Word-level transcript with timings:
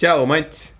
tšau, 0.00 0.24
Mats. 0.26 0.70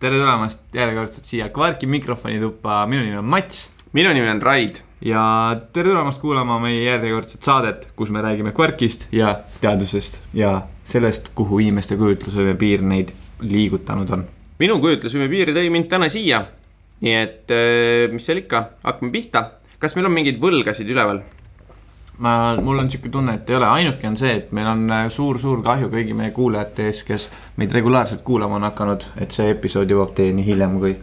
tere 0.00 0.18
tulemast 0.20 0.66
järjekordselt 0.76 1.24
siia 1.24 1.46
Kvarki 1.48 1.86
mikrofoni 1.88 2.36
tuppa, 2.42 2.82
minu 2.90 3.06
nimi 3.06 3.16
on 3.16 3.30
Mats 3.32 3.68
minu 3.96 4.10
nimi 4.12 4.28
on 4.28 4.42
Raid. 4.42 4.82
ja 5.04 5.22
tere 5.72 5.88
tulemast 5.88 6.20
kuulama 6.20 6.58
meie 6.60 6.82
järjekordset 6.84 7.46
saadet, 7.46 7.86
kus 7.96 8.10
me 8.12 8.20
räägime 8.24 8.52
Kvarkist 8.52 9.06
ja 9.12 9.38
teadusest 9.62 10.20
ja 10.36 10.66
sellest, 10.84 11.30
kuhu 11.34 11.62
inimeste 11.64 11.96
kujutlusvõime 11.96 12.52
piir 12.60 12.84
neid 12.84 13.14
liigutanud 13.40 14.12
on. 14.12 14.26
minu 14.60 14.76
kujutlusvõime 14.82 15.30
piir 15.32 15.54
tõi 15.56 15.72
mind 15.72 15.88
täna 15.88 16.10
siia. 16.12 16.44
nii 17.00 17.16
et 17.16 17.54
äh, 17.54 18.12
mis 18.12 18.28
seal 18.28 18.44
ikka, 18.44 18.66
hakkame 18.84 19.12
pihta. 19.14 19.46
kas 19.78 19.96
meil 19.96 20.10
on 20.10 20.18
mingeid 20.18 20.42
võlgasid 20.42 20.92
üleval? 20.92 21.24
ma, 22.18 22.54
mul 22.62 22.82
on 22.84 22.90
sihuke 22.90 23.10
tunne, 23.12 23.38
et 23.40 23.50
ei 23.50 23.56
ole, 23.56 23.70
ainuke 23.80 24.08
on 24.08 24.18
see, 24.20 24.34
et 24.42 24.52
meil 24.52 24.68
on 24.70 24.84
suur-suur 25.10 25.62
kahju 25.66 25.90
kõigi 25.92 26.14
meie 26.16 26.34
kuulajate 26.36 26.90
ees, 26.90 27.02
kes 27.06 27.28
meid 27.56 27.72
regulaarselt 27.74 28.22
kuulama 28.26 28.60
on 28.60 28.68
hakanud, 28.70 29.08
et 29.20 29.34
see 29.34 29.50
episood 29.54 29.90
jõuab 29.90 30.14
teieni 30.18 30.46
hiljem, 30.46 30.78
kui 30.82 30.94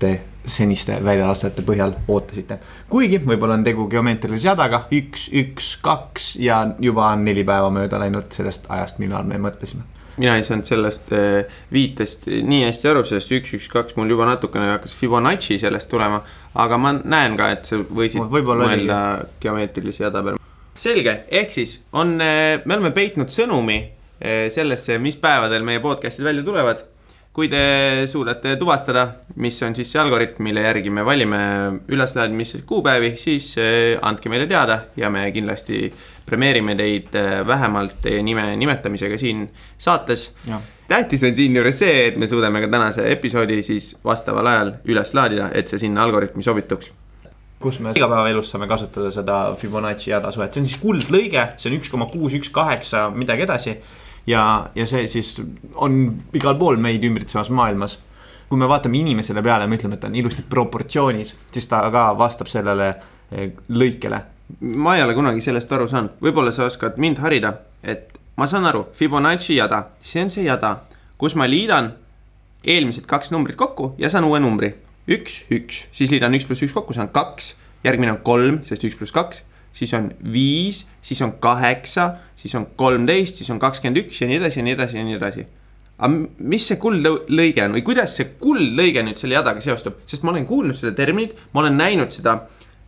te 0.00 0.16
seniste 0.46 0.96
väljalastete 1.04 1.62
põhjal 1.66 1.94
ootasite. 2.08 2.58
kuigi 2.88 3.20
võib-olla 3.20 3.58
on 3.58 3.64
tegu 3.64 3.86
geomeetrilise 3.92 4.48
jadaga, 4.48 4.84
üks, 4.96 5.28
üks, 5.36 5.74
kaks 5.84 6.34
ja 6.40 6.62
juba 6.80 7.10
on 7.12 7.24
neli 7.24 7.44
päeva 7.44 7.70
mööda 7.74 8.00
läinud 8.00 8.32
sellest 8.32 8.68
ajast, 8.68 8.98
millal 9.02 9.24
me 9.28 9.38
mõtlesime. 9.38 9.84
mina 10.16 10.36
ei 10.36 10.44
saanud 10.44 10.68
sellest 10.68 11.12
äh, 11.16 11.44
viitest 11.72 12.26
nii 12.26 12.64
hästi 12.66 12.88
aru, 12.88 13.04
sellest 13.04 13.32
üks, 13.36 13.54
üks, 13.60 13.68
kaks 13.72 13.96
mul 13.96 14.10
juba 14.10 14.26
natukene 14.28 14.72
hakkas 14.74 14.96
Fibonacci 14.96 15.58
sellest 15.58 15.90
tulema. 15.90 16.22
aga 16.54 16.78
ma 16.78 16.94
näen 16.98 17.36
ka, 17.36 17.50
et 17.50 17.64
sa 17.64 17.76
võisid 17.80 18.24
mõelda 18.24 19.26
geomeetrilise 19.40 20.08
jada 20.08 20.22
peale. 20.22 20.49
selge, 20.80 21.16
ehk 21.28 21.52
siis 21.54 21.76
on, 21.92 22.16
me 22.18 22.76
oleme 22.76 22.92
peitnud 22.96 23.32
sõnumi 23.32 23.80
eh, 24.20 24.46
sellesse, 24.52 24.98
mis 25.02 25.18
päevadel 25.20 25.66
meie 25.66 25.82
podcast'id 25.84 26.26
välja 26.26 26.46
tulevad. 26.46 26.86
kui 27.32 27.46
te 27.48 28.08
suudate 28.10 28.56
tuvastada, 28.58 29.04
mis 29.38 29.60
on 29.62 29.74
siis 29.74 29.92
see 29.92 30.00
algoritm, 30.02 30.42
mille 30.42 30.64
järgi 30.64 30.90
me 30.90 31.04
valime 31.06 31.38
üleslaadimise 31.88 32.64
kuupäevi, 32.66 33.12
siis 33.16 33.52
eh, 33.56 33.98
andke 34.02 34.28
meile 34.28 34.48
teada 34.50 34.80
ja 34.96 35.10
me 35.10 35.28
kindlasti 35.32 35.92
premeerime 36.26 36.74
teid 36.76 37.14
eh, 37.14 37.46
vähemalt 37.46 38.02
teie 38.02 38.22
nime 38.22 38.56
nimetamisega 38.56 39.18
siin 39.18 39.46
saates 39.78 40.32
tähtis 40.90 41.22
on 41.24 41.34
siinjuures 41.34 41.78
see, 41.78 42.06
et 42.08 42.16
me 42.18 42.26
suudame 42.26 42.60
ka 42.64 42.68
tänase 42.70 43.06
episoodi 43.12 43.62
siis 43.62 43.92
vastaval 44.04 44.50
ajal 44.50 44.72
üles 44.90 45.14
laadida, 45.14 45.50
et 45.54 45.70
see 45.70 45.78
sinna 45.86 46.02
algoritmi 46.02 46.42
sobituks. 46.42 46.90
Kus 47.60 47.80
me 47.80 47.92
igapäevaelus 47.96 48.50
saame 48.50 48.66
kasutada 48.68 49.10
seda 49.12 49.38
Fibonacci 49.58 50.10
jada 50.10 50.32
suhet, 50.32 50.52
see 50.52 50.62
on 50.62 50.68
siis 50.68 50.80
kuldlõige, 50.80 51.44
see 51.60 51.70
on 51.70 51.76
üks 51.76 51.90
koma 51.92 52.08
kuus, 52.08 52.34
üks 52.38 52.52
kaheksa, 52.54 53.08
midagi 53.12 53.44
edasi. 53.44 53.76
ja, 54.26 54.44
ja 54.74 54.86
see 54.86 55.06
siis 55.08 55.34
on 55.74 56.02
igal 56.36 56.56
pool 56.58 56.80
meid 56.80 57.04
ümbritsevas 57.04 57.50
maailmas. 57.50 57.98
kui 58.48 58.58
me 58.58 58.68
vaatame 58.68 58.98
inimesele 58.98 59.42
peale, 59.42 59.66
me 59.66 59.76
ütleme, 59.76 59.94
et 59.94 60.00
ta 60.02 60.08
on 60.08 60.16
ilusti 60.18 60.42
proportsioonis, 60.50 61.36
siis 61.52 61.68
ta 61.70 61.84
ka 61.90 62.08
vastab 62.18 62.48
sellele 62.50 62.88
eh, 63.30 63.52
lõikele. 63.68 64.22
ma 64.60 64.96
ei 64.96 65.02
ole 65.02 65.14
kunagi 65.14 65.40
sellest 65.40 65.72
aru 65.72 65.88
saanud, 65.88 66.16
võib-olla 66.22 66.52
sa 66.52 66.64
oskad 66.64 66.98
mind 66.98 67.20
harida, 67.22 67.54
et 67.82 68.18
ma 68.36 68.46
saan 68.46 68.64
aru, 68.66 68.86
Fibonacci 68.96 69.60
jada, 69.60 69.84
see 70.02 70.22
on 70.24 70.30
see 70.32 70.48
jada, 70.48 70.78
kus 71.20 71.36
ma 71.36 71.46
liidan 71.46 71.92
eelmised 72.64 73.06
kaks 73.08 73.30
numbrit 73.30 73.56
kokku 73.56 73.94
ja 73.98 74.10
saan 74.10 74.24
uue 74.24 74.40
numbri. 74.40 74.74
üks, 75.10 75.42
üks, 75.52 75.84
siis 75.96 76.12
liidan 76.12 76.34
üks 76.38 76.46
pluss 76.48 76.64
üks 76.66 76.74
kokku, 76.76 76.96
saan 76.96 77.10
kaks, 77.14 77.54
järgmine 77.86 78.14
on 78.14 78.20
kolm, 78.26 78.60
sest 78.66 78.84
üks 78.86 78.98
pluss 78.98 79.14
kaks, 79.14 79.44
siis 79.76 79.92
on 79.96 80.10
viis, 80.32 80.84
siis 81.02 81.20
on 81.26 81.34
kaheksa, 81.42 82.12
siis 82.38 82.54
on 82.58 82.68
kolmteist, 82.78 83.40
siis 83.40 83.50
on 83.54 83.60
kakskümmend 83.62 84.04
üks 84.04 84.22
ja 84.22 84.30
nii 84.30 84.40
edasi 84.40 84.60
ja 84.60 84.66
nii 84.66 84.76
edasi 84.76 85.00
ja 85.00 85.06
nii 85.06 85.18
edasi. 85.18 85.46
Aga 86.00 86.46
mis 86.48 86.64
see 86.70 86.78
kuldlõige 86.80 87.66
on 87.66 87.76
või 87.76 87.82
kuidas 87.84 88.14
see 88.16 88.30
kuldlõige 88.40 89.02
nüüd 89.04 89.20
selle 89.20 89.36
jadaga 89.36 89.60
seostub, 89.64 90.00
sest 90.08 90.24
ma 90.24 90.32
olen 90.32 90.46
kuulnud 90.48 90.78
seda 90.80 90.94
terminit, 90.96 91.36
ma 91.52 91.60
olen 91.64 91.76
näinud 91.76 92.14
seda 92.14 92.38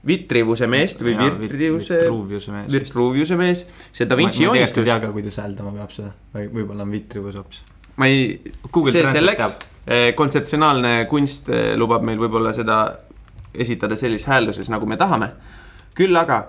vitrivuse 0.06 0.66
meest 0.66 1.02
või 1.04 1.14
virtrivuse, 1.18 1.98
Vitruviuse 2.00 2.54
mees. 2.54 2.70
Vitruviuse 2.72 3.36
mees, 3.38 3.66
see 3.92 4.08
Da 4.08 4.16
ma, 4.16 4.22
ma 4.22 4.24
Vinci 4.24 4.40
tegelikult 4.40 4.56
ei 4.56 4.62
joonistus, 4.62 4.88
tea 4.88 4.96
ka, 5.04 5.12
kuidas 5.14 5.38
hääldama 5.42 5.74
peab 5.76 5.92
seda. 5.94 6.14
Või 6.34 6.48
võib-olla 6.56 6.86
on 6.86 6.96
vitrivus 6.96 7.36
hoopis. 7.38 7.60
ma 8.00 8.08
ei, 8.10 8.24
see 8.88 9.04
selleks, 9.18 9.54
kontseptsionaalne 10.16 11.06
kunst 11.10 11.48
eh, 11.50 11.72
lubab 11.76 12.04
meil 12.06 12.20
võib-olla 12.20 12.52
seda 12.54 12.82
esitada 13.52 13.96
sellises 13.98 14.28
häälduses, 14.30 14.70
nagu 14.70 14.86
me 14.86 14.96
tahame. 14.96 15.32
küll 15.94 16.16
aga 16.16 16.46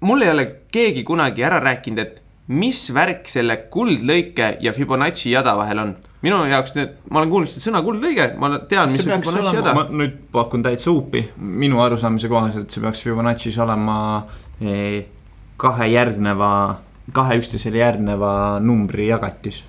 mul 0.00 0.22
ei 0.22 0.30
ole 0.30 0.44
keegi 0.72 1.02
kunagi 1.04 1.44
ära 1.44 1.58
rääkinud, 1.60 1.98
et 1.98 2.22
mis 2.54 2.80
värk 2.92 3.28
selle 3.28 3.56
kuldlõike 3.72 4.56
ja 4.60 4.72
Fibonacci 4.76 5.32
jada 5.32 5.56
vahel 5.56 5.80
on. 5.80 5.94
minu 6.24 6.38
jaoks 6.48 6.72
nüüd, 6.76 6.94
ma 7.10 7.20
olen 7.20 7.32
kuulnud 7.32 7.50
seda 7.50 7.66
sõna 7.66 7.82
kuldlõige, 7.84 8.30
ma 8.40 8.54
tean, 8.68 8.88
mis 8.92 9.02
see 9.02 9.12
on 9.12 9.20
Fibonacci 9.20 9.50
olema, 9.50 9.58
jada 9.58 9.74
ma. 9.76 9.84
nüüd 10.02 10.16
pakun 10.32 10.64
täitsa 10.64 10.90
huupi, 10.92 11.26
minu 11.36 11.82
arusaamise 11.84 12.30
kohaselt 12.32 12.72
see 12.72 12.84
peaks 12.84 13.04
Fibonacci's 13.04 13.58
olema 13.60 13.98
eh, 14.60 15.04
kahe 15.60 15.90
järgneva, 15.92 16.50
kahe 17.12 17.38
üksteisele 17.40 17.82
järgneva 17.82 18.34
numbri 18.60 19.08
jagatis. 19.10 19.64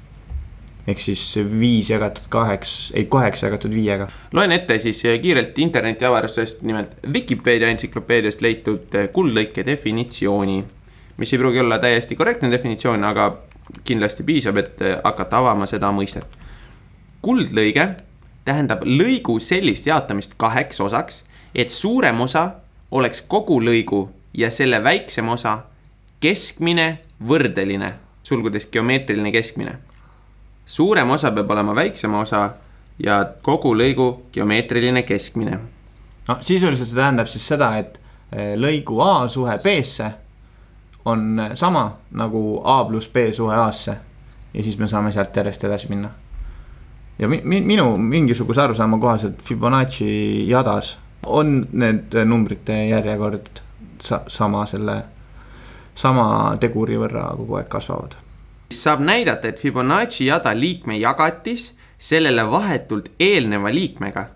Ehk 0.88 1.02
siis 1.02 1.24
viis 1.60 1.90
jagatud 1.90 2.28
kaheks, 2.30 2.92
ei 2.96 3.06
kaheksa 3.10 3.48
jagatud 3.48 3.74
viiega. 3.74 4.08
loen 4.34 4.52
ette 4.52 4.80
siis 4.80 5.02
kiirelt 5.22 5.60
internetiavarustusest, 5.60 6.62
nimelt 6.62 6.92
Vikipeedia 7.14 7.70
entsüklopeediast 7.74 8.42
leitud 8.42 8.98
kuldlõike 9.14 9.66
definitsiooni. 9.66 10.64
mis 11.18 11.34
ei 11.34 11.40
pruugi 11.40 11.60
olla 11.60 11.80
täiesti 11.80 12.16
korrektne 12.16 12.52
definitsioon, 12.52 13.04
aga 13.04 13.38
kindlasti 13.84 14.24
piisab, 14.24 14.58
et 14.58 14.80
hakata 15.04 15.38
avama 15.38 15.66
seda 15.66 15.92
mõistet. 15.92 16.28
kuldlõige 17.22 17.88
tähendab 18.46 18.84
lõigu 18.86 19.40
sellist 19.40 19.88
jaotamist 19.88 20.34
kaheks 20.38 20.82
osaks, 20.82 21.24
et 21.56 21.70
suurem 21.70 22.22
osa 22.22 22.52
oleks 22.92 23.22
kogu 23.22 23.62
lõigu 23.62 24.10
ja 24.34 24.52
selle 24.52 24.84
väiksem 24.84 25.30
osa 25.30 25.64
keskmine 26.20 27.00
võrdeline, 27.28 27.94
sulgudes 28.24 28.70
geomeetriline 28.72 29.32
keskmine 29.32 29.78
suurem 30.66 31.10
osa 31.10 31.32
peab 31.32 31.52
olema 31.52 31.76
väiksema 31.76 32.20
osa 32.20 32.50
ja 33.00 33.26
kogu 33.42 33.76
lõigu 33.76 34.10
geomeetriline 34.34 35.04
keskmine. 35.04 35.60
no 36.28 36.38
sisuliselt 36.42 36.88
see 36.88 36.96
tähendab 36.96 37.28
siis 37.28 37.48
seda, 37.48 37.76
et 37.78 38.00
eh, 38.32 38.56
lõigu 38.58 39.00
A 39.02 39.28
suhe 39.28 39.58
B-sse 39.64 40.12
on 41.06 41.42
sama 41.54 41.98
nagu 42.12 42.62
A 42.64 42.84
pluss 42.86 43.10
B 43.12 43.32
suhe 43.32 43.56
A-sse. 43.56 43.98
ja 44.54 44.64
siis 44.64 44.78
me 44.78 44.88
saame 44.88 45.12
sealt 45.12 45.36
järjest 45.36 45.64
edasi 45.64 45.90
minna. 45.90 46.10
ja 47.20 47.28
mi, 47.28 47.42
mi, 47.44 47.62
minu 47.62 47.98
mingisuguse 47.98 48.62
arusaama 48.62 48.98
kohaselt 48.98 49.42
Fibonacci 49.42 50.50
jadas 50.50 50.98
on 51.26 51.68
need 51.72 52.14
numbrite 52.26 52.88
järjekord 52.88 53.62
sa, 54.02 54.22
sama 54.28 54.66
selle, 54.66 55.04
sama 55.96 56.56
teguri 56.60 56.98
võrra 57.00 57.30
kogu 57.38 57.58
aeg 57.60 57.70
kasvavad. 57.70 58.16
Saab 58.84 59.04
näidata, 59.06 59.48
et 59.48 59.60
Fibonacci 59.60 60.28
jada 60.28 60.54
liikme 60.56 60.98
jagatis 61.00 61.74
sellele 61.98 62.44
vahetult 62.52 63.12
eelneva 63.20 63.72
liikmega 63.74 64.28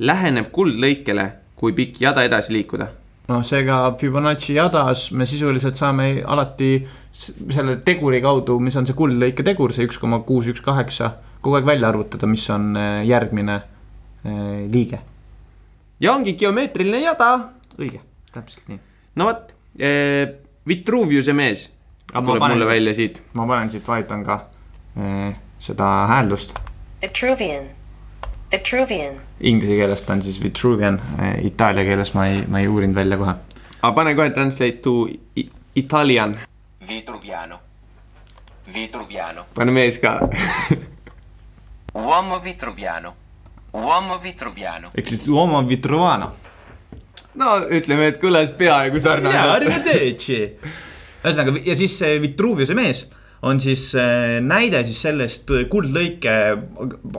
läheneb 0.00 0.48
kuldlõikele, 0.54 1.26
kui 1.58 1.74
pikk 1.76 2.00
jada 2.00 2.24
edasi 2.24 2.54
liikuda. 2.56 2.88
noh, 3.30 3.42
seega 3.46 3.82
Fibonacci 3.98 4.56
jadas 4.56 5.10
me 5.12 5.26
sisuliselt 5.26 5.76
saame 5.78 6.22
alati 6.26 6.70
selle 7.12 7.76
teguri 7.84 8.20
kaudu, 8.22 8.58
mis 8.60 8.76
on 8.76 8.86
see 8.88 8.96
kuldlõike 8.96 9.44
tegur, 9.46 9.74
see 9.74 9.86
üks 9.86 9.98
koma 10.00 10.20
kuus, 10.26 10.48
üks 10.50 10.62
kaheksa, 10.64 11.12
kogu 11.40 11.58
aeg 11.58 11.68
välja 11.68 11.90
arvutada, 11.90 12.26
mis 12.26 12.46
on 12.50 12.74
eh, 12.76 13.04
järgmine 13.06 13.60
eh, 14.24 14.66
liige. 14.72 15.00
ja 16.00 16.14
ongi 16.14 16.34
geomeetriline 16.34 17.04
jada, 17.04 17.30
õige, 17.78 18.00
täpselt 18.34 18.68
nii. 18.68 18.80
no 19.16 19.30
vot, 19.30 19.56
Vitruviuse 20.66 21.32
mees 21.32 21.68
tuleb 22.12 22.42
mulle 22.42 22.64
siit- 22.64 22.68
välja 22.68 22.94
siit. 22.94 23.22
ma 23.34 23.46
panen 23.46 23.70
siit, 23.70 23.88
vajutan 23.88 24.24
ka 24.24 24.40
eh, 24.96 25.34
seda 25.58 25.84
hääldust. 26.06 26.54
Vitruvian. 27.02 27.64
Vitruvian. 28.52 29.14
Inglise 29.40 29.76
keeles 29.76 30.02
ta 30.02 30.12
on 30.12 30.22
siis 30.22 30.42
Vitruvian 30.42 31.00
eh,, 31.22 31.44
itaalia 31.46 31.84
keeles 31.84 32.14
ma 32.14 32.26
ei, 32.26 32.42
ma 32.48 32.58
ei 32.60 32.68
uurinud 32.68 32.94
välja 32.94 33.16
kohe. 33.16 33.34
aga 33.82 33.92
pane 33.94 34.14
kohe 34.14 34.30
translate 34.30 34.72
to 34.82 35.08
Italian, 35.74 36.36
Vitruviano. 36.88 37.58
Vitruviano. 38.74 39.44
pane 39.54 39.70
mees 39.72 39.98
ka 39.98 40.18
Uomo 41.94 42.40
Vitruviano. 42.44 43.14
Uomo 43.74 44.18
Vitruviano. 44.22 44.90
ehk 44.98 45.08
siis 45.08 45.28
uomo 45.28 45.62
Vitruvano. 45.68 46.32
no 47.34 47.56
ütleme, 47.70 48.06
et 48.08 48.20
kõlas 48.22 48.50
peaaegu 48.58 48.96
jaa, 48.96 49.02
sarnaselt. 49.02 49.50
arrivederci. 49.54 50.40
Ühesõnaga 51.24 51.64
ja 51.66 51.76
siis 51.78 51.96
see 52.00 52.20
Vitruviuse 52.22 52.76
mees 52.78 53.06
on 53.46 53.60
siis 53.60 53.90
äh, 53.96 54.38
näide 54.44 54.82
siis 54.84 55.00
sellest 55.06 55.50
kuldlõike 55.72 56.36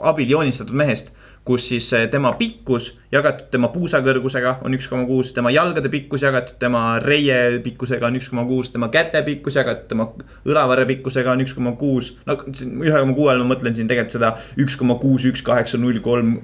abil 0.06 0.30
joonistatud 0.30 0.76
mehest, 0.78 1.10
kus 1.44 1.64
siis 1.72 1.88
eh, 1.96 2.06
tema 2.10 2.32
pikkus 2.38 2.92
jagatud 3.12 3.48
tema 3.50 3.68
puusa 3.74 3.98
kõrgusega 4.04 4.60
on 4.62 4.76
üks 4.76 4.86
koma 4.90 5.06
kuus, 5.08 5.32
tema 5.34 5.50
jalgade 5.50 5.90
pikkus 5.90 6.22
jagatud 6.22 6.58
tema 6.62 7.00
reie 7.02 7.58
pikkusega 7.64 8.06
on 8.06 8.18
üks 8.20 8.30
koma 8.30 8.44
kuus, 8.46 8.70
tema 8.70 8.88
käte 8.94 9.24
pikkus 9.26 9.58
jagatud 9.58 9.88
tema 9.90 10.06
õlavarre 10.46 10.86
pikkusega 10.92 11.34
on 11.34 11.42
üks 11.42 11.56
koma 11.58 11.74
kuus. 11.80 12.14
no 12.26 12.38
ühe 12.38 12.94
koma 12.94 13.16
kuue 13.18 13.32
all 13.32 13.42
ma 13.42 13.54
mõtlen 13.54 13.74
siin 13.74 13.90
tegelikult 13.90 14.14
seda 14.14 14.34
üks 14.62 14.78
koma 14.78 15.00
kuus, 15.02 15.26
üks 15.26 15.42
kaheksa, 15.46 15.82
null 15.82 15.98
kolm 16.04 16.38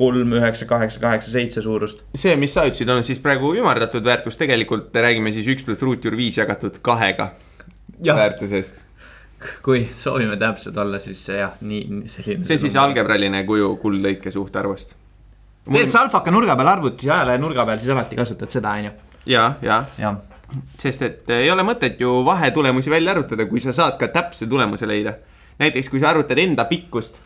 kolm, 0.00 0.32
üheksa, 0.38 0.66
kaheksa, 0.70 1.00
kaheksa, 1.02 1.32
seitse 1.34 1.64
suurust. 1.64 2.04
see, 2.16 2.36
mis 2.40 2.54
sa 2.56 2.66
ütlesid, 2.68 2.90
on 2.92 3.04
siis 3.06 3.20
praegu 3.24 3.52
ümardatud 3.58 4.06
väärtus, 4.06 4.38
tegelikult 4.40 4.96
räägime 4.96 5.32
siis 5.36 5.48
üks 5.52 5.66
pluss 5.66 5.84
ruutjuur 5.84 6.16
viis 6.18 6.40
jagatud 6.40 6.80
kahega 6.84 7.32
Jah. 8.04 8.16
väärtusest. 8.16 8.86
kui 9.64 9.84
soovime 9.96 10.36
täpsed 10.40 10.76
olla, 10.76 11.00
siis 11.00 11.20
jah, 11.28 11.54
nii, 11.60 12.02
selline. 12.06 12.44
see 12.48 12.56
on 12.58 12.64
siis 12.66 12.80
algebraline 12.80 13.44
kuju 13.48 13.74
kuldlõike 13.82 14.32
suhtarvust. 14.32 14.96
teed 15.70 15.92
sa 15.92 16.06
alfaka 16.06 16.32
nurga 16.32 16.56
peal 16.56 16.74
arvuti 16.78 17.12
ajalehe 17.12 17.40
nurga 17.40 17.68
peal, 17.68 17.80
siis 17.80 17.94
alati 17.94 18.18
kasutad 18.20 18.52
seda, 18.52 18.74
on 18.80 18.90
ju. 18.90 18.98
ja, 19.36 19.52
ja 19.64 19.84
jah 20.00 20.26
sest 20.80 21.02
et 21.06 21.32
ei 21.34 21.50
ole 21.50 21.64
mõtet 21.66 22.00
ju 22.00 22.20
vahetulemusi 22.26 22.90
välja 22.90 23.14
arvutada, 23.14 23.46
kui 23.46 23.62
sa 23.62 23.74
saad 23.76 23.98
ka 24.00 24.08
täpse 24.12 24.48
tulemuse 24.50 24.88
leida. 24.88 25.14
näiteks 25.60 25.90
kui 25.92 26.00
sa 26.00 26.10
arvutad 26.10 26.38
enda 26.38 26.64
pikkust. 26.64 27.20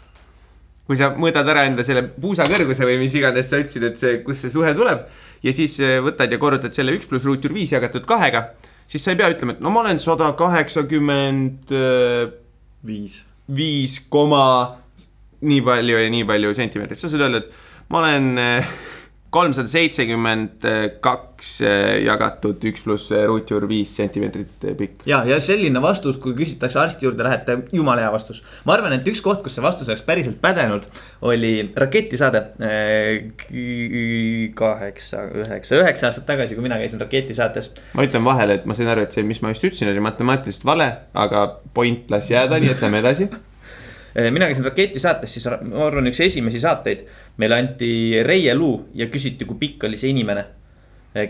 Kui 0.84 0.98
sa 1.00 1.10
mõõdad 1.16 1.48
ära 1.48 1.64
enda 1.68 1.84
selle 1.86 2.04
puusa 2.20 2.46
kõrguse 2.48 2.86
või 2.86 2.98
mis 3.00 3.14
iganes 3.16 3.48
sa 3.50 3.60
ütlesid, 3.62 3.86
et 3.88 4.00
see, 4.00 4.20
kust 4.26 4.44
see 4.44 4.52
suhe 4.52 4.74
tuleb. 4.76 5.06
ja 5.44 5.52
siis 5.52 5.78
eh, 5.80 5.98
võtad 6.04 6.32
ja 6.32 6.38
korrutad 6.40 6.76
selle 6.76 6.94
üks 6.96 7.08
pluss 7.08 7.24
ruutjuur 7.24 7.54
viis 7.56 7.72
jagatud 7.72 8.04
kahega. 8.08 8.50
siis 8.86 9.04
sa 9.04 9.14
ei 9.14 9.20
pea 9.20 9.30
ütlema, 9.32 9.56
et 9.56 9.64
no 9.64 9.72
ma 9.72 9.80
olen 9.80 10.00
sada 10.00 10.32
kaheksakümmend 10.36 11.72
eh, 11.72 12.24
viis. 12.84 13.22
viis 13.48 14.00
koma 14.08 14.80
nii 15.44 15.62
palju 15.64 16.00
ja 16.00 16.10
nii 16.10 16.24
palju 16.28 16.54
sentimeetrit, 16.56 17.00
sa 17.00 17.08
saad 17.08 17.26
öelda, 17.26 17.44
et 17.44 17.88
ma 17.92 18.00
olen 18.04 18.28
eh, 18.40 18.74
kolmsada 19.34 19.70
seitsekümmend 19.70 20.64
kaks 21.04 21.50
eh, 21.64 22.04
jagatud 22.04 22.62
üks 22.70 22.84
pluss 22.84 23.10
eh, 23.14 23.24
ruutjuur 23.28 23.66
viis 23.70 23.92
sentimeetrit 23.98 24.66
pikk. 24.78 25.04
ja, 25.10 25.22
ja 25.28 25.38
selline 25.42 25.82
vastus, 25.82 26.18
kui 26.22 26.36
küsitakse 26.38 26.80
arsti 26.80 27.08
juurde 27.08 27.26
lähete, 27.26 27.58
jumala 27.74 28.04
hea 28.04 28.12
vastus. 28.14 28.42
ma 28.68 28.76
arvan, 28.76 28.94
et 28.96 29.08
üks 29.10 29.22
koht, 29.24 29.42
kus 29.44 29.56
see 29.56 29.64
vastus 29.64 29.90
oleks 29.90 30.04
päriselt 30.06 30.40
pädenud, 30.44 30.86
oli 31.26 31.54
raketisaade. 31.76 32.44
kaheksa, 34.58 35.24
üheksa, 35.44 35.80
üheksa 35.80 36.10
aastat 36.10 36.28
tagasi, 36.28 36.56
kui 36.56 36.66
mina 36.66 36.78
käisin 36.80 37.02
raketisaates. 37.02 37.72
ma 37.94 38.06
ütlen 38.06 38.24
vahele, 38.26 38.60
et 38.60 38.68
ma 38.68 38.76
sain 38.76 38.90
aru, 38.92 39.06
et 39.06 39.16
see, 39.16 39.26
mis 39.26 39.42
ma 39.42 39.54
just 39.54 39.66
ütlesin, 39.66 39.90
oli 39.90 40.04
matemaatiliselt 40.04 40.68
vale, 40.68 40.90
aga 41.14 41.48
point 41.74 42.10
las 42.14 42.30
jääda, 42.30 42.60
nii 42.62 42.74
et 42.74 42.86
lähme 42.86 43.02
edasi 43.04 43.28
Eh, 43.28 43.40
mina 44.14 44.46
käisin 44.46 44.64
raketisaates, 44.64 45.32
siis 45.34 45.46
ma 45.48 45.86
arvan, 45.86 46.06
üks 46.06 46.20
esimesi 46.22 46.60
saateid. 46.62 47.06
meile 47.36 47.56
anti 47.58 48.22
reieluu 48.22 48.90
ja 48.94 49.06
küsiti, 49.06 49.44
kui 49.44 49.58
pikk 49.58 49.84
oli 49.88 49.96
see 49.98 50.12
inimene, 50.14 50.44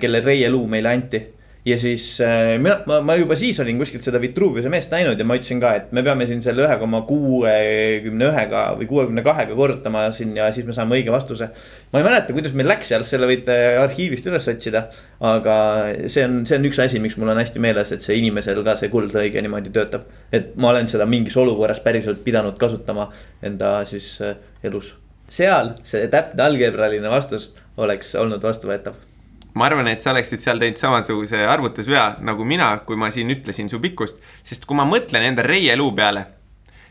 kelle 0.00 0.20
reieluu 0.20 0.66
meile 0.68 0.92
anti 0.92 1.22
ja 1.64 1.78
siis 1.80 2.20
äh, 2.20 2.58
mina, 2.60 2.76
ma, 2.86 2.98
ma 3.00 3.14
juba 3.16 3.36
siis 3.40 3.56
olin 3.62 3.78
kuskilt 3.80 4.04
seda 4.04 4.20
Vitruviuse 4.20 4.68
meest 4.72 4.92
näinud 4.92 5.18
ja 5.20 5.24
ma 5.24 5.36
ütlesin 5.38 5.62
ka, 5.62 5.70
et 5.78 5.92
me 5.96 6.02
peame 6.04 6.26
siin 6.28 6.42
selle 6.44 6.66
ühe 6.66 6.74
koma 6.80 7.00
kuuekümne 7.08 8.26
ühega 8.28 8.64
või 8.76 8.88
kuuekümne 8.90 9.24
kahega 9.24 9.56
korrutama 9.56 10.02
siin 10.12 10.34
ja 10.36 10.50
siis 10.52 10.68
me 10.68 10.76
saame 10.76 10.98
õige 10.98 11.12
vastuse. 11.14 11.48
ma 11.92 12.02
ei 12.02 12.04
mäleta, 12.04 12.36
kuidas 12.36 12.52
meil 12.52 12.68
läks 12.68 12.92
seal, 12.92 13.06
selle 13.08 13.30
võite 13.30 13.56
arhiivist 13.80 14.28
üles 14.28 14.48
otsida. 14.52 14.84
aga 15.24 15.56
see 16.04 16.26
on, 16.28 16.42
see 16.44 16.60
on 16.60 16.68
üks 16.68 16.82
asi, 16.84 17.00
miks 17.00 17.16
mul 17.16 17.32
on 17.32 17.40
hästi 17.40 17.64
meeles, 17.64 17.94
et 17.96 18.04
see 18.04 18.18
inimesel 18.20 18.60
ka 18.66 18.76
see 18.80 18.92
kuldõige 18.92 19.40
niimoodi 19.40 19.72
töötab. 19.72 20.04
et 20.36 20.52
ma 20.60 20.74
olen 20.74 20.90
seda 20.90 21.08
mingis 21.08 21.36
olukorras 21.40 21.80
päriselt 21.80 22.20
pidanud 22.28 22.60
kasutama 22.60 23.08
enda 23.42 23.78
siis 23.88 24.18
äh, 24.20 24.36
elus. 24.62 24.92
seal 25.32 25.78
see 25.82 26.12
täpne 26.12 26.44
algebraline 26.44 27.08
vastus 27.08 27.54
oleks 27.80 28.12
olnud 28.20 28.44
vastuvõetav 28.44 29.13
ma 29.54 29.68
arvan, 29.68 29.88
et 29.90 30.02
sa 30.02 30.12
oleksid 30.12 30.42
seal 30.42 30.58
teinud 30.60 30.80
samasuguse 30.80 31.44
arvutusvea 31.46 32.04
nagu 32.26 32.46
mina, 32.48 32.72
kui 32.86 32.98
ma 32.98 33.10
siin 33.14 33.30
ütlesin 33.34 33.70
su 33.70 33.78
pikkust, 33.82 34.18
sest 34.46 34.66
kui 34.66 34.78
ma 34.78 34.86
mõtlen 34.88 35.28
enda 35.28 35.44
reieluu 35.46 35.92
peale, 35.94 36.24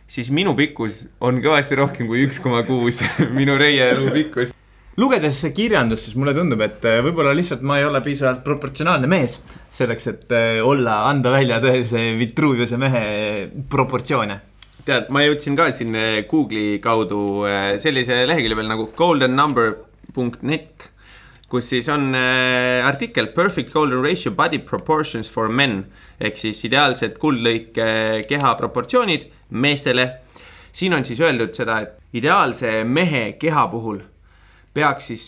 siis 0.07 0.31
minu 0.31 0.56
pikkus 0.56 1.04
on 1.24 1.42
kõvasti 1.44 1.80
rohkem 1.80 2.07
kui 2.07 2.24
üks 2.27 2.39
koma 2.44 2.63
kuus 2.68 3.01
minu 3.39 3.57
reieluu 3.60 4.13
pikkus. 4.15 4.56
lugedes 4.98 5.42
kirjandust, 5.56 6.07
siis 6.07 6.15
mulle 6.19 6.36
tundub, 6.38 6.62
et 6.63 6.88
äh, 6.88 7.01
võib-olla 7.04 7.36
lihtsalt 7.36 7.65
ma 7.68 7.81
ei 7.81 7.88
ole 7.88 8.00
piisavalt 8.06 8.44
proportsionaalne 8.45 9.12
mees 9.12 9.39
selleks, 9.74 10.07
et 10.13 10.31
äh, 10.31 10.63
olla, 10.63 11.01
anda 11.10 11.36
välja 11.36 11.60
tõelise 11.63 12.13
Vitruviuse 12.19 12.80
mehe 12.80 13.04
proportsioone 13.69 14.39
tead, 14.88 15.12
ma 15.12 15.24
jõudsin 15.25 15.60
ka 15.60 15.68
siin 15.75 15.95
äh, 16.00 16.21
Google'i 16.31 16.80
kaudu 16.83 17.44
sellise 17.83 18.24
lehekülje 18.30 18.56
peal 18.62 18.71
nagu 18.71 18.88
goldennumber.net 18.95 20.93
kus 21.54 21.70
siis 21.70 21.90
on 21.94 22.10
äh, 22.18 22.82
artikkel 22.82 23.30
Perfect 23.36 23.70
golden 23.74 24.02
ratio 24.02 24.34
body 24.34 24.64
proportions 24.66 25.30
for 25.30 25.52
men 25.54 25.84
ehk 26.18 26.40
siis 26.42 26.64
ideaalsed 26.66 27.20
kuldlõike 27.22 28.24
keha 28.30 28.56
proportsioonid 28.58 29.30
meestele. 29.54 30.08
siin 30.74 30.94
on 30.98 31.06
siis 31.06 31.20
öeldud 31.22 31.54
seda, 31.54 31.82
et 31.86 32.18
ideaalse 32.18 32.84
mehe 32.84 33.36
keha 33.38 33.68
puhul 33.70 34.02
peaks 34.74 35.12
siis 35.12 35.28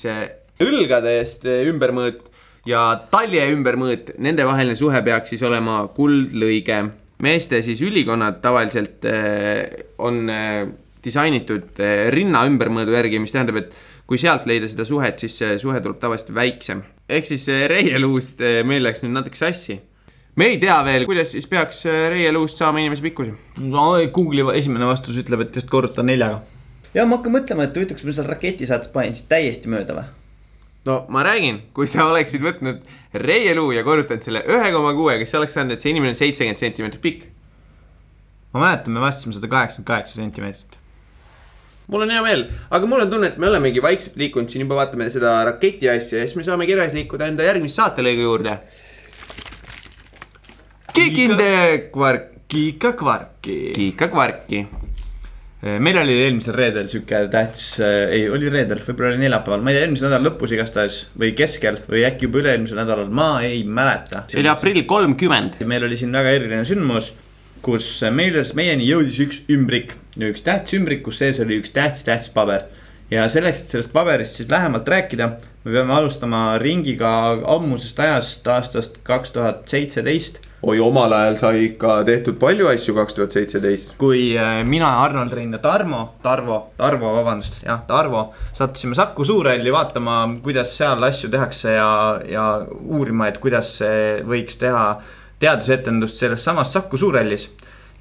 õlgadest 0.65 1.45
ümbermõõt 1.45 2.31
ja 2.65 2.83
talje 3.11 3.45
ümbermõõt, 3.53 4.15
nende 4.21 4.45
vaheline 4.47 4.77
suhe 4.77 5.01
peaks 5.05 5.35
siis 5.35 5.43
olema 5.45 5.83
kuldlõige. 5.95 6.83
meeste 7.21 7.61
siis 7.63 7.81
ülikonnad 7.81 8.41
tavaliselt 8.41 9.05
äh, 9.07 9.85
on 9.97 10.29
äh, 10.29 10.65
disainitud 11.03 11.79
äh, 11.79 12.09
rinna 12.11 12.43
ümbermõõdu 12.49 12.91
järgi, 12.91 13.21
mis 13.23 13.31
tähendab, 13.31 13.61
et 13.61 13.75
kui 14.09 14.21
sealt 14.21 14.45
leida 14.49 14.69
seda 14.69 14.85
suhet, 14.87 15.19
siis 15.21 15.37
see 15.41 15.57
suhe 15.61 15.81
tuleb 15.81 15.99
tavaliselt 16.01 16.33
väiksem. 16.37 16.83
ehk 17.09 17.25
siis 17.25 17.45
reieluust 17.69 18.41
meil 18.65 18.83
läks 18.85 19.03
nüüd 19.03 19.15
natuke 19.17 19.37
sassi. 19.39 19.79
me 20.35 20.49
ei 20.51 20.59
tea 20.61 20.77
veel, 20.85 21.05
kuidas 21.09 21.31
siis 21.33 21.47
peaks 21.47 21.85
reieluust 21.85 22.57
saama 22.57 22.83
inimese 22.83 23.01
pikkuse. 23.05 23.33
no 23.57 23.87
Google'i 24.17 24.59
esimene 24.59 24.85
vastus 24.85 25.17
ütleb, 25.21 25.41
et 25.45 25.55
just 25.55 25.69
korruta 25.69 26.03
neljaga. 26.03 26.43
ja 26.93 27.05
ma 27.05 27.17
hakkan 27.17 27.33
mõtlema, 27.39 27.65
et 27.65 27.77
huvitav, 27.77 27.97
kas 27.97 28.05
ma 28.05 28.15
seal 28.19 28.29
raketisaates 28.29 28.93
panin 28.93 29.17
siis 29.17 29.29
täiesti 29.31 29.71
mööda 29.73 29.97
või? 29.97 30.05
no 30.85 31.01
ma 31.09 31.25
räägin, 31.25 31.63
kui 31.73 31.89
sa 31.89 32.05
oleksid 32.11 32.45
võtnud 32.45 32.85
reieluu 33.25 33.71
ja 33.73 33.83
korrutanud 33.83 34.25
selle 34.25 34.45
ühe 34.45 34.71
koma 34.75 34.93
kuue, 34.93 35.17
kas 35.21 35.33
sa 35.33 35.41
oleks 35.41 35.57
saanud, 35.57 35.73
et 35.73 35.81
see 35.81 35.95
inimene 35.95 36.13
on 36.13 36.21
seitsekümmend 36.21 36.61
sentimeetrit 36.61 37.01
pikk? 37.01 37.29
ma 38.53 38.67
mäletan, 38.67 38.93
me 38.93 39.01
vastasime 39.01 39.33
sada 39.33 39.49
kaheksakümmend 39.49 39.93
kaheksa 39.95 40.21
sentimeetrit 40.21 40.77
mul 41.87 42.05
on 42.05 42.13
hea 42.13 42.21
meel, 42.25 42.45
aga 42.73 42.89
mul 42.89 43.05
on 43.05 43.11
tunne, 43.11 43.31
et 43.33 43.41
me 43.41 43.49
olemegi 43.49 43.83
vaikselt 43.83 44.17
liikunud 44.19 44.51
siin 44.51 44.65
juba 44.65 44.79
vaatame 44.79 45.09
seda 45.13 45.37
raketi 45.49 45.89
asja 45.91 46.21
ja 46.21 46.27
siis 46.27 46.39
me 46.39 46.45
saamegi 46.47 46.77
edasi 46.77 47.01
liikuda 47.01 47.29
enda 47.31 47.45
järgmise 47.47 47.81
saatelõigu 47.81 48.25
juurde. 48.29 48.57
Kikinde 50.95 51.51
kvark. 51.91 52.31
Kiika 52.47 52.91
kvarki. 52.93 53.71
Kiika 53.73 54.07
kvarki. 54.07 54.67
meil 55.81 55.97
oli 55.97 56.13
eelmisel 56.21 56.53
reedel 56.53 56.85
sihuke 56.85 57.23
tähtis, 57.33 57.79
ei 57.81 58.27
oli 58.29 58.51
reedel, 58.53 58.83
võib-olla 58.85 59.15
oli 59.15 59.23
neljapäeval, 59.23 59.63
ma 59.65 59.71
ei 59.71 59.79
tea, 59.79 59.85
eelmise 59.87 60.05
nädala 60.05 60.27
lõpus 60.27 60.53
igastahes 60.53 60.99
või 61.17 61.31
keskel 61.33 61.79
või 61.89 62.03
äkki 62.05 62.27
juba 62.27 62.43
üle-eelmisel 62.43 62.77
nädalal, 62.77 63.09
ma 63.09 63.39
ei 63.41 63.63
mäleta. 63.65 64.27
see 64.29 64.43
oli 64.43 64.51
aprill 64.51 64.83
kolmkümmend. 64.85 65.57
meil 65.65 65.87
oli 65.87 65.97
siin 65.97 66.13
väga 66.13 66.35
eriline 66.37 66.67
sündmus 66.69 67.15
kus 67.65 67.87
meile, 68.13 68.43
meieni 68.57 68.85
jõudis 68.85 69.19
üks 69.25 69.41
ümbrik, 69.51 69.95
üks 70.21 70.45
tähtis 70.45 70.77
ümbrik, 70.77 71.01
kus 71.05 71.21
sees 71.21 71.41
oli 71.41 71.59
üks 71.61 71.73
tähtis, 71.73 72.05
tähtis 72.05 72.33
paber. 72.33 72.67
ja 73.09 73.27
selleks, 73.29 73.61
et 73.61 73.73
sellest 73.73 73.93
paberist 73.93 74.39
siis 74.39 74.49
lähemalt 74.49 74.87
rääkida, 74.89 75.27
me 75.65 75.73
peame 75.73 75.93
alustama 75.93 76.57
ringiga 76.61 77.09
ammusest 77.55 77.99
ajast, 78.01 78.47
aastast 78.47 78.99
kaks 79.05 79.33
tuhat 79.33 79.63
seitseteist. 79.69 80.39
oi, 80.61 80.77
omal 80.81 81.13
ajal 81.13 81.39
sai 81.41 81.63
ikka 81.71 81.97
tehtud 82.05 82.37
palju 82.41 82.69
asju 82.69 82.95
kaks 82.99 83.17
tuhat 83.17 83.33
seitseteist. 83.39 83.97
kui 83.97 84.37
äh, 84.37 84.61
mina, 84.65 84.91
Arnold 85.01 85.33
Rein 85.33 85.57
ja 85.57 85.63
Tarmo, 85.65 86.05
Tarvo, 86.21 86.61
Tarvo, 86.77 87.15
vabandust, 87.17 87.63
jah, 87.65 87.81
Tarvo, 87.89 88.27
sattusime 88.53 88.97
Saku 88.97 89.25
Suurhalli 89.25 89.73
vaatama, 89.73 90.21
kuidas 90.45 90.77
seal 90.77 91.09
asju 91.09 91.33
tehakse 91.33 91.77
ja, 91.79 91.91
ja 92.29 92.49
uurima, 92.85 93.33
et 93.33 93.41
kuidas 93.41 93.79
võiks 94.29 94.61
teha 94.61 94.89
teadusetendust 95.39 96.19
selles 96.19 96.43
samas 96.43 96.73
Saku 96.73 96.97
Suurhallis. 96.97 97.49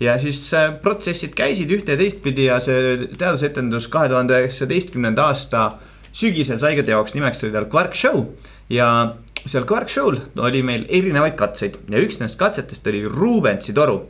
ja 0.01 0.19
siis 0.19 0.55
äh, 0.55 0.73
protsessid 0.83 1.35
käisid 1.39 1.71
ühte 1.71 1.95
ja 1.95 1.99
teistpidi 1.99 2.49
ja 2.49 2.59
see 2.61 3.09
teadusetendus 3.19 3.87
kahe 3.89 4.09
tuhande 4.11 4.41
üheksateistkümnenda 4.43 5.29
aasta 5.31 5.69
sügisel 6.15 6.59
sai 6.59 6.75
ka 6.79 6.83
teoks, 6.87 7.15
nimeks 7.15 7.45
oli 7.45 7.55
tal 7.55 7.69
Quark 7.71 7.95
Show. 7.95 8.25
ja 8.71 8.89
seal 9.47 9.67
Quark 9.71 9.91
Show'l 9.93 10.21
oli 10.43 10.63
meil 10.67 10.87
erinevaid 10.89 11.37
katseid 11.39 11.79
ja 11.91 12.03
üks 12.03 12.21
nendest 12.21 12.39
katsetest 12.41 12.87
oli 12.91 13.05
Rubensi 13.07 13.75
toru. 13.75 14.05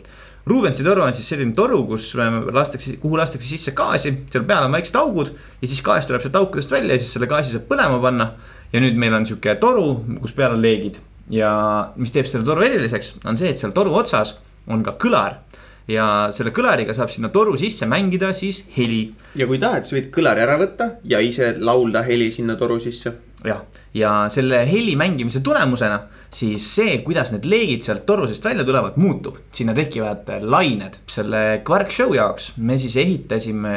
Rubensi 0.46 0.84
toru 0.84 1.00
on 1.02 1.14
siis 1.16 1.30
selline 1.32 1.54
toru, 1.56 1.82
kus 1.88 2.10
lastakse, 2.52 2.98
kuhu 3.00 3.16
lastakse 3.16 3.48
sisse 3.48 3.72
gaasi, 3.76 4.12
seal 4.32 4.44
peal 4.44 4.66
on 4.66 4.76
väiksed 4.76 4.96
augud 5.00 5.32
ja 5.32 5.68
siis 5.68 5.80
gaas 5.84 6.08
tuleb 6.08 6.20
sealt 6.20 6.36
aukudest 6.36 6.72
välja 6.72 6.96
ja 6.96 7.00
siis 7.00 7.16
selle 7.16 7.28
gaasi 7.30 7.56
saab 7.56 7.64
põlema 7.70 8.00
panna. 8.02 8.34
ja 8.72 8.80
nüüd 8.82 8.96
meil 9.00 9.14
on 9.14 9.26
sihuke 9.26 9.56
toru, 9.60 10.00
kus 10.20 10.32
peal 10.36 10.56
on 10.56 10.62
leegid 10.62 11.00
ja 11.30 11.50
mis 11.96 12.12
teeb 12.12 12.28
selle 12.28 12.44
toru 12.46 12.64
eriliseks, 12.66 13.14
on 13.24 13.38
see, 13.40 13.52
et 13.54 13.60
seal 13.60 13.72
toru 13.76 13.94
otsas 13.96 14.38
on 14.68 14.84
ka 14.84 14.96
kõlar. 15.00 15.40
ja 15.88 16.30
selle 16.32 16.48
kõlariga 16.56 16.94
saab 16.96 17.10
sinna 17.12 17.28
toru 17.28 17.58
sisse 17.60 17.84
mängida 17.84 18.30
siis 18.32 18.62
heli 18.76 19.12
ja 19.36 19.46
kui 19.46 19.58
tahad, 19.60 19.84
sa 19.84 19.96
võid 19.96 20.08
kõlari 20.14 20.40
ära 20.40 20.56
võtta 20.56 20.94
ja 21.04 21.20
ise 21.20 21.56
laulda 21.60 22.00
heli 22.06 22.30
sinna 22.32 22.56
toru 22.56 22.78
sisse. 22.80 23.12
jah, 23.44 23.60
ja 23.94 24.12
selle 24.32 24.64
heli 24.68 24.96
mängimise 24.96 25.40
tulemusena 25.44 26.00
siis 26.34 26.64
see, 26.76 26.96
kuidas 27.04 27.30
need 27.34 27.46
leegid 27.48 27.84
sealt 27.86 28.06
toru 28.08 28.26
seest 28.28 28.44
välja 28.44 28.64
tulevad, 28.64 28.96
muutub. 28.96 29.36
sinna 29.52 29.74
tekivad 29.74 30.30
lained. 30.40 30.98
selle 31.06 31.62
Quark 31.68 31.92
Show 31.92 32.14
jaoks 32.14 32.52
me 32.56 32.78
siis 32.78 32.96
ehitasime 32.96 33.76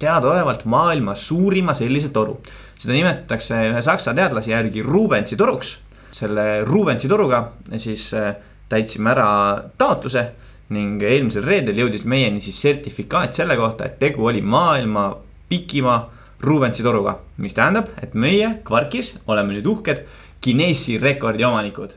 teadaolevalt 0.00 0.64
maailma 0.64 1.14
suurima 1.14 1.74
sellise 1.76 2.08
toru. 2.08 2.40
seda 2.78 2.96
nimetatakse 2.96 3.60
ühe 3.70 3.82
saksa 3.84 4.14
teadlase 4.16 4.52
järgi 4.52 4.82
Rubensi 4.82 5.36
toruks. 5.36 5.78
Selle 6.12 6.64
Rubensi 6.64 7.08
toruga 7.08 7.42
siis 7.78 8.10
äh, 8.14 8.34
täitsime 8.68 9.12
ära 9.14 9.30
taotluse 9.78 10.24
ning 10.74 11.02
eelmisel 11.02 11.44
reedel 11.46 11.82
jõudis 11.82 12.04
meieni 12.06 12.40
siis 12.42 12.60
sertifikaat 12.62 13.34
selle 13.34 13.56
kohta, 13.58 13.86
et 13.86 13.98
tegu 13.98 14.26
oli 14.30 14.42
maailma 14.42 15.10
pikima 15.50 15.96
Rubensi 16.40 16.82
toruga, 16.82 17.18
mis 17.36 17.52
tähendab, 17.52 17.90
et 18.00 18.14
meie 18.14 18.62
Quarkis 18.64 19.12
oleme 19.28 19.52
nüüd 19.52 19.66
uhked 19.68 20.04
Guinessi 20.40 20.96
rekordi 20.96 21.44
omanikud. 21.44 21.90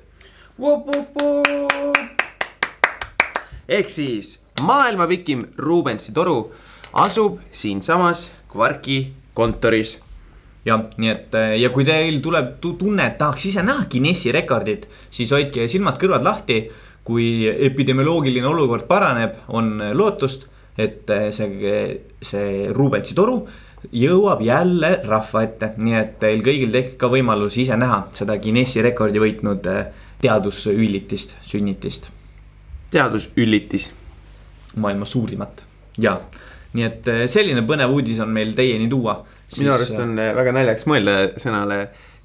ehk 3.67 3.89
siis 3.89 4.39
maailma 4.62 5.08
pikim 5.08 5.46
Rubensi 5.58 6.12
toru 6.13 6.51
asub 6.93 7.39
siinsamas 7.51 8.32
Quarki 8.53 9.13
kontoris. 9.34 10.00
jah, 10.65 10.86
nii 10.98 11.10
et 11.12 11.36
äh, 11.36 11.58
ja 11.60 11.70
kui 11.70 11.84
teil 11.86 12.22
tuleb 12.24 12.55
tu- 12.62 12.75
tunne, 12.79 13.05
et 13.05 13.17
tahaks 13.17 13.46
ise 13.50 13.63
näha 13.63 13.86
Guinessi 13.91 14.32
rekordit, 14.32 14.88
siis 15.12 15.32
hoidke 15.32 15.67
silmad-kõrvad 15.67 16.24
lahti. 16.24 16.63
kui 17.03 17.43
epidemioloogiline 17.48 18.48
olukord 18.48 18.86
paraneb, 18.88 19.34
on 19.51 19.82
lootust, 19.93 20.46
et 20.77 21.10
äh, 21.12 21.25
see, 21.36 21.98
see 22.22 22.70
Rubensi 22.72 23.13
toru 23.13 23.41
jõuab 23.91 24.39
jälle 24.41 25.01
rahva 25.03 25.41
ette, 25.43 25.74
nii 25.77 25.98
et 26.00 26.13
teil 26.22 26.39
kõigil 26.46 26.72
tekib 26.72 26.96
ka 27.01 27.10
võimalus 27.12 27.58
ise 27.60 27.75
näha 27.75 28.05
seda 28.15 28.38
Guinessi 28.39 28.82
rekordi 28.82 29.20
võitnud 29.20 29.67
äh, 29.67 29.91
teadusüllitist, 30.24 31.36
sünnitist, 31.43 32.08
teadusüllitis. 32.91 33.91
maailma 34.75 35.05
suurimat 35.05 35.63
ja 36.01 36.15
nii 36.74 36.84
et 36.88 37.10
selline 37.29 37.62
põnev 37.67 37.91
uudis 37.93 38.20
on 38.24 38.29
meil 38.34 38.55
teieni 38.58 38.88
tuua. 38.89 39.20
Minu 39.58 39.74
arust 39.76 40.00
on 40.00 40.18
äh, 40.20 40.34
väga 40.38 40.56
naljakas 40.56 40.88
mõelda 40.90 41.18
sõnale 41.42 41.80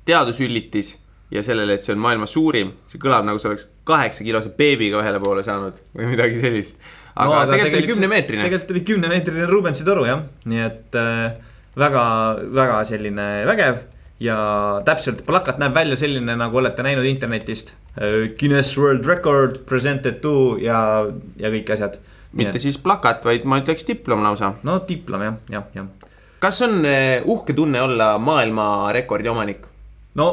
teadusüllitis 0.09 0.95
ja 1.35 1.43
sellele, 1.45 1.77
et 1.77 1.85
see 1.85 1.93
on 1.93 2.01
maailma 2.03 2.29
suurim. 2.29 2.73
see 2.89 3.01
kõlab 3.03 3.27
nagu 3.29 3.41
see 3.41 3.51
oleks 3.51 3.69
kaheksa 3.89 4.25
kilose 4.25 4.53
beebiga 4.57 5.03
ühele 5.03 5.21
poole 5.23 5.45
saanud 5.45 5.77
või 5.97 6.09
midagi 6.15 6.41
sellist. 6.41 6.81
aga 7.15 7.45
no, 7.45 7.53
tegelikult 7.53 7.83
oli 7.83 7.93
kümnemeetrine. 7.93 8.49
tegelikult 8.49 8.75
oli 8.77 8.85
kümnemeetrine 8.93 9.51
Rubensi 9.51 9.87
toru 9.89 10.09
jah, 10.09 10.25
nii 10.49 10.65
et 10.65 10.99
äh, 10.99 11.39
väga, 11.79 12.05
väga 12.57 12.83
selline 12.89 13.29
vägev 13.49 13.85
ja 14.23 14.39
täpselt 14.87 15.23
plakat 15.27 15.61
näeb 15.63 15.77
välja 15.77 15.99
selline, 15.99 16.35
nagu 16.39 16.59
olete 16.59 16.83
näinud 16.83 17.07
internetist. 17.07 17.75
Guinness 18.39 18.77
World 18.79 19.07
Record 19.07 19.61
presented 19.67 20.19
to 20.23 20.57
ja, 20.63 21.07
ja 21.39 21.51
kõik 21.55 21.71
asjad. 21.75 22.01
mitte 22.39 22.61
siis 22.63 22.77
plakat, 22.79 23.25
vaid 23.25 23.47
ma 23.49 23.61
ütleks 23.63 23.87
diplom 23.89 24.23
lausa. 24.23 24.53
no 24.63 24.81
diplom 24.89 25.23
jah, 25.25 25.39
jah, 25.51 25.71
jah. 25.75 25.87
Kas 26.40 26.62
on 26.62 26.85
äh, 26.87 27.23
uhke 27.25 27.52
tunne 27.52 27.83
olla 27.83 28.18
maailmarekordi 28.18 29.28
omanik? 29.28 29.66
no 30.14 30.28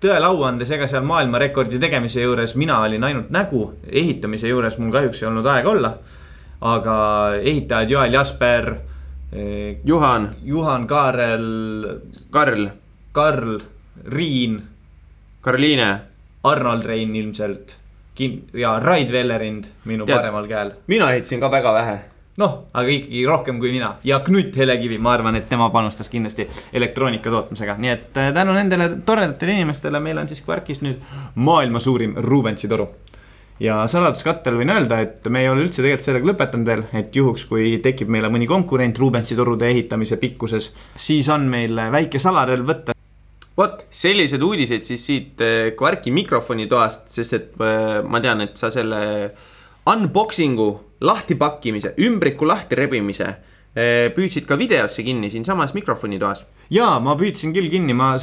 tõele 0.00 0.26
au 0.30 0.42
andes, 0.46 0.70
ega 0.70 0.86
seal 0.86 1.06
maailmarekordi 1.06 1.78
tegemise 1.82 2.22
juures 2.22 2.54
mina 2.54 2.80
olin 2.86 3.04
ainult 3.04 3.30
nägu, 3.34 3.64
ehitamise 3.90 4.48
juures 4.48 4.78
mul 4.78 4.92
kahjuks 4.94 5.22
ei 5.22 5.28
olnud 5.28 5.46
aega 5.46 5.70
olla. 5.70 5.94
aga 6.60 6.94
ehitajad 7.38 7.90
Joel 7.90 8.12
Jasper, 8.12 8.76
Juhan, 9.84 10.36
Juhan 10.42 10.86
Kaarel, 10.86 12.00
Karl, 12.30 12.68
Karl, 13.12 13.58
Riin, 14.08 14.62
Karoliine, 15.40 16.00
Arnold 16.44 16.84
Rein 16.84 17.16
ilmselt. 17.16 17.76
ja 18.54 18.80
Raid 18.80 19.12
Vellerind 19.12 19.64
minu 19.84 20.06
Tead. 20.06 20.16
paremal 20.16 20.46
käel. 20.48 20.72
mina 20.86 21.12
ehitasin 21.12 21.40
ka 21.40 21.50
väga 21.50 21.72
vähe. 21.72 21.98
noh, 22.38 22.54
aga 22.76 22.92
ikkagi 22.92 23.24
rohkem 23.26 23.58
kui 23.60 23.72
mina 23.74 23.92
ja 24.06 24.20
Knut 24.24 24.56
Helekivi, 24.56 24.98
ma 25.02 25.14
arvan, 25.16 25.36
et 25.38 25.48
tema 25.50 25.68
panustas 25.74 26.10
kindlasti 26.12 26.46
elektroonika 26.76 27.32
tootmisega, 27.32 27.76
nii 27.82 27.92
et 27.92 28.20
äh, 28.20 28.30
tänu 28.34 28.54
nendele 28.56 28.90
toredatele 29.06 29.58
inimestele 29.58 30.00
meil 30.02 30.20
on 30.22 30.30
siis 30.30 30.44
Quarkis 30.46 30.82
nüüd 30.84 31.02
maailma 31.34 31.82
suurim 31.82 32.14
Rubensi 32.22 32.70
toru. 32.70 32.88
ja 33.60 33.80
saladuskattel 33.90 34.54
võin 34.54 34.70
öelda, 34.70 35.00
et 35.02 35.26
me 35.34 35.42
ei 35.42 35.48
ole 35.50 35.64
üldse 35.66 35.82
tegelikult 35.82 36.06
sellega 36.06 36.30
lõpetanud 36.30 36.68
veel, 36.70 36.84
et 37.00 37.16
juhuks, 37.16 37.48
kui 37.50 37.72
tekib 37.82 38.10
meile 38.14 38.30
mõni 38.30 38.46
konkurent 38.46 38.98
Rubensi 38.98 39.34
torude 39.36 39.66
ehitamise 39.66 40.20
pikkuses, 40.22 40.70
siis 40.94 41.28
on 41.34 41.48
meil 41.50 41.74
väike 41.74 42.22
salarelv 42.22 42.70
võtta. 42.70 42.94
vot 43.58 43.86
sellised 43.90 44.42
uudised 44.42 44.86
siis 44.86 45.06
siit 45.06 45.42
äh, 45.42 45.72
Quarki 45.74 46.14
mikrofonitoast, 46.14 47.08
sest 47.10 47.32
et 47.34 47.56
äh, 47.58 48.04
ma 48.06 48.20
tean, 48.22 48.46
et 48.46 48.54
sa 48.56 48.70
selle 48.70 49.32
unboxing'u 49.88 50.87
lahtipakkimise, 51.00 51.94
ümbriku 52.04 52.48
lahti 52.48 52.78
rebimise 52.78 53.26
äh, 53.28 54.08
püüdsid 54.14 54.46
ka 54.48 54.58
videosse 54.58 55.02
kinni 55.06 55.30
siinsamas 55.30 55.74
mikrofonitoas. 55.74 56.46
ja 56.70 56.98
ma 57.00 57.16
püüdsin 57.16 57.54
küll 57.54 57.70
kinni, 57.70 57.94
ma 57.94 58.16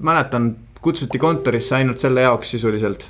mäletan, 0.00 0.54
kutsuti 0.84 1.18
kontorisse 1.18 1.76
ainult 1.78 2.02
selle 2.02 2.24
jaoks 2.26 2.50
sisuliselt. 2.56 3.06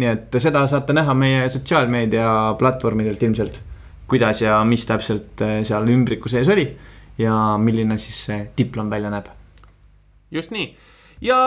nii 0.00 0.06
et 0.06 0.36
seda 0.38 0.62
saate 0.70 0.94
näha 0.94 1.14
meie 1.18 1.48
sotsiaalmeedia 1.50 2.54
platvormidelt 2.58 3.22
ilmselt, 3.26 3.58
kuidas 4.08 4.42
ja 4.42 4.60
mis 4.64 4.86
täpselt 4.86 5.42
eh, 5.42 5.60
seal 5.66 5.88
ümbriku 5.90 6.30
sees 6.30 6.48
oli 6.48 6.68
ja 7.18 7.34
milline 7.58 7.98
siis 7.98 8.20
see 8.28 8.44
diplom 8.58 8.90
välja 8.90 9.10
näeb. 9.10 9.26
just 10.30 10.54
nii. 10.54 10.68
ja 11.26 11.40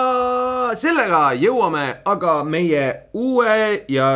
sellega 0.75 1.21
jõuame 1.39 1.85
aga 2.05 2.35
meie 2.43 2.83
uue 3.13 3.85
ja 3.87 4.09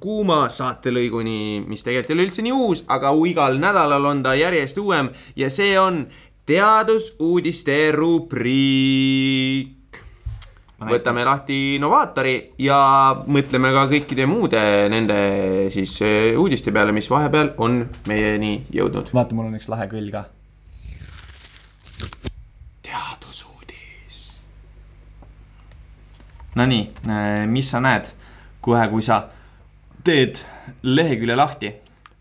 kuuma 0.00 0.46
saatelõiguni, 0.52 1.64
mis 1.68 1.84
tegelikult 1.84 2.10
ei 2.10 2.16
ole 2.16 2.26
üldse 2.28 2.44
nii 2.44 2.52
uus, 2.54 2.84
aga 2.92 3.12
igal 3.28 3.58
nädalal 3.60 4.06
on 4.08 4.22
ta 4.24 4.34
järjest 4.38 4.78
uuem 4.78 5.10
ja 5.36 5.50
see 5.50 5.78
on 5.80 6.06
teadusuudiste 6.46 7.92
rubriik. 7.94 9.78
võtame 10.82 11.22
lahti 11.22 11.78
Novaatori 11.78 12.54
ja 12.58 12.78
mõtleme 13.30 13.70
ka 13.70 13.84
kõikide 13.92 14.26
muude 14.26 14.62
nende 14.90 15.18
siis 15.70 15.94
eh, 16.02 16.38
uudiste 16.38 16.72
peale, 16.74 16.90
mis 16.92 17.10
vahepeal 17.10 17.52
on 17.62 17.84
meieni 18.10 18.64
jõudnud. 18.74 19.12
vaata, 19.14 19.34
mul 19.34 19.46
on 19.50 19.60
üks 19.60 19.68
lahe 19.70 19.86
kõll 19.92 20.10
ka. 20.10 20.24
teadusuudis. 22.82 24.24
Nonii, 26.58 26.90
mis 27.46 27.70
sa 27.70 27.80
näed 27.80 28.10
kohe, 28.62 28.88
kui 28.90 29.02
sa 29.02 29.22
teed 30.04 30.42
lehekülje 30.82 31.36
lahti 31.36 31.72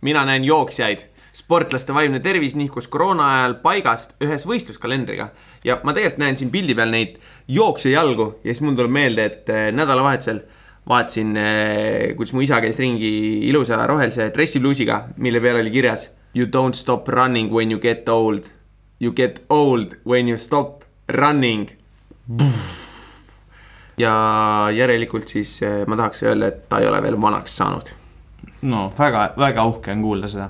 mina 0.01 0.23
näen 0.25 0.45
jooksjaid, 0.45 1.03
sportlaste 1.33 1.93
vaimne 1.93 2.19
tervis 2.19 2.55
nihkus 2.59 2.88
koroona 2.91 3.27
ajal 3.35 3.57
paigast 3.63 4.15
ühes 4.23 4.45
võistluskalendriga 4.50 5.29
ja 5.63 5.79
ma 5.83 5.93
tegelikult 5.95 6.23
näen 6.23 6.39
siin 6.39 6.51
pildi 6.51 6.75
peal 6.75 6.91
neid 6.91 7.19
jooksjajalgu 7.47 8.27
ja 8.43 8.50
siis 8.50 8.63
mul 8.65 8.75
tuleb 8.79 8.91
meelde, 8.97 9.27
et 9.29 9.50
eh, 9.53 9.69
nädalavahetusel 9.75 10.41
vaatasin, 10.89 11.38
kuidas 12.17 12.33
mu 12.33 12.41
isa 12.41 12.57
käis 12.63 12.79
ringi 12.81 13.11
ilusa 13.47 13.85
rohelise 13.88 14.31
dressipluusiga, 14.33 15.03
mille 15.21 15.39
peal 15.43 15.61
oli 15.61 15.71
kirjas 15.71 16.09
You 16.33 16.47
don't 16.47 16.75
stop 16.75 17.07
running 17.07 17.51
when 17.51 17.71
you 17.71 17.79
get 17.79 18.09
old. 18.09 18.45
You 19.00 19.11
get 19.11 19.43
old 19.50 19.97
when 20.05 20.29
you 20.29 20.38
stop 20.38 20.83
running. 21.07 21.69
Ja 23.98 24.13
järelikult 24.75 25.27
siis 25.27 25.57
eh, 25.63 25.81
ma 25.88 25.98
tahaks 26.00 26.24
öelda, 26.24 26.48
et 26.48 26.69
ta 26.69 26.79
ei 26.79 26.88
ole 26.88 27.01
veel 27.03 27.19
vanaks 27.21 27.57
saanud 27.57 27.91
no 28.62 28.89
väga, 28.98 29.31
väga 29.38 29.65
uhke 29.69 29.93
on 29.93 30.03
kuulda 30.05 30.29
seda. 30.31 30.50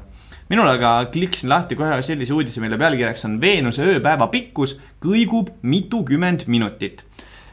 minul 0.51 0.67
aga 0.67 0.93
klikkisin 1.13 1.49
lahti 1.49 1.77
kohe 1.79 2.01
sellise 2.03 2.33
uudise, 2.35 2.61
mille 2.63 2.77
pealkirjaks 2.79 3.25
on 3.29 3.39
Veenuse 3.41 3.85
ööpäeva 3.87 4.27
pikkus 4.31 4.77
kõigub 5.03 5.53
mitukümmend 5.61 6.45
minutit. 6.47 7.03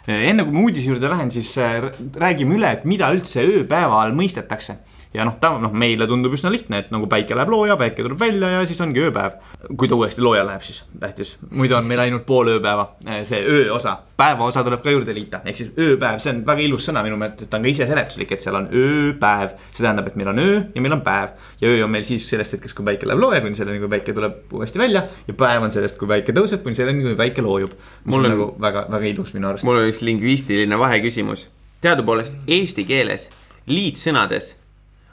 enne 0.07 0.45
kui 0.45 0.53
ma 0.55 0.65
uudise 0.67 0.89
juurde 0.89 1.11
lähen, 1.11 1.31
siis 1.31 1.53
äh, 1.59 1.91
räägime 2.17 2.57
üle, 2.57 2.73
et 2.73 2.85
mida 2.85 3.11
üldse 3.15 3.45
ööpäeva 3.45 4.03
all 4.03 4.17
mõistetakse. 4.17 4.79
Ja 5.15 5.25
noh, 5.25 5.39
ta 5.41 5.55
noh, 5.61 5.73
meile 5.73 6.07
tundub 6.09 6.35
üsna 6.37 6.51
lihtne, 6.53 6.83
et 6.83 6.91
nagu 6.95 7.09
päike 7.11 7.37
läheb 7.37 7.53
looja, 7.53 7.77
päike 7.81 8.05
tuleb 8.05 8.21
välja 8.21 8.51
ja 8.53 8.67
siis 8.69 8.81
ongi 8.85 9.01
ööpäev. 9.09 9.39
kui 9.77 9.89
ta 9.89 9.97
uuesti 9.97 10.23
looja 10.23 10.45
läheb, 10.47 10.63
siis 10.63 10.85
tähtis, 11.01 11.37
muidu 11.51 11.75
on 11.79 11.87
meil 11.89 12.01
ainult 12.05 12.27
pool 12.27 12.53
ööpäeva, 12.53 12.85
see 13.27 13.41
ööosa, 13.43 13.97
päevaosa 14.17 14.63
tuleb 14.67 14.83
ka 14.85 14.93
juurde 14.93 15.15
liita, 15.15 15.41
ehk 15.45 15.57
siis 15.57 15.73
ööpäev, 15.79 16.21
see 16.23 16.35
on 16.35 16.43
väga 16.47 16.63
ilus 16.67 16.87
sõna 16.89 17.03
minu 17.07 17.19
meelest, 17.19 17.43
et 17.43 17.51
ta 17.51 17.59
on 17.59 17.67
ka 17.67 17.73
iseseletuslik, 17.73 18.37
et 18.37 18.45
seal 18.45 18.59
on 18.61 18.69
ööpäev. 18.71 19.57
see 19.73 19.83
tähendab, 19.83 20.07
et 20.07 20.17
meil 20.21 20.33
on 20.35 20.39
öö 20.45 20.61
ja 20.75 20.85
meil 20.85 20.99
on 20.99 21.03
päev 21.07 21.35
ja 21.61 21.73
öö 21.73 21.85
on 21.85 21.91
meil 21.91 22.05
siis 22.05 22.29
sellest 22.29 22.59
hetkest, 22.59 22.77
kui 22.77 22.87
päike 22.87 23.09
läheb 23.09 23.21
looja, 23.25 23.41
kuni 23.41 23.59
selleni, 23.59 23.81
kui 23.83 23.91
päike 23.97 24.15
tuleb 24.15 24.53
uuesti 24.53 24.79
välja 24.79 25.07
ja 25.27 25.35
päev 25.35 25.67
on 25.67 25.75
sellest, 25.75 25.99
kui 25.99 26.09
päike 26.09 26.37
tõuseb, 26.37 26.63
kuni 26.63 26.79
selleni, 26.79 27.03
kui 27.03 27.17
päike 27.19 27.43
loojub. 27.43 27.73
Mul 28.05 28.21
on 28.21 28.27
on- 28.27 28.37
nagu 28.37 28.55
väga, 28.61 28.87
väga 28.91 29.07
ilus 29.15 29.35
minu 29.35 29.49
arust. 29.49 29.65
mul 29.65 29.77
on 29.77 29.89
üks 29.89 30.03
lingvistiline 30.03 30.79
vaheküsimus. 30.79 31.49
teadupoolest 31.81 32.37
eesti 32.47 32.85
keeles 32.85 33.31
liitsõnades 33.67 34.55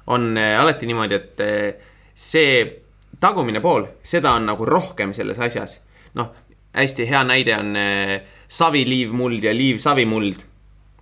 on 0.08 0.38
äh, 0.38 0.62
alati 0.62 0.86
niimoodi, 0.86 1.16
et 1.16 1.40
äh, 1.40 1.92
see 2.14 2.66
tagumine 3.20 3.62
pool, 3.62 3.88
seda 4.04 4.36
on 4.38 4.50
nagu 4.52 4.66
rohkem 4.66 5.14
selles 5.14 5.40
asjas. 5.40 5.80
noh, 6.16 6.32
hästi 6.76 7.08
hea 7.10 7.24
näide 7.24 7.56
on 7.58 7.76
äh, 7.76 8.20
saviliivmuld 8.48 9.44
ja 9.44 9.54
liivsavimuld, 9.56 10.44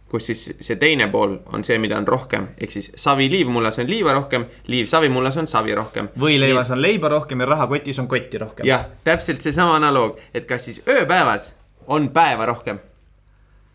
kus 0.09 0.29
siis 0.29 0.43
see 0.61 0.77
teine 0.77 1.07
pool 1.11 1.39
on 1.53 1.63
see, 1.65 1.77
mida 1.81 1.97
on 1.97 2.07
rohkem, 2.07 2.47
ehk 2.57 2.71
siis 2.71 2.91
saviliivmullas 2.95 3.79
on 3.81 3.89
liiva 3.89 4.13
rohkem, 4.13 4.45
liivsavimullas 4.67 5.37
on 5.41 5.49
savi 5.49 5.75
rohkem. 5.75 6.09
võileivas 6.19 6.71
on 6.73 6.81
leiba 6.81 7.09
rohkem 7.09 7.41
ja 7.41 7.49
rahakotis 7.49 7.99
on 7.99 8.07
kotti 8.07 8.41
rohkem. 8.41 8.65
jah, 8.69 8.87
täpselt 9.03 9.41
seesama 9.41 9.75
analoog, 9.81 10.19
et 10.33 10.47
kas 10.49 10.69
siis 10.69 10.81
ööpäevas 10.87 11.51
on 11.87 12.09
päeva 12.13 12.45
rohkem 12.45 12.79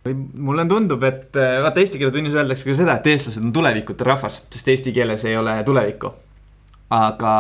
või 0.09 0.47
mulle 0.49 0.65
tundub, 0.69 1.05
et 1.05 1.37
äh, 1.37 1.59
vaata 1.65 1.83
eesti 1.83 2.01
keele 2.01 2.15
tunnis 2.15 2.37
öeldakse 2.37 2.67
ka 2.69 2.77
seda, 2.79 2.97
et 2.99 3.07
eestlased 3.13 3.45
on 3.45 3.53
tulevikute 3.55 4.07
rahvas, 4.09 4.41
sest 4.55 4.73
eesti 4.73 4.95
keeles 4.97 5.25
ei 5.29 5.37
ole 5.37 5.59
tulevikku. 5.67 6.13
aga 6.97 7.35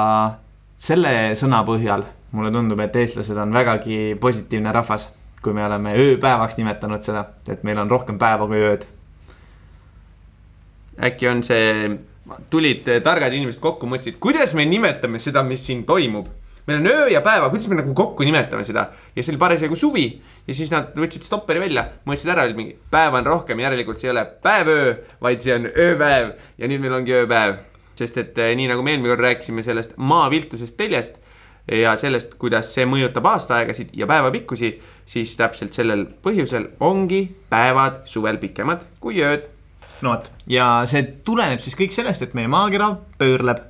selle 0.76 1.12
sõna 1.40 1.62
põhjal 1.64 2.04
mulle 2.36 2.50
tundub, 2.52 2.80
et 2.84 2.96
eestlased 2.96 3.36
on 3.40 3.54
vägagi 3.54 4.16
positiivne 4.20 4.72
rahvas, 4.72 5.08
kui 5.42 5.54
me 5.56 5.64
oleme 5.64 5.94
ööpäevaks 5.96 6.58
nimetanud 6.58 7.04
seda, 7.04 7.24
et 7.48 7.64
meil 7.64 7.78
on 7.80 7.90
rohkem 7.90 8.18
päeva 8.18 8.46
kui 8.46 8.60
ööd. 8.60 8.86
äkki 11.08 11.28
on 11.30 11.42
see, 11.46 11.98
tulid 12.50 12.88
targad 13.04 13.32
inimesed 13.32 13.62
kokku, 13.62 13.86
mõtlesid, 13.86 14.18
kuidas 14.20 14.54
me 14.58 14.66
nimetame 14.66 15.20
seda, 15.22 15.42
mis 15.42 15.64
siin 15.66 15.84
toimub. 15.86 16.26
Meil 16.68 16.82
on 16.82 16.90
öö 16.90 17.06
ja 17.12 17.22
päeva, 17.24 17.48
kuidas 17.50 17.68
me 17.70 17.78
nagu 17.78 17.94
kokku 17.96 18.26
nimetame 18.26 18.64
seda? 18.68 18.88
Ja 19.16 19.22
see 19.22 19.32
oli 19.32 19.40
parasjagu 19.40 19.76
suvi 19.76 20.06
ja 20.46 20.56
siis 20.56 20.70
nad 20.72 20.92
võtsid 20.96 21.24
stopperi 21.26 21.62
välja, 21.62 21.86
mõtlesid 22.04 22.34
ära, 22.34 22.44
mingi 22.56 22.76
päeva 22.92 23.22
on 23.22 23.26
rohkem, 23.26 23.60
järelikult 23.64 24.00
see 24.00 24.10
ei 24.10 24.14
ole 24.14 24.26
päev-öö, 24.44 24.92
vaid 25.24 25.42
see 25.44 25.56
on 25.56 25.70
ööpäev. 25.72 26.34
Ja 26.60 26.70
nüüd 26.70 26.84
meil 26.84 27.00
ongi 27.00 27.16
ööpäev. 27.22 27.64
sest 27.98 28.14
et 28.20 28.36
eh, 28.38 28.52
nii 28.54 28.68
nagu 28.70 28.82
me 28.86 28.92
eelmine 28.92 29.10
kord 29.10 29.24
rääkisime 29.24 29.62
sellest 29.66 29.96
maa 29.98 30.28
viltusest 30.30 30.76
teljest 30.78 31.16
ja 31.66 31.96
sellest, 31.98 32.34
kuidas 32.40 32.70
see 32.74 32.86
mõjutab 32.88 33.26
aastaaegasid 33.28 33.90
ja 33.96 34.06
päevapikkusi, 34.08 34.72
siis 35.08 35.34
täpselt 35.36 35.76
sellel 35.76 36.06
põhjusel 36.24 36.70
ongi 36.80 37.24
päevad 37.50 38.04
suvel 38.08 38.38
pikemad 38.40 38.86
kui 39.02 39.20
ööd. 39.24 39.48
No 40.00 40.14
vot, 40.14 40.30
ja 40.46 40.68
see 40.86 41.02
tuleneb 41.26 41.60
siis 41.60 41.76
kõik 41.78 41.92
sellest, 41.94 42.22
et 42.22 42.36
meie 42.38 42.48
maakera 42.50 42.92
pöörleb. 43.18 43.64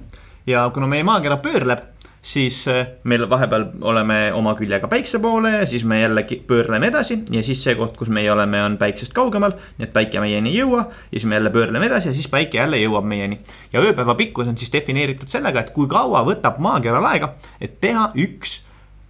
Ja 0.48 0.68
kuna 0.74 0.88
meie 0.90 1.04
maakera 1.04 1.40
pöörleb, 1.44 1.80
siis 2.22 2.68
äh, 2.68 2.86
meil 3.04 3.24
vahepeal 3.30 3.64
oleme 3.80 4.32
oma 4.34 4.54
küljega 4.58 4.88
päikse 4.90 5.20
poole 5.22 5.52
ja 5.52 5.66
siis 5.66 5.84
me 5.84 6.00
jällegi 6.00 6.40
pöörleme 6.46 6.90
edasi 6.90 7.20
ja 7.30 7.42
siis 7.42 7.62
see 7.64 7.76
koht, 7.78 7.96
kus 7.96 8.10
meie 8.12 8.32
oleme, 8.32 8.62
on 8.64 8.76
päiksest 8.80 9.14
kaugemal, 9.16 9.54
nii 9.78 9.88
et 9.88 9.94
päike 9.94 10.20
meieni 10.20 10.52
ei 10.52 10.60
jõua 10.62 10.84
ja 10.88 11.14
siis 11.14 11.28
me 11.30 11.38
jälle 11.38 11.54
pöörleme 11.54 11.86
edasi 11.86 12.10
ja 12.10 12.14
siis 12.18 12.28
päike 12.28 12.58
jälle 12.58 12.80
jõuab 12.82 13.06
meieni. 13.08 13.40
ja 13.72 13.80
ööpäeva 13.80 14.14
pikkus 14.14 14.48
on 14.48 14.58
siis 14.58 14.72
defineeritud 14.72 15.28
sellega, 15.28 15.60
et 15.60 15.70
kui 15.76 15.88
kaua 15.88 16.24
võtab 16.26 16.58
maakeral 16.58 17.06
aega, 17.12 17.34
et 17.60 17.80
teha 17.80 18.10
üks 18.16 18.60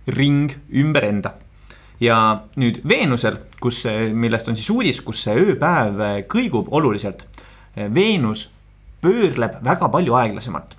ring 0.06 0.52
ümber 0.72 1.04
enda 1.04 1.34
ja 2.00 2.18
nüüd 2.56 2.82
Veenusel, 2.88 3.38
kus, 3.60 3.82
millest 4.14 4.48
on 4.48 4.56
siis 4.56 4.70
uudis, 4.70 5.00
kus 5.02 5.24
see 5.26 5.34
ööpäev 5.48 6.00
eh, 6.00 6.18
kõigub 6.30 6.70
oluliselt. 6.70 7.24
Veenus 7.94 8.48
pöörleb 9.02 9.60
väga 9.64 9.88
palju 9.92 10.16
aeglasemalt. 10.18 10.77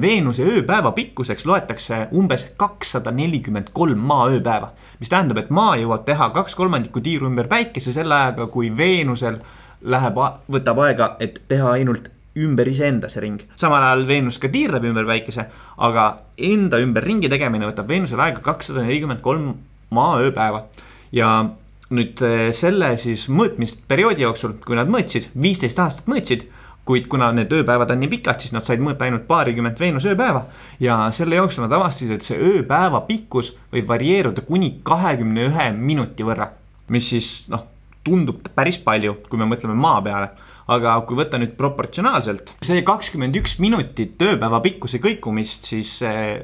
Veenuse 0.00 0.42
ööpäeva 0.42 0.90
pikkuseks 0.96 1.44
loetakse 1.46 2.08
umbes 2.16 2.48
kakssada 2.58 3.12
nelikümmend 3.14 3.68
kolm 3.76 4.00
maa 4.00 4.30
ööpäeva, 4.32 4.72
mis 4.98 5.12
tähendab, 5.12 5.38
et 5.42 5.52
maa 5.54 5.76
jõuab 5.78 6.06
teha 6.08 6.30
kaks 6.34 6.56
kolmandikku 6.58 7.02
tiiru 7.04 7.28
ümber 7.28 7.46
päikese 7.50 7.92
selle 7.92 8.16
ajaga, 8.16 8.48
kui 8.50 8.72
Veenusel 8.76 9.38
läheb, 9.84 10.18
võtab 10.50 10.80
aega, 10.86 11.10
et 11.20 11.42
teha 11.48 11.74
ainult 11.76 12.08
ümber 12.40 12.66
iseenda 12.66 13.08
see 13.12 13.22
ring. 13.22 13.42
samal 13.56 13.82
ajal 13.82 14.06
Veenus 14.08 14.40
ka 14.42 14.48
tiirleb 14.50 14.84
ümber 14.88 15.06
päikese, 15.06 15.46
aga 15.76 16.06
enda 16.38 16.80
ümber 16.82 17.04
ringi 17.06 17.30
tegemine 17.30 17.68
võtab 17.68 17.88
Veenusel 17.88 18.20
aega 18.20 18.42
kakssada 18.42 18.82
nelikümmend 18.82 19.22
kolm 19.22 19.52
maa 19.94 20.18
ööpäeva 20.24 20.64
ja 21.14 21.30
nüüd 21.94 22.18
selle 22.56 22.94
siis 22.98 23.28
mõõtmisperioodi 23.30 24.24
jooksul, 24.24 24.56
kui 24.64 24.74
nad 24.78 24.90
mõõtsid, 24.90 25.28
viisteist 25.38 25.78
aastat 25.78 26.08
mõõtsid, 26.10 26.48
kuid 26.84 27.06
kuna 27.08 27.30
need 27.32 27.52
ööpäevad 27.52 27.92
on 27.94 28.02
nii 28.02 28.10
pikad, 28.12 28.40
siis 28.42 28.52
nad 28.52 28.64
said 28.66 28.82
mõõta 28.84 29.06
ainult 29.06 29.24
paarikümmet 29.28 29.80
Veenuse 29.80 30.12
ööpäeva 30.12 30.44
ja 30.82 30.98
selle 31.16 31.38
jooksul 31.38 31.64
nad 31.64 31.72
avastasid, 31.72 32.12
et 32.12 32.26
see 32.26 32.36
ööpäeva 32.36 33.00
pikkus 33.08 33.54
võib 33.72 33.88
varieeruda 33.88 34.44
kuni 34.44 34.74
kahekümne 34.84 35.48
ühe 35.48 35.68
minuti 35.76 36.26
võrra, 36.26 36.50
mis 36.92 37.08
siis 37.14 37.30
noh, 37.52 37.64
tundub 38.04 38.50
päris 38.54 38.78
palju, 38.84 39.16
kui 39.30 39.40
me 39.40 39.48
mõtleme 39.48 39.76
maa 39.78 40.02
peale. 40.04 40.32
Aga 40.74 40.94
kui 41.04 41.16
võtta 41.18 41.36
nüüd 41.36 41.58
proportsionaalselt, 41.58 42.54
see 42.64 42.80
kakskümmend 42.84 43.36
üks 43.36 43.58
minutit 43.60 44.20
ööpäeva 44.24 44.62
pikkuse 44.64 44.96
kõikumist 44.96 45.68
siis 45.68 45.98
eh, 46.08 46.38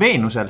Veenusel 0.00 0.48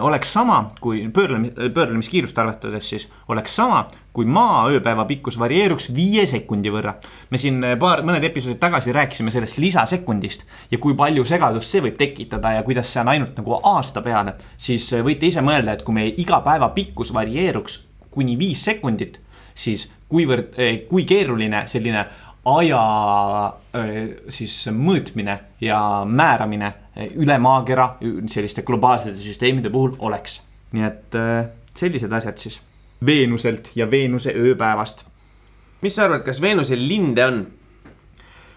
oleks 0.00 0.32
sama, 0.32 0.72
kui 0.80 1.08
pöörlemis, 1.14 1.52
pöörlemiskiirust 1.74 2.38
arvestades 2.38 2.88
siis 2.90 3.04
oleks 3.28 3.54
sama, 3.56 3.84
kui 4.12 4.26
maa 4.26 4.64
ööpäeva 4.72 5.04
pikkus 5.06 5.38
varieeruks 5.38 5.86
viie 5.94 6.24
sekundi 6.26 6.70
võrra. 6.70 6.96
me 7.30 7.38
siin 7.38 7.62
eh, 7.64 7.76
paar, 7.78 8.02
mõned 8.02 8.24
episoodid 8.26 8.58
tagasi 8.58 8.92
rääkisime 8.92 9.30
sellest 9.30 9.58
lisasekundist 9.62 10.42
ja 10.70 10.78
kui 10.78 10.96
palju 10.98 11.24
segadust 11.24 11.70
see 11.70 11.84
võib 11.84 11.96
tekitada 11.98 12.56
ja 12.56 12.66
kuidas 12.66 12.90
see 12.92 13.00
on 13.04 13.12
ainult 13.14 13.38
nagu 13.38 13.60
aasta 13.62 14.02
peale, 14.02 14.34
siis 14.56 14.92
eh, 14.92 15.04
võite 15.06 15.30
ise 15.30 15.40
mõelda, 15.40 15.76
et 15.76 15.86
kui 15.86 15.94
meie 15.94 16.14
iga 16.18 16.42
päeva 16.42 16.72
pikkus 16.74 17.14
varieeruks 17.14 17.80
kuni 18.10 18.34
viis 18.38 18.64
sekundit, 18.64 19.20
siis 19.54 19.92
kuivõrd, 20.08 20.58
kui 20.88 21.06
keeruline 21.08 21.62
selline 21.70 22.02
aja 22.44 22.82
siis 24.28 24.56
mõõtmine 24.74 25.38
ja 25.64 25.78
määramine 26.04 26.72
üle 26.96 27.38
maakera 27.40 27.96
selliste 28.28 28.62
globaalsete 28.62 29.20
süsteemide 29.22 29.70
puhul 29.72 29.96
oleks. 29.98 30.40
nii 30.72 30.84
et 30.84 31.16
eh, 31.16 31.48
sellised 31.76 32.12
asjad 32.12 32.38
siis 32.38 32.60
Veenuselt 33.06 33.72
ja 33.74 33.90
Veenuse 33.90 34.32
ööpäevast. 34.36 35.04
mis 35.82 35.94
sa 35.94 36.04
arvad, 36.04 36.22
kas 36.22 36.40
Veenusel 36.40 36.88
linde 36.88 37.26
on? 37.26 37.46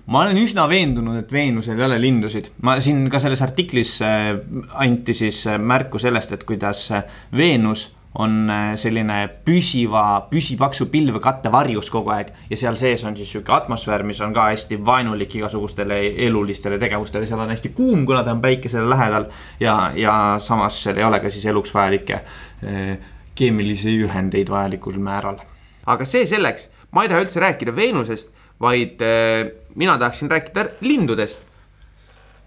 ma 0.06 0.22
olen 0.22 0.38
üsna 0.38 0.68
veendunud, 0.70 1.18
et 1.24 1.32
Veenusel 1.32 1.80
ei 1.80 1.86
ole 1.88 1.98
lindusid, 2.02 2.52
ma 2.62 2.78
siin 2.84 3.08
ka 3.10 3.20
selles 3.20 3.42
artiklis 3.42 3.98
äh, 4.06 4.36
anti 4.74 5.16
siis 5.18 5.46
äh, 5.48 5.58
märku 5.58 6.00
sellest, 6.02 6.36
et 6.36 6.44
kuidas 6.46 6.92
äh, 6.92 7.04
Veenus 7.36 7.95
on 8.16 8.50
äh, 8.50 8.74
selline 8.80 9.18
püsiva, 9.46 10.04
püsipaksu 10.30 10.88
pilvekatte 10.92 11.52
varjus 11.52 11.90
kogu 11.92 12.14
aeg 12.16 12.32
ja 12.50 12.60
seal 12.60 12.78
sees 12.80 13.04
on 13.08 13.16
siis 13.18 13.34
sihuke 13.34 13.52
atmosfäär, 13.56 14.06
mis 14.08 14.22
on 14.24 14.34
ka 14.36 14.48
hästi 14.54 14.78
vaenulik 14.88 15.36
igasugustele 15.36 15.98
elulistele 16.28 16.80
tegevustele, 16.80 17.28
seal 17.28 17.44
on 17.44 17.52
hästi 17.52 17.74
kuum, 17.76 18.06
kuna 18.08 18.24
ta 18.24 18.32
on 18.32 18.44
päikesele 18.44 18.88
lähedal 18.90 19.28
ja, 19.60 19.76
ja 20.00 20.14
samas 20.44 20.78
seal 20.84 21.02
ei 21.02 21.08
ole 21.08 21.20
ka 21.20 21.32
siis 21.34 21.48
eluks 21.52 21.74
vajalikke 21.76 22.22
äh, 22.22 22.94
keemilisi 23.36 23.98
ühendeid 24.06 24.52
vajalikul 24.52 24.96
määral. 25.04 25.42
aga 25.86 26.08
see 26.08 26.24
selleks, 26.30 26.70
ma 26.96 27.04
ei 27.04 27.12
taha 27.12 27.26
üldse 27.26 27.44
rääkida 27.44 27.76
Veenusest, 27.76 28.32
vaid 28.64 29.04
äh, 29.04 29.52
mina 29.76 29.98
tahaksin 30.00 30.32
rääkida 30.32 30.70
lindudest. 30.82 31.44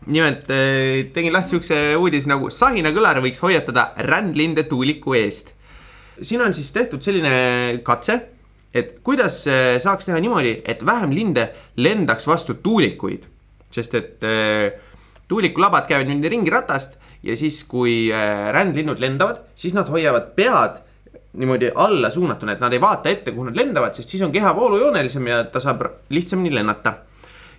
nimelt 0.06 0.46
tegin 1.12 1.32
lahti 1.32 1.50
siukse 1.50 1.76
uudise 1.98 2.30
nagu 2.30 2.48
Sahina 2.54 2.88
kõlar 2.96 3.18
võiks 3.20 3.42
hoiatada 3.44 3.90
rändlinde 4.08 4.62
tuuliku 4.64 5.12
eest. 5.18 5.57
Siin 6.22 6.42
on 6.42 6.54
siis 6.54 6.72
tehtud 6.72 7.02
selline 7.02 7.80
katse, 7.86 8.20
et 8.74 8.98
kuidas 9.04 9.42
äh, 9.48 9.76
saaks 9.82 10.08
teha 10.08 10.20
niimoodi, 10.20 10.58
et 10.68 10.84
vähem 10.86 11.12
linde 11.14 11.48
lendaks 11.76 12.26
vastu 12.28 12.58
tuulikuid. 12.62 13.26
sest 13.70 13.94
et 13.94 14.24
äh, 14.24 14.72
tuulikulabad 15.28 15.86
käivad 15.88 16.08
niimoodi 16.08 16.28
ringi 16.28 16.50
ratast 16.50 16.96
ja 17.22 17.36
siis, 17.36 17.64
kui 17.64 18.08
äh, 18.12 18.52
rändlinnud 18.52 19.00
lendavad, 19.00 19.42
siis 19.54 19.74
nad 19.74 19.88
hoiavad 19.88 20.32
pead 20.36 20.78
niimoodi 21.38 21.70
alla 21.74 22.10
suunatuna, 22.10 22.52
et 22.52 22.60
nad 22.60 22.72
ei 22.72 22.80
vaata 22.80 23.10
ette, 23.10 23.32
kuhu 23.32 23.50
nad 23.50 23.56
lendavad, 23.56 23.94
sest 23.94 24.08
siis 24.08 24.22
on 24.24 24.32
keha 24.32 24.54
voolujoonelisem 24.56 25.26
ja 25.28 25.42
ta 25.44 25.60
saab 25.60 25.84
lihtsamini 26.08 26.54
lennata. 26.54 26.94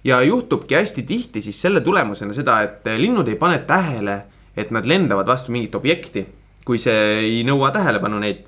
ja 0.04 0.22
juhtubki 0.22 0.76
hästi 0.76 1.04
tihti 1.04 1.42
siis 1.42 1.62
selle 1.62 1.82
tulemusena 1.82 2.34
seda, 2.34 2.62
et 2.62 2.86
linnud 2.98 3.28
ei 3.28 3.36
pane 3.36 3.58
tähele, 3.68 4.22
et 4.58 4.72
nad 4.72 4.86
lendavad 4.86 5.28
vastu 5.28 5.52
mingit 5.52 5.76
objekti, 5.76 6.26
kui 6.66 6.80
see 6.80 7.20
ei 7.20 7.44
nõua 7.44 7.72
tähelepanu 7.76 8.20
neid. 8.20 8.46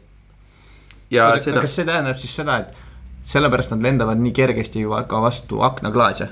Ja 1.11 1.27
Oota, 1.31 1.43
seda, 1.43 1.63
kas 1.63 1.75
see 1.75 1.87
tähendab 1.87 2.19
siis 2.21 2.35
seda, 2.35 2.57
et 2.63 3.27
sellepärast 3.31 3.73
nad 3.75 3.83
lendavad 3.85 4.21
nii 4.21 4.33
kergesti 4.35 4.85
ju 4.85 4.95
ka 5.07 5.21
vastu 5.21 5.61
aknaklaase? 5.65 6.29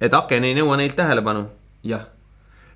et 0.00 0.14
aken 0.14 0.44
ei 0.44 0.54
nõua 0.54 0.76
neilt 0.78 0.96
tähelepanu. 0.96 1.46
jah. 1.84 2.06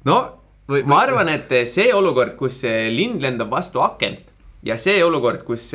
no 0.05 0.39
Või- 0.69 0.85
ma 0.87 1.01
arvan, 1.03 1.29
et 1.29 1.51
see 1.67 1.93
olukord, 1.95 2.37
kus 2.37 2.61
see 2.63 2.91
lind 2.91 3.23
lendab 3.23 3.51
vastu 3.51 3.81
akent 3.83 4.32
ja 4.62 4.79
see 4.79 5.03
olukord, 5.05 5.42
kus 5.46 5.72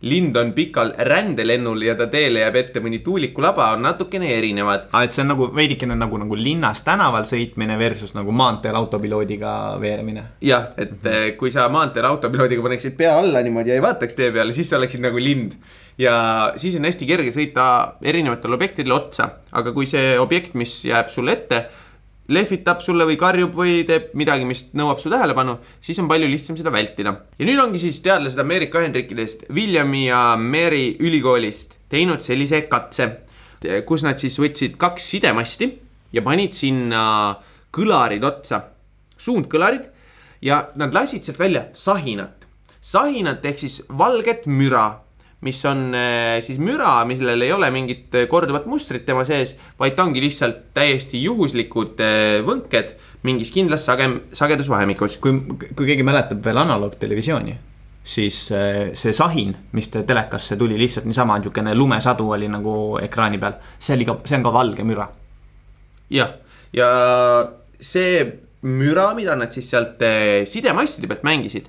lind 0.00 0.36
on 0.36 0.52
pikal 0.54 0.92
rändelennul 0.94 1.82
ja 1.82 1.96
ta 1.98 2.06
teele 2.10 2.44
jääb 2.44 2.56
ette 2.60 2.82
mõni 2.82 3.00
tuulikulaba, 3.02 3.72
on 3.74 3.82
natukene 3.82 4.30
erinevad. 4.36 4.86
aa, 4.92 5.02
et 5.04 5.14
see 5.14 5.24
on 5.24 5.32
nagu 5.32 5.48
veidikene 5.54 5.96
nagu, 5.98 6.20
nagu 6.22 6.38
linnas 6.38 6.84
tänaval 6.86 7.26
sõitmine 7.26 7.78
versus 7.78 8.14
nagu 8.14 8.32
maanteel 8.32 8.78
autopiloodiga 8.78 9.52
veeremine. 9.80 10.22
jah, 10.40 10.68
et 10.76 10.92
mm 10.92 11.10
-hmm. 11.10 11.36
kui 11.36 11.50
sa 11.50 11.68
maanteel 11.68 12.04
autopiloodiga 12.04 12.62
paneksid 12.62 12.96
pea 12.96 13.18
alla 13.18 13.42
niimoodi 13.42 13.70
ja 13.70 13.74
ei 13.74 13.82
vaataks 13.82 14.14
tee 14.14 14.30
peale, 14.30 14.52
siis 14.52 14.70
sa 14.70 14.76
oleksid 14.76 15.00
nagu 15.00 15.18
lind. 15.18 15.52
ja 15.98 16.52
siis 16.56 16.76
on 16.76 16.84
hästi 16.84 17.06
kerge 17.06 17.30
sõita 17.30 17.94
erinevatele 18.02 18.54
objektidele 18.54 18.94
otsa, 18.94 19.30
aga 19.52 19.72
kui 19.72 19.86
see 19.86 20.18
objekt, 20.18 20.54
mis 20.54 20.84
jääb 20.84 21.08
sulle 21.08 21.32
ette, 21.32 21.66
lehvitab 22.28 22.82
sulle 22.84 23.06
või 23.08 23.16
karjub 23.20 23.54
või 23.56 23.82
teeb 23.88 24.12
midagi, 24.18 24.44
mis 24.48 24.66
nõuab 24.76 25.00
su 25.00 25.10
tähelepanu, 25.12 25.56
siis 25.80 25.98
on 26.02 26.08
palju 26.10 26.28
lihtsam 26.28 26.58
seda 26.60 26.72
vältida. 26.74 27.14
ja 27.38 27.46
nüüd 27.48 27.60
ongi 27.62 27.80
siis 27.80 28.00
teadlased 28.04 28.40
Ameerika 28.40 28.82
Ühendriikidest, 28.82 29.48
Williami 29.48 30.06
ja 30.06 30.36
Mary 30.36 30.96
ülikoolist 31.00 31.78
teinud 31.88 32.20
sellise 32.24 32.62
katse, 32.68 33.08
kus 33.86 34.04
nad 34.04 34.20
siis 34.20 34.38
võtsid 34.38 34.76
kaks 34.78 35.10
sidemasti 35.14 35.70
ja 36.12 36.22
panid 36.22 36.52
sinna 36.56 37.38
kõlarid 37.74 38.24
otsa, 38.24 38.62
suundkõlarid 39.18 39.88
ja 40.44 40.68
nad 40.78 40.94
lasid 40.94 41.24
sealt 41.24 41.40
välja 41.40 41.68
sahinat. 41.74 42.46
sahinat 42.80 43.44
ehk 43.44 43.58
siis 43.58 43.82
valget 43.88 44.46
müra, 44.46 45.00
mis 45.40 45.60
on 45.70 45.94
eh, 45.94 46.40
siis 46.42 46.58
müra, 46.58 47.04
millel 47.06 47.44
ei 47.46 47.52
ole 47.54 47.70
mingit 47.70 48.14
eh, 48.18 48.26
korduvat 48.30 48.66
mustrit 48.66 49.04
tema 49.06 49.22
sees, 49.26 49.54
vaid 49.78 49.94
ta 49.94 50.06
ongi 50.06 50.22
lihtsalt 50.22 50.72
täiesti 50.74 51.20
juhuslikud 51.22 52.00
eh, 52.02 52.38
võnked 52.46 52.96
mingis 53.26 53.52
kindlas 53.54 53.86
sagem, 53.86 54.18
sagedusvahemikus. 54.34 55.18
kui, 55.22 55.38
kui 55.70 55.86
keegi 55.86 56.06
mäletab 56.06 56.42
veel 56.42 56.58
analoogtelevisiooni, 56.64 57.54
siis 58.08 58.40
see 58.48 59.14
sahin, 59.14 59.52
mis 59.76 59.90
te 59.92 60.02
telekasse 60.08 60.56
tuli 60.58 60.78
lihtsalt 60.80 61.06
niisama, 61.06 61.36
niisugune 61.38 61.74
lumesadu 61.76 62.30
oli 62.34 62.48
nagu 62.50 62.74
ekraani 63.02 63.38
peal, 63.42 63.58
see 63.78 63.94
oli 63.94 64.08
ka, 64.08 64.16
see 64.26 64.38
on 64.38 64.46
ka 64.46 64.52
valge 64.54 64.86
müra. 64.86 65.06
jah, 66.14 66.32
ja 66.74 66.88
see 67.78 68.24
müra, 68.66 69.12
mida 69.14 69.36
nad 69.38 69.54
siis 69.54 69.70
sealt 69.70 70.02
sidemastide 70.50 71.10
pealt 71.10 71.26
mängisid, 71.26 71.68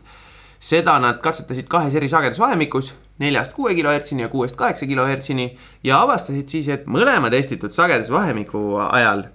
seda 0.59 0.97
nad 1.01 1.19
katsetasid 1.21 1.67
kahes 1.69 1.97
eri 1.99 2.09
sagedusvahemikus, 2.09 2.93
neljast 3.19 3.53
kuue 3.55 3.75
kilohertsini 3.75 4.25
ja 4.25 4.29
kuuest 4.31 4.57
kaheksa 4.59 4.87
kilohertsini 4.87 5.49
ja 5.83 6.01
avastasid 6.03 6.49
siis, 6.49 6.69
et 6.71 6.87
mõlema 6.87 7.31
testitud 7.33 7.75
sagedusvahemiku 7.75 8.79
ajal 8.89 9.27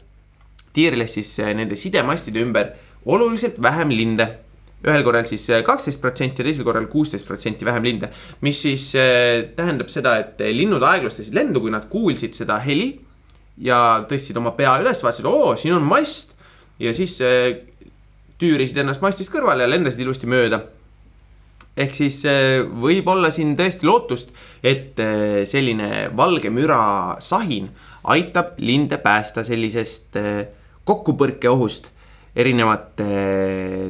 tiirles 0.74 1.14
siis 1.18 1.36
eh, 1.42 1.52
nende 1.56 1.76
sidemastide 1.78 2.42
ümber 2.42 2.72
oluliselt 3.04 3.60
vähem 3.62 3.92
linde 3.94 4.28
ühel 4.84 5.04
korral 5.04 5.24
siis 5.24 5.46
kaksteist 5.64 6.00
protsenti 6.02 6.42
ja 6.42 6.48
teisel 6.48 6.66
korral 6.66 6.86
kuusteist 6.92 7.26
protsenti 7.26 7.64
vähem 7.64 7.86
linde, 7.86 8.10
mis 8.44 8.60
siis 8.66 8.90
eh, 9.00 9.50
tähendab 9.56 9.88
seda, 9.92 10.18
et 10.20 10.44
linnud 10.52 10.82
aeglustasid 10.84 11.36
lendu, 11.36 11.62
kui 11.64 11.72
nad 11.72 11.88
kuulsid 11.92 12.36
seda 12.36 12.58
heli 12.64 12.92
ja 13.64 14.04
tõstsid 14.08 14.38
oma 14.40 14.52
pea 14.58 14.76
üles, 14.82 15.02
vaatasid, 15.04 15.28
oo, 15.30 15.54
siin 15.60 15.76
on 15.76 15.86
mast 15.88 16.34
ja 16.82 16.92
siis 16.96 17.16
eh, 17.24 17.62
tüürisid 18.40 18.80
ennast 18.82 19.04
mastist 19.04 19.32
kõrvale 19.32 19.64
ja 19.64 19.70
lendasid 19.70 20.04
ilusti 20.04 20.28
mööda. 20.30 20.64
Ehk 21.76 21.96
siis 21.96 22.20
eh, 22.28 22.62
võib 22.62 23.08
olla 23.10 23.30
siin 23.34 23.54
tõesti 23.58 23.86
lootust, 23.88 24.30
et 24.62 25.00
eh, 25.02 25.42
selline 25.48 26.08
valge 26.16 26.52
müra 26.54 27.16
sahin 27.22 27.68
aitab 28.14 28.54
linde 28.62 29.00
päästa 29.02 29.44
sellisest 29.46 30.18
eh, 30.20 30.46
kokkupõrkeohust 30.84 31.90
erinevate 32.34 33.04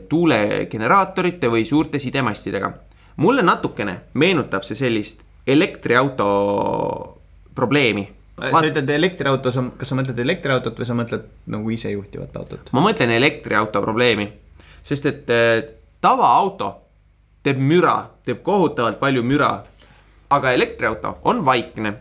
tuulegeneraatorite 0.09 1.49
või 1.49 1.64
suurte 1.64 1.99
sidemastidega. 1.99 2.73
mulle 3.16 3.42
natukene 3.42 4.01
meenutab 4.14 4.62
see 4.64 4.77
sellist 4.77 5.23
elektriauto 5.47 6.27
probleemi 7.55 8.09
sa 8.35 8.64
ütled 8.66 8.90
elektriauto, 8.90 9.53
sa, 9.55 9.62
kas 9.79 9.88
sa 9.88 9.97
mõtled 9.97 10.18
elektriautot 10.18 10.79
või 10.79 10.87
sa 10.87 10.94
mõtled 10.94 11.29
nagu 11.47 11.70
isejuhtivat 11.70 12.37
autot? 12.37 12.73
ma 12.73 12.81
mõtlen 12.85 13.12
elektriauto 13.16 13.81
probleemi, 13.83 14.29
sest 14.83 15.07
et 15.07 15.31
tavaauto 16.05 16.84
teeb 17.44 17.61
müra, 17.61 17.96
teeb 18.24 18.42
kohutavalt 18.42 19.00
palju 19.00 19.22
müra. 19.22 19.52
aga 20.35 20.50
elektriauto 20.52 21.18
on 21.30 21.44
vaikne, 21.46 21.92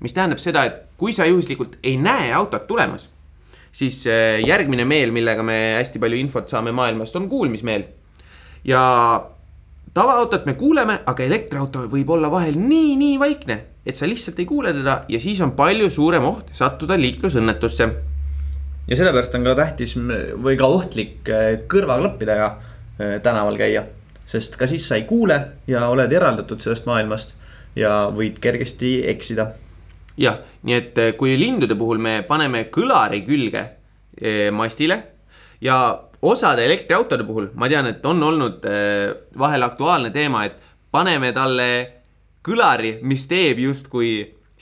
mis 0.00 0.14
tähendab 0.14 0.38
seda, 0.40 0.62
et 0.64 0.76
kui 0.96 1.12
sa 1.12 1.26
juhuslikult 1.26 1.76
ei 1.82 1.96
näe 2.00 2.30
autot 2.32 2.64
tulemas, 2.66 3.08
siis 3.72 4.06
äh, 4.06 4.38
järgmine 4.46 4.84
meel, 4.84 5.10
millega 5.12 5.42
me 5.42 5.74
hästi 5.76 6.00
palju 6.00 6.16
infot 6.16 6.48
saame 6.48 6.72
maailmast, 6.72 7.16
on 7.16 7.28
kuulmismeel. 7.28 7.84
ja 8.64 8.82
tavaautot 9.94 10.46
me 10.46 10.54
kuuleme, 10.54 11.00
aga 11.06 11.24
elektriauto 11.24 11.84
võib 11.90 12.10
olla 12.10 12.30
vahel 12.30 12.56
nii, 12.58 12.96
nii 12.96 13.18
vaikne, 13.20 13.58
et 13.86 13.98
sa 13.98 14.06
lihtsalt 14.06 14.38
ei 14.38 14.46
kuule 14.46 14.72
teda 14.72 15.02
ja 15.08 15.20
siis 15.20 15.40
on 15.40 15.52
palju 15.58 15.90
suurem 15.90 16.24
oht 16.24 16.54
sattuda 16.56 16.96
liiklusõnnetusse 16.96 17.90
ja 18.88 18.98
sellepärast 18.98 19.34
on 19.38 19.46
ka 19.46 19.54
tähtis 19.58 19.94
või 19.96 20.56
ka 20.60 20.68
ohtlik 20.70 21.28
äh, 21.30 21.56
kõrvaklappidega 21.70 22.48
äh, 22.48 23.18
tänaval 23.22 23.58
käia. 23.60 23.84
Sest 24.32 24.56
ka 24.56 24.68
siis 24.70 24.86
sa 24.88 24.96
ei 24.96 25.04
kuule 25.08 25.38
ja 25.68 25.86
oled 25.92 26.12
eraldatud 26.12 26.62
sellest 26.64 26.88
maailmast 26.88 27.34
ja 27.76 28.08
võid 28.12 28.40
kergesti 28.42 29.02
eksida. 29.12 29.52
jah, 30.16 30.42
nii 30.62 30.76
et 30.76 30.98
eh, 30.98 31.14
kui 31.16 31.36
lindude 31.40 31.76
puhul 31.76 31.98
me 31.98 32.20
paneme 32.28 32.66
kõlari 32.72 33.22
külge 33.24 33.62
eh, 34.20 34.50
mastile 34.52 34.98
ja 35.60 35.76
osade 36.22 36.64
elektriautode 36.66 37.24
puhul 37.24 37.48
ma 37.54 37.68
tean, 37.68 37.88
et 37.88 38.04
on 38.06 38.22
olnud 38.22 38.64
eh, 38.68 39.08
vahel 39.38 39.64
aktuaalne 39.68 40.12
teema, 40.12 40.44
et 40.44 40.60
paneme 40.92 41.32
talle 41.32 41.68
kõlari, 42.44 42.98
mis 43.02 43.24
teeb 43.30 43.62
justkui 43.62 44.12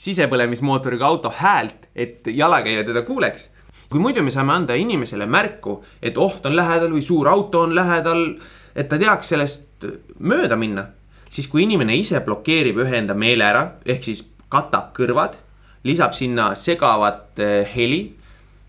sisepõlemismootoriga 0.01 1.05
auto 1.05 1.33
häält, 1.35 1.89
et 1.95 2.27
jalakäija 2.27 2.85
teda 2.87 3.03
kuuleks. 3.05 3.49
kui 3.91 3.99
muidu 3.99 4.23
me 4.23 4.31
saame 4.31 4.53
anda 4.53 4.75
inimesele 4.79 5.25
märku, 5.27 5.81
et 6.01 6.17
oht 6.17 6.45
on 6.45 6.55
lähedal 6.55 6.93
või 6.93 7.01
suur 7.03 7.27
auto 7.27 7.65
on 7.65 7.75
lähedal, 7.75 8.37
et 8.75 8.89
ta 8.89 8.99
teaks 8.99 9.31
sellest 9.33 9.85
mööda 10.19 10.57
minna, 10.59 10.87
siis 11.29 11.47
kui 11.51 11.65
inimene 11.65 11.95
ise 11.97 12.21
blokeerib 12.25 12.81
ühe 12.83 12.97
enda 13.01 13.15
meele 13.17 13.45
ära, 13.47 13.63
ehk 13.85 14.03
siis 14.07 14.23
katab 14.51 14.91
kõrvad, 14.97 15.37
lisab 15.87 16.15
sinna 16.17 16.51
segavat 16.59 17.39
eh, 17.41 17.61
heli, 17.75 18.01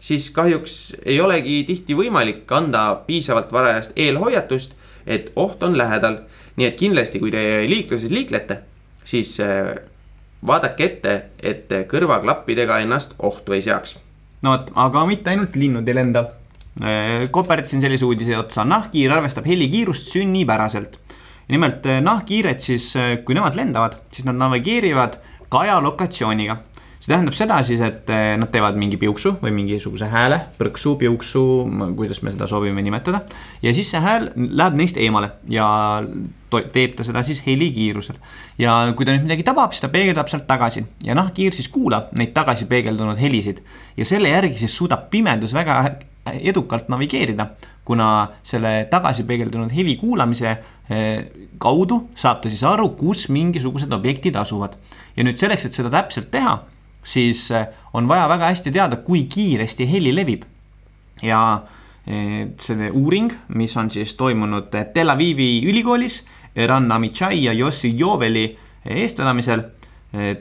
siis 0.03 0.31
kahjuks 0.35 0.77
ei 1.05 1.21
olegi 1.21 1.63
tihti 1.69 1.97
võimalik 1.99 2.51
anda 2.53 2.87
piisavalt 3.07 3.53
varajast 3.53 3.97
eelhoiatust, 3.97 4.77
et 5.07 5.33
oht 5.37 5.63
on 5.63 5.79
lähedal. 5.79 6.23
nii 6.57 6.67
et 6.67 6.75
kindlasti, 6.77 7.19
kui 7.19 7.31
te 7.33 7.65
liikluses 7.65 8.11
liiklete, 8.13 8.59
siis 9.05 9.39
eh, 9.41 9.75
vaadake 10.47 10.85
ette, 10.85 11.15
et 11.43 11.71
kõrvaklappidega 11.89 12.83
ennast 12.85 13.15
ohtu 13.19 13.53
ei 13.57 13.63
seaks 13.63 13.97
no 14.43 14.55
vot, 14.55 14.71
aga 14.85 15.05
mitte 15.09 15.33
ainult 15.33 15.57
linnud 15.59 15.89
ei 15.89 15.97
lenda. 15.97 16.25
Koperdatasin 17.31 17.83
sellise 17.85 18.07
uudise 18.09 18.37
otsa, 18.39 18.65
nahkhiir 18.65 19.13
arvestab 19.13 19.45
helikiirust 19.47 20.09
sünnipäraselt. 20.15 20.99
nimelt 21.53 21.87
eh, 21.87 22.01
nahkhiired 22.01 22.61
siis, 22.65 22.95
kui 23.27 23.35
nemad 23.37 23.57
lendavad, 23.59 23.99
siis 24.15 24.25
nad 24.25 24.39
navigeerivad 24.41 25.19
kaja 25.53 25.81
lokatsiooniga. 25.85 26.57
See 27.03 27.11
tähendab 27.11 27.35
seda 27.35 27.57
siis, 27.67 27.81
et 27.83 28.11
eh, 28.15 28.37
nad 28.39 28.51
teevad 28.53 28.77
mingi 28.79 28.99
piuksu 29.01 29.35
või 29.41 29.51
mingisuguse 29.57 30.07
hääle, 30.13 30.39
põrksu, 30.59 30.95
piuksu, 31.01 31.43
kuidas 31.99 32.23
me 32.23 32.31
seda 32.31 32.47
soovime 32.47 32.85
nimetada. 32.87 33.25
ja 33.63 33.73
siis 33.75 33.91
see 33.91 34.03
hääl 34.03 34.29
läheb 34.37 34.79
neist 34.79 35.01
eemale 35.03 35.33
ja 35.51 35.67
teeb 36.53 36.95
ta 36.95 37.07
seda 37.07 37.25
siis 37.27 37.43
helikiirusel. 37.47 38.21
ja 38.63 38.77
kui 38.95 39.09
ta 39.09 39.17
nüüd 39.17 39.27
midagi 39.27 39.43
tabab, 39.43 39.75
siis 39.75 39.83
ta 39.83 39.91
peegeldab 39.91 40.31
sealt 40.31 40.47
tagasi 40.47 40.85
ja 41.03 41.19
nahkhiir 41.19 41.57
siis 41.57 41.69
kuulab 41.75 42.15
neid 42.15 42.31
tagasi 42.37 42.71
peegeldunud 42.71 43.19
helisid 43.19 43.65
ja 43.97 44.07
selle 44.07 44.31
järgi 44.31 44.63
siis 44.63 44.77
suudab 44.77 45.09
pimedas 45.11 45.55
väga 45.59 45.83
edukalt 46.23 46.87
navigeerida, 46.93 47.49
kuna 47.85 48.29
selle 48.47 48.87
tagasi 48.91 49.25
peegeldunud 49.27 49.73
heli 49.75 49.97
kuulamise 49.99 50.53
eh, 50.53 51.25
kaudu 51.59 52.05
saab 52.15 52.45
ta 52.45 52.53
siis 52.53 52.63
aru, 52.63 52.93
kus 52.95 53.27
mingisugused 53.35 53.91
objektid 53.91 54.39
asuvad. 54.39 54.79
ja 55.17 55.27
nüüd 55.27 55.41
selleks, 55.41 55.67
et 55.67 55.75
seda 55.75 55.91
täpselt 55.91 56.31
teha, 56.31 56.61
siis 57.03 57.51
eh, 57.51 57.67
on 57.93 58.09
vaja 58.09 58.29
väga 58.29 58.51
hästi 58.53 58.73
teada, 58.73 58.97
kui 58.97 59.25
kiiresti 59.31 59.89
heli 59.91 60.15
levib 60.15 60.45
ja 61.23 61.63
eh, 62.07 62.49
see 62.59 62.91
uuring, 62.91 63.33
mis 63.55 63.77
on 63.77 63.91
siis 63.91 64.15
toimunud 64.19 64.71
Tel 64.95 65.11
Avivi 65.11 65.63
ülikoolis 65.69 66.23
Eran 66.57 66.93
Amichai 66.93 67.45
ja 67.45 67.53
Yossi 67.53 67.95
Joveli 67.99 68.51
eestvedamisel, 68.85 69.63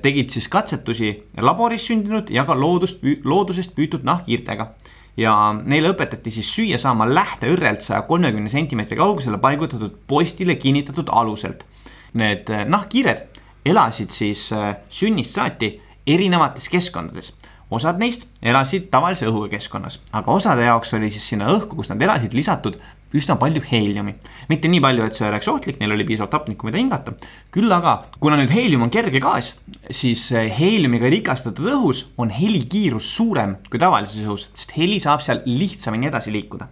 tegid 0.02 0.34
siis 0.34 0.50
katsetusi 0.52 1.12
laboris 1.40 1.86
sündinud 1.88 2.28
ja 2.34 2.44
ka 2.44 2.58
loodust, 2.60 3.06
loodusest 3.24 3.72
püütud 3.78 4.04
nahkhiirtega. 4.04 4.74
ja 5.18 5.32
neile 5.54 5.92
õpetati 5.92 6.32
siis 6.32 6.50
süüa 6.56 6.78
saama 6.80 7.06
lähteõrrelt 7.08 7.84
saja 7.84 8.02
kolmekümne 8.08 8.50
sentimeetri 8.50 8.98
kaugusele 8.98 9.38
paigutatud 9.38 9.98
postile 10.08 10.56
kinnitatud 10.56 11.08
aluselt. 11.12 11.66
Need 12.14 12.50
eh, 12.50 12.66
nahkhiired 12.68 13.40
elasid 13.66 14.12
siis 14.12 14.52
eh, 14.52 14.76
sünnist 14.90 15.36
saati 15.36 15.72
erinevates 16.08 16.70
keskkondades 16.70 17.34
osad 17.72 18.02
neist 18.02 18.28
elasid 18.44 18.90
tavalise 18.92 19.28
õhuga 19.30 19.48
keskkonnas, 19.54 20.02
aga 20.12 20.34
osade 20.34 20.66
jaoks 20.68 20.92
oli 20.98 21.12
siis 21.14 21.30
sinna 21.32 21.48
õhku, 21.54 21.78
kus 21.80 21.92
nad 21.92 22.02
elasid, 22.04 22.34
lisatud 22.36 22.76
üsna 23.16 23.36
palju 23.40 23.62
heeliumi. 23.68 24.14
mitte 24.50 24.68
nii 24.72 24.82
palju, 24.84 25.06
et 25.08 25.16
see 25.16 25.28
oleks 25.28 25.48
ohtlik, 25.52 25.80
neil 25.80 25.96
oli 25.96 26.06
piisavalt 26.08 26.36
hapnikku, 26.36 26.68
mida 26.68 26.80
hingata. 26.80 27.14
küll 27.52 27.72
aga, 27.72 28.02
kuna 28.20 28.38
nüüd 28.40 28.52
heelium 28.52 28.84
on 28.88 28.92
kerge 28.92 29.20
gaas, 29.24 29.56
siis 29.90 30.30
eh, 30.32 30.52
heeliumiga 30.60 31.12
rikastatud 31.12 31.72
õhus 31.76 32.06
on 32.18 32.32
helikiirus 32.32 33.16
suurem 33.16 33.58
kui 33.70 33.80
tavalises 33.80 34.24
õhus, 34.26 34.50
sest 34.54 34.76
heli 34.78 35.00
saab 35.00 35.24
seal 35.24 35.42
lihtsamini 35.46 36.12
edasi 36.12 36.32
liikuda. 36.36 36.68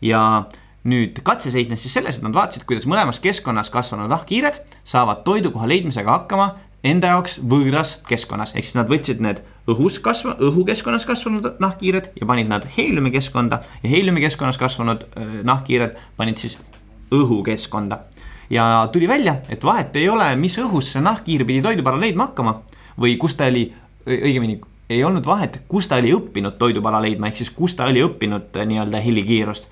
ja 0.00 0.48
nüüd 0.88 1.20
katse 1.26 1.50
seisnes 1.52 1.82
siis 1.82 1.92
selles, 1.92 2.16
et 2.16 2.24
nad 2.24 2.32
vaatasid, 2.32 2.64
kuidas 2.64 2.86
mõlemas 2.88 3.20
keskkonnas 3.20 3.68
kasvanud 3.72 4.08
nahkhiired 4.08 4.62
saavad 4.86 5.24
toidukoha 5.26 5.68
leidmisega 5.68 6.20
hakkama 6.20 6.54
enda 6.86 7.14
jaoks 7.14 7.38
võõras 7.42 7.96
keskkonnas, 8.08 8.54
ehk 8.54 8.66
siis 8.66 8.76
nad 8.78 8.90
võtsid 8.90 9.22
need 9.24 9.42
õhus 9.68 9.98
kasva-, 10.02 10.36
õhukeskkonnas 10.42 11.06
kasvanud 11.08 11.48
nahkhiired 11.62 12.12
ja 12.20 12.28
panid 12.28 12.48
nad 12.50 12.66
heeliumi 12.76 13.10
keskkonda 13.14 13.60
ja 13.82 13.90
heeliumi 13.90 14.22
keskkonnas 14.24 14.58
kasvanud 14.60 15.04
öö, 15.08 15.42
nahkhiired 15.48 15.98
panid 16.16 16.38
siis 16.38 16.58
õhukeskkonda. 17.14 17.98
ja 18.50 18.88
tuli 18.92 19.08
välja, 19.08 19.36
et 19.48 19.64
vahet 19.64 19.96
ei 19.96 20.08
ole, 20.08 20.30
mis 20.36 20.58
õhus 20.58 20.92
see 20.92 21.02
nahkhiir 21.04 21.44
pidi 21.44 21.62
toidupala 21.62 22.00
leidma 22.00 22.30
hakkama 22.30 22.62
või 23.00 23.16
kus 23.20 23.34
ta 23.36 23.50
oli, 23.50 23.66
õigemini 24.06 24.60
ei 24.88 25.04
olnud 25.04 25.26
vahet, 25.26 25.60
kus 25.68 25.88
ta 25.88 25.98
oli 26.00 26.14
õppinud 26.16 26.56
toidupala 26.58 27.02
leidma, 27.02 27.28
ehk 27.28 27.42
siis 27.42 27.50
kus 27.50 27.76
ta 27.76 27.90
oli 27.90 28.00
õppinud 28.04 28.56
äh, 28.56 28.66
nii-öelda 28.70 29.02
helikiirust 29.04 29.68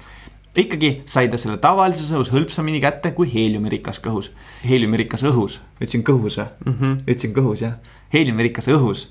ikkagi 0.62 0.90
sai 1.08 1.28
ta 1.28 1.38
selle 1.40 1.58
tavalises 1.62 2.10
õhus 2.14 2.30
hõlpsamini 2.32 2.80
kätte 2.82 3.12
kui 3.16 3.28
heeliumirikas 3.32 4.00
kõhus, 4.04 4.30
heeliumirikas 4.64 5.24
õhus. 5.28 5.60
ütlesin 5.80 6.04
kõhus 6.06 6.38
või 6.38 6.46
mm 6.46 6.76
-hmm.? 6.78 7.00
ütlesin 7.06 7.34
kõhus 7.36 7.62
jah, 7.62 7.74
heeliumirikas 8.12 8.68
õhus. 8.68 9.08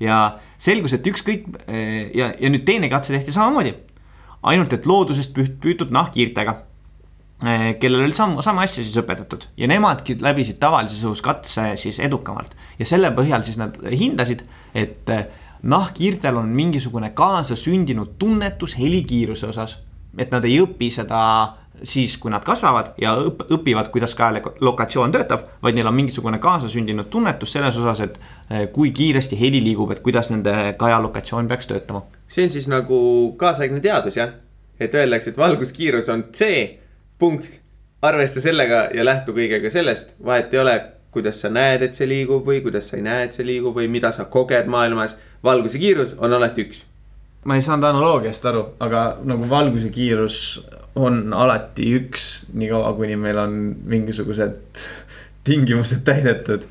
ja 0.00 0.38
selgus, 0.58 0.92
et 0.92 1.06
ükskõik 1.06 1.44
eh, 1.66 2.10
ja, 2.14 2.32
ja 2.40 2.50
nüüd 2.50 2.64
teine 2.64 2.88
katse 2.88 3.12
tehti 3.12 3.32
samamoodi. 3.32 3.74
ainult, 4.42 4.72
et 4.72 4.86
loodusest 4.86 5.36
püüt- 5.36 5.58
püütud 5.60 5.90
nahkhiirtega, 5.90 6.62
kellel 7.80 8.02
oli 8.02 8.14
sama, 8.14 8.42
sama 8.42 8.62
asja 8.62 8.82
siis 8.82 8.96
õpetatud 8.96 9.44
ja 9.56 9.66
nemadki 9.66 10.16
läbisid 10.20 10.58
tavalises 10.58 11.04
õhus 11.04 11.22
katse 11.22 11.76
siis 11.76 11.98
edukamalt. 11.98 12.56
ja 12.78 12.86
selle 12.86 13.10
põhjal 13.10 13.42
siis 13.42 13.58
nad 13.58 13.76
hindasid, 13.90 14.42
et 14.74 15.10
eh, 15.10 15.26
nahkhiirtel 15.62 16.36
on 16.36 16.48
mingisugune 16.48 17.10
kaasasündinud 17.10 18.14
tunnetus 18.18 18.78
helikiiruse 18.78 19.46
osas 19.46 19.78
et 20.18 20.30
nad 20.32 20.44
ei 20.44 20.60
õpi 20.62 20.90
seda 20.94 21.20
siis, 21.84 22.16
kui 22.18 22.30
nad 22.30 22.44
kasvavad 22.44 22.92
ja 23.00 23.14
õp- 23.20 23.44
õpivad, 23.54 23.90
kuidas 23.94 24.14
kaelokatsioon 24.18 25.12
töötab, 25.14 25.46
vaid 25.62 25.76
neil 25.76 25.86
on 25.86 25.94
mingisugune 25.94 26.40
kaasasündinud 26.42 27.10
tunnetus 27.10 27.52
selles 27.54 27.76
osas, 27.78 28.00
et 28.00 28.18
eh, 28.50 28.66
kui 28.72 28.90
kiiresti 28.90 29.38
heli 29.40 29.60
liigub, 29.64 29.92
et 29.94 30.02
kuidas 30.02 30.32
nende 30.34 30.74
kajalokatsioon 30.78 31.48
peaks 31.48 31.70
töötama. 31.70 32.02
see 32.28 32.44
on 32.44 32.50
siis 32.50 32.68
nagu 32.68 32.98
kaasaegne 33.36 33.80
teadus 33.80 34.16
jah, 34.16 34.34
et 34.80 34.94
öeldakse, 34.94 35.30
et 35.30 35.38
valguskiirus 35.38 36.08
on 36.08 36.24
C 36.32 36.50
punkt, 37.18 37.60
arvesta 38.02 38.40
sellega 38.40 38.88
ja 38.94 39.04
lähtu 39.04 39.34
kõigega 39.34 39.70
sellest, 39.70 40.14
vahet 40.24 40.54
ei 40.54 40.60
ole, 40.60 40.76
kuidas 41.10 41.40
sa 41.40 41.48
näed, 41.50 41.82
et 41.82 41.94
see 41.94 42.06
liigub 42.08 42.46
või 42.46 42.60
kuidas 42.62 42.90
sa 42.90 42.98
ei 42.98 43.02
näe, 43.02 43.24
et 43.26 43.34
see 43.34 43.46
liigub 43.46 43.74
või 43.74 43.88
mida 43.90 44.12
sa 44.12 44.24
koged 44.24 44.66
maailmas. 44.66 45.16
valguse 45.44 45.78
kiirus 45.78 46.14
on 46.18 46.32
alati 46.32 46.66
üks. 46.66 46.82
Ma 47.44 47.56
ei 47.56 47.62
saanud 47.62 47.86
analoogiast 47.88 48.46
aru, 48.50 48.64
aga 48.82 49.04
nagu 49.28 49.46
valguse 49.50 49.90
kiirus 49.94 50.38
on 50.98 51.32
alati 51.34 51.92
üks, 51.98 52.28
niikaua 52.58 52.92
kuni 52.98 53.16
meil 53.16 53.38
on 53.38 53.56
mingisugused 53.86 54.82
tingimused 55.46 56.02
täidetud. 56.04 56.66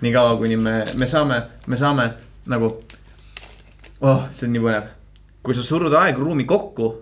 niikaua 0.00 0.36
kuni 0.36 0.56
me, 0.56 0.82
me 0.98 1.06
saame, 1.06 1.42
me 1.66 1.76
saame 1.76 2.08
nagu, 2.46 2.70
oh, 4.00 4.26
see 4.30 4.46
on 4.46 4.54
nii 4.56 4.62
põnev. 4.62 4.90
kui 5.42 5.54
sa 5.58 5.64
surud 5.66 5.94
aegruumi 5.98 6.44
kokku, 6.46 6.92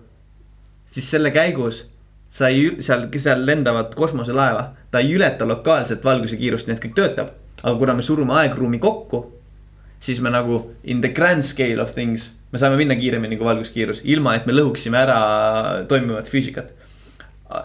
siis 0.91 1.11
selle 1.11 1.31
käigus 1.31 1.85
sa 2.31 2.47
ei, 2.47 2.77
seal, 2.79 3.07
seal 3.17 3.45
lendavat 3.45 3.95
kosmoselaeva, 3.95 4.71
ta 4.91 4.99
ei 4.99 5.13
ületa 5.13 5.45
lokaalset 5.47 6.03
valguse 6.05 6.39
kiirust, 6.39 6.67
nii 6.67 6.77
et 6.77 6.83
kõik 6.85 6.97
töötab. 6.97 7.35
aga 7.61 7.75
kuna 7.77 7.93
me 7.93 8.01
surume 8.01 8.33
aegruumi 8.41 8.79
kokku, 8.79 9.21
siis 10.01 10.21
me 10.21 10.31
nagu 10.33 10.61
in 10.83 11.01
the 11.01 11.11
grand 11.13 11.45
scale 11.45 11.81
of 11.81 11.93
things, 11.93 12.31
me 12.51 12.59
saame 12.59 12.77
minna 12.79 12.97
kiiremini 12.99 13.37
kui 13.39 13.47
valguskiirus, 13.47 14.03
ilma 14.09 14.35
et 14.37 14.47
me 14.49 14.55
lõhuksime 14.55 14.97
ära 14.97 15.19
toimivat 15.89 16.29
füüsikat. 16.31 16.77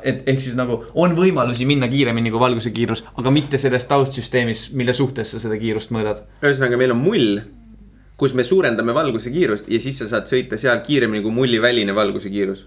et 0.02 0.24
ehk 0.26 0.40
siis 0.42 0.56
nagu 0.58 0.80
on 0.98 1.12
võimalusi 1.14 1.62
minna 1.66 1.86
kiiremini 1.86 2.30
kui 2.34 2.40
valguse 2.42 2.72
kiirus, 2.74 3.04
aga 3.16 3.30
mitte 3.30 3.58
selles 3.58 3.84
taustsüsteemis, 3.86 4.72
mille 4.74 4.92
suhtes 4.94 5.30
sa 5.30 5.40
seda 5.40 5.58
kiirust 5.60 5.92
mõõdad. 5.94 6.24
ühesõnaga, 6.42 6.76
meil 6.76 6.94
on 6.94 7.02
mull, 7.04 7.38
kus 8.18 8.34
me 8.34 8.44
suurendame 8.44 8.94
valguse 8.96 9.30
kiirust 9.30 9.70
ja 9.70 9.80
siis 9.80 10.00
sa 10.00 10.08
saad 10.10 10.26
sõita 10.28 10.58
seal 10.60 10.82
kiiremini 10.84 11.22
kui 11.22 11.32
mulli 11.32 11.62
väline 11.62 11.94
valguse 11.94 12.32
kiirus. 12.32 12.66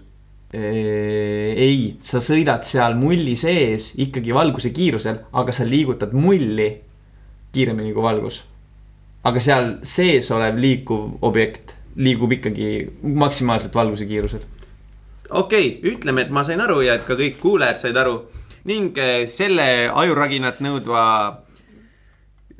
ei, 0.50 1.96
sa 2.02 2.18
sõidad 2.18 2.64
seal 2.66 2.96
mulli 2.98 3.36
sees 3.38 3.92
ikkagi 4.02 4.34
valguse 4.34 4.72
kiirusel, 4.74 5.20
aga 5.32 5.52
sa 5.54 5.68
liigutad 5.68 6.16
mulli 6.16 6.72
kiiremini 7.52 7.92
kui 7.94 8.02
valgus. 8.02 8.42
Aga 9.24 9.40
seal 9.40 9.70
sees 9.82 10.30
olev 10.32 10.58
liikuv 10.60 11.20
objekt 11.26 11.74
liigub 12.00 12.32
ikkagi 12.32 12.88
maksimaalselt 13.02 13.74
valguse 13.74 14.06
kiirusel. 14.06 14.40
okei 15.30 15.68
okay,, 15.68 15.92
ütleme, 15.92 16.22
et 16.22 16.30
ma 16.30 16.44
sain 16.44 16.60
aru 16.60 16.80
ja 16.86 16.96
et 16.98 17.06
ka 17.06 17.16
kõik 17.18 17.40
kuulajad 17.42 17.82
said 17.82 17.96
aru 17.96 18.20
ning 18.68 18.96
eh, 18.98 19.26
selle 19.28 19.88
ajuraginat 19.88 20.60
nõudva 20.64 21.02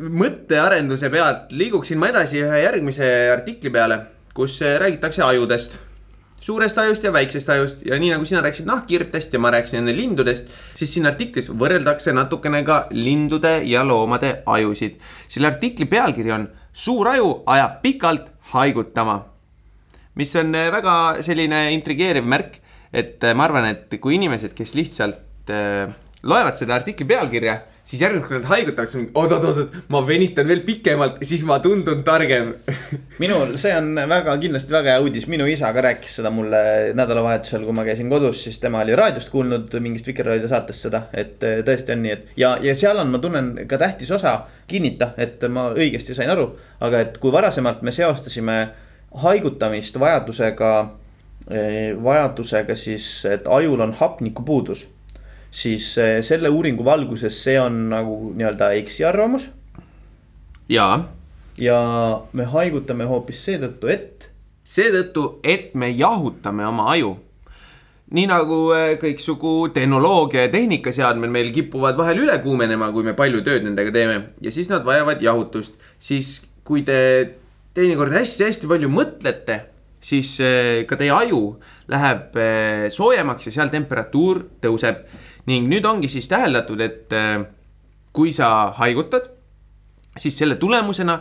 mõttearenduse 0.00 1.10
pealt 1.12 1.52
liiguksin 1.52 2.00
ma 2.00 2.08
edasi 2.12 2.40
ühe 2.40 2.62
järgmise 2.62 3.08
artikli 3.34 3.72
peale, 3.72 4.00
kus 4.34 4.60
eh, 4.62 4.78
räägitakse 4.80 5.24
ajudest. 5.24 5.78
Suurest 6.40 6.78
ajust 6.78 7.04
ja 7.04 7.12
väiksest 7.12 7.48
ajust 7.48 7.82
ja 7.86 7.98
nii 8.00 8.12
nagu 8.14 8.24
sina 8.24 8.40
rääkisid 8.44 8.66
nahkhiirtest 8.66 9.32
ja 9.32 9.38
ma 9.38 9.50
rääkisin 9.50 9.82
enne 9.82 9.96
lindudest, 9.96 10.48
siis 10.74 10.94
siin 10.94 11.06
artiklis 11.06 11.50
võrreldakse 11.52 12.12
natukene 12.16 12.62
ka 12.64 12.86
lindude 12.90 13.60
ja 13.64 13.84
loomade 13.84 14.42
ajusid. 14.46 14.96
selle 15.28 15.52
artikli 15.52 15.86
pealkiri 15.86 16.32
on 16.32 16.48
Suur 16.72 17.08
aju 17.08 17.42
ajab 17.50 17.80
pikalt 17.82 18.28
haigutama 18.52 19.30
mis 20.20 20.34
on 20.36 20.54
eh, 20.54 20.68
väga 20.72 20.94
selline 21.24 21.70
intrigeeriv 21.74 22.26
märk, 22.28 22.60
et 22.92 23.22
eh, 23.22 23.34
ma 23.36 23.46
arvan, 23.46 23.68
et 23.70 23.98
kui 24.02 24.16
inimesed, 24.18 24.54
kes 24.56 24.74
lihtsalt 24.78 25.52
äh, 25.54 25.92
loevad 26.26 26.58
seda 26.58 26.76
artikli 26.76 27.06
pealkirja, 27.08 27.56
siis 27.90 28.02
järgmine 28.04 28.22
kord 28.22 28.44
nad 28.44 28.48
haigutavad, 28.52 28.88
siis 28.90 29.08
oot-oot-oot, 29.18 29.78
ma 29.90 30.00
venitan 30.06 30.46
veel 30.48 30.62
pikemalt, 30.66 31.18
siis 31.26 31.42
ma 31.48 31.58
tundun 31.62 32.04
targem. 32.06 32.52
minul, 33.22 33.56
see 33.60 33.72
on 33.74 33.98
väga 34.10 34.36
kindlasti 34.42 34.74
väga 34.74 34.94
hea 34.94 35.04
uudis, 35.04 35.26
minu 35.32 35.48
isa 35.50 35.72
ka 35.74 35.82
rääkis 35.88 36.20
seda 36.20 36.30
mulle 36.34 36.60
nädalavahetusel, 36.98 37.64
kui 37.66 37.74
ma 37.76 37.86
käisin 37.88 38.12
kodus, 38.12 38.44
siis 38.46 38.60
tema 38.62 38.84
oli 38.84 38.96
raadiost 38.98 39.32
kuulnud 39.34 39.74
mingist 39.82 40.06
Vikerraadio 40.10 40.50
saatest 40.50 40.86
seda, 40.86 41.02
et 41.12 41.42
eh, 41.46 41.64
tõesti 41.66 41.96
on 41.96 42.04
nii, 42.04 42.14
et 42.14 42.38
ja, 42.40 42.54
ja 42.62 42.76
seal 42.78 43.02
on, 43.02 43.10
ma 43.10 43.22
tunnen 43.22 43.52
ka 43.70 43.80
tähtis 43.80 44.14
osa 44.14 44.36
kinnita, 44.70 45.12
et 45.18 45.42
ma 45.50 45.70
õigesti 45.74 46.14
sain 46.14 46.30
aru, 46.30 46.52
aga 46.86 47.02
et 47.06 47.18
kui 47.22 47.34
varasemalt 47.34 47.82
me 47.86 47.94
seostasime 47.94 48.60
haigutamist 49.24 49.98
vajadusega, 49.98 50.70
vajadusega 52.04 52.76
siis, 52.78 53.08
et 53.26 53.48
ajul 53.50 53.80
on 53.82 53.92
hapnikupuudus, 53.98 54.84
siis 55.50 55.92
eh, 55.98 56.18
selle 56.22 56.48
uuringu 56.48 56.84
valguses 56.86 57.42
see 57.44 57.58
on 57.60 57.88
nagu 57.90 58.32
nii-öelda 58.38 58.72
eksiarvamus 58.78 59.50
jaa, 60.70 61.08
ja 61.58 61.78
me 62.32 62.46
haigutame 62.52 63.06
hoopis 63.10 63.42
seetõttu, 63.48 63.90
et 63.90 64.30
seetõttu, 64.64 65.40
et 65.42 65.74
me 65.74 65.90
jahutame 65.90 66.66
oma 66.66 66.90
aju. 66.94 67.16
nii 68.10 68.26
nagu 68.26 68.56
äh, 68.74 68.96
kõiksugu 68.98 69.70
tehnoloogia 69.74 70.48
ja 70.48 70.50
tehnikaseadmed 70.50 71.30
meil 71.30 71.52
kipuvad 71.54 71.94
vahel 71.98 72.24
üle 72.24 72.38
kuumenema, 72.42 72.88
kui 72.90 73.04
me 73.06 73.14
palju 73.14 73.42
tööd 73.46 73.62
nendega 73.62 73.92
teeme 73.94 74.16
ja 74.42 74.50
siis 74.50 74.70
nad 74.70 74.82
vajavad 74.82 75.22
jahutust, 75.22 75.76
siis 75.98 76.40
kui 76.66 76.82
te 76.82 76.96
teinekord 77.74 78.10
hästi-hästi 78.10 78.66
palju 78.66 78.90
mõtlete, 78.90 79.60
siis 80.02 80.32
äh, 80.42 80.82
ka 80.90 80.98
teie 80.98 81.12
aju 81.14 81.60
läheb 81.90 82.34
äh, 82.34 82.88
soojemaks 82.90 83.46
ja 83.46 83.54
seal 83.60 83.70
temperatuur 83.70 84.42
tõuseb 84.62 85.06
ning 85.48 85.68
nüüd 85.70 85.86
ongi 85.88 86.08
siis 86.10 86.28
täheldatud, 86.28 86.80
et 86.80 87.12
äh, 87.16 87.44
kui 88.12 88.32
sa 88.32 88.70
haigutad, 88.78 89.30
siis 90.18 90.36
selle 90.38 90.58
tulemusena 90.60 91.20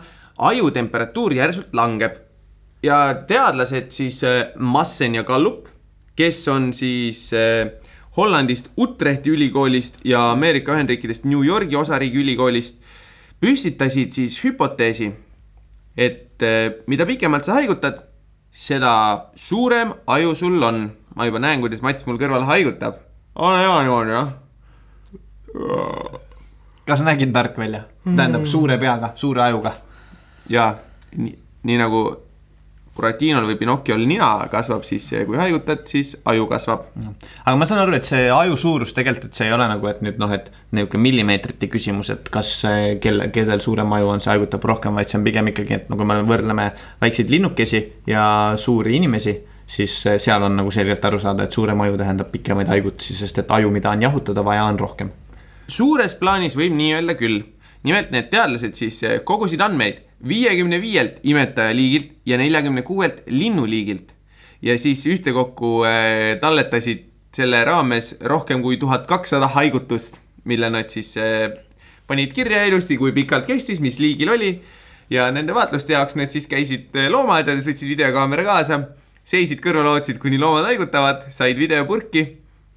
aju 0.50 0.72
temperatuur 0.74 1.36
järsult 1.38 1.74
langeb 1.78 2.18
ja 2.84 3.00
teadlased 3.28 3.92
siis 3.96 4.24
äh, 4.24 4.52
Massen 4.58 5.16
ja 5.16 5.24
Gallup, 5.24 5.68
kes 6.16 6.48
on 6.52 6.72
siis 6.74 7.30
äh, 7.34 7.72
Hollandist 8.18 8.72
Utrechti 8.78 9.32
ülikoolist 9.32 10.02
ja 10.04 10.32
Ameerika 10.32 10.74
Ühendriikidest 10.76 11.26
New 11.26 11.46
Yorgi 11.46 11.78
osariigi 11.80 12.20
ülikoolist, 12.24 12.82
püstitasid 13.40 14.12
siis 14.12 14.36
hüpoteesi, 14.44 15.14
et 15.96 16.44
mida 16.88 17.06
pikemalt 17.08 17.48
sa 17.48 17.56
haigutad, 17.60 18.02
seda 18.52 19.32
suurem 19.36 19.94
aju 20.08 20.36
sul 20.36 20.64
on. 20.64 20.90
ma 21.16 21.26
juba 21.26 21.40
näen, 21.40 21.60
kuidas 21.60 21.82
Mats 21.82 22.06
mul 22.08 22.20
kõrval 22.20 22.46
haigutab. 22.48 23.09
Ole 23.40 23.60
hea 23.64 23.76
niimoodi 23.88 24.16
jah. 24.16 24.32
kas 26.86 27.04
nägin 27.06 27.34
tark 27.34 27.58
välja, 27.58 27.84
tähendab 28.06 28.46
suure 28.46 28.78
peaga, 28.78 29.12
suure 29.16 29.44
ajuga. 29.48 29.74
ja 30.50 30.74
nii, 31.16 31.38
nii 31.64 31.78
nagu 31.78 32.04
Buratinol 33.00 33.46
või 33.48 33.56
Pinocchiol 33.56 34.02
nina 34.04 34.28
kasvab, 34.52 34.84
siis 34.84 35.06
kui 35.28 35.38
haigutad, 35.40 35.86
siis 35.88 36.18
aju 36.28 36.48
kasvab. 36.50 36.88
aga 37.46 37.56
ma 37.56 37.68
saan 37.70 37.84
aru, 37.86 37.96
et 37.96 38.08
see 38.08 38.26
aju 38.34 38.58
suurus 38.60 38.92
tegelikult, 38.96 39.30
et 39.30 39.40
see 39.40 39.48
ei 39.48 39.56
ole 39.56 39.68
nagu, 39.72 39.88
et 39.88 40.02
nüüd 40.04 40.20
noh, 40.20 40.34
et 40.36 40.50
niisugune 40.76 41.06
millimeetrite 41.06 41.70
küsimus, 41.72 42.12
et 42.12 42.28
kas 42.34 42.52
kelle, 43.04 43.30
kellel 43.36 43.64
suurem 43.64 43.94
aju 43.96 44.12
on, 44.16 44.24
see 44.24 44.34
haigutab 44.34 44.68
rohkem, 44.68 45.00
vaid 45.00 45.12
see 45.12 45.20
on 45.22 45.28
pigem 45.30 45.52
ikkagi, 45.54 45.78
et 45.78 45.94
nagu 45.94 46.08
me 46.10 46.20
võrdleme 46.28 46.68
väikseid 47.00 47.32
linnukesi 47.32 47.82
ja 48.10 48.26
suuri 48.60 48.98
inimesi, 49.00 49.38
siis 49.70 49.96
eh, 50.10 50.18
seal 50.22 50.44
on 50.46 50.58
nagu 50.60 50.72
selgelt 50.74 51.06
aru 51.06 51.20
saada, 51.22 51.46
et 51.46 51.56
suurem 51.56 51.82
aju 51.86 51.98
tähendab 52.00 52.32
pikemaid 52.34 52.70
haigutusi, 52.72 53.16
sest 53.18 53.44
et 53.44 53.52
aju, 53.60 53.72
mida 53.74 53.92
on 53.94 54.04
jahutada 54.08 54.44
vaja, 54.46 54.66
on 54.66 54.80
rohkem. 54.80 55.12
suures 55.70 56.16
plaanis 56.18 56.56
võib 56.58 56.74
nii 56.76 56.94
öelda 56.98 57.16
küll. 57.20 57.44
nimelt 57.84 58.12
need 58.12 58.32
teadlased 58.32 58.76
siis 58.76 59.04
eh, 59.04 59.20
kogusid 59.24 59.62
andmeid 59.62 60.02
viiekümne 60.28 60.82
viielt 60.82 61.22
imetajaliigilt 61.24 62.10
ja 62.26 62.38
neljakümne 62.38 62.82
kuuelt 62.82 63.22
linnuliigilt 63.28 64.12
ja 64.62 64.78
siis 64.78 65.06
ühtekokku 65.08 65.86
eh, 65.88 66.40
talletasid 66.42 67.06
selle 67.36 67.62
raames 67.64 68.16
rohkem 68.26 68.64
kui 68.66 68.78
tuhat 68.78 69.06
kakssada 69.08 69.48
haigutust, 69.54 70.18
mille 70.50 70.70
nad 70.70 70.90
siis 70.90 71.14
panid 72.08 72.34
kirja 72.34 72.64
ilusti, 72.66 72.98
kui 72.98 73.14
pikalt 73.14 73.46
kestis, 73.46 73.80
mis 73.80 74.00
liigil 74.02 74.34
oli 74.34 74.50
ja 75.14 75.28
nende 75.32 75.54
vaatluste 75.54 75.94
jaoks 75.94 76.18
nad 76.18 76.34
siis 76.34 76.50
käisid 76.50 76.98
loomaaedades, 77.14 77.70
võtsid 77.70 77.94
videokaamera 77.94 78.48
kaasa, 78.48 78.80
seisid 79.30 79.62
kõrval, 79.64 79.94
ootasid, 79.94 80.18
kuni 80.22 80.42
loomad 80.42 80.66
haigutavad, 80.72 81.28
said 81.34 81.60
videopurki 81.60 82.28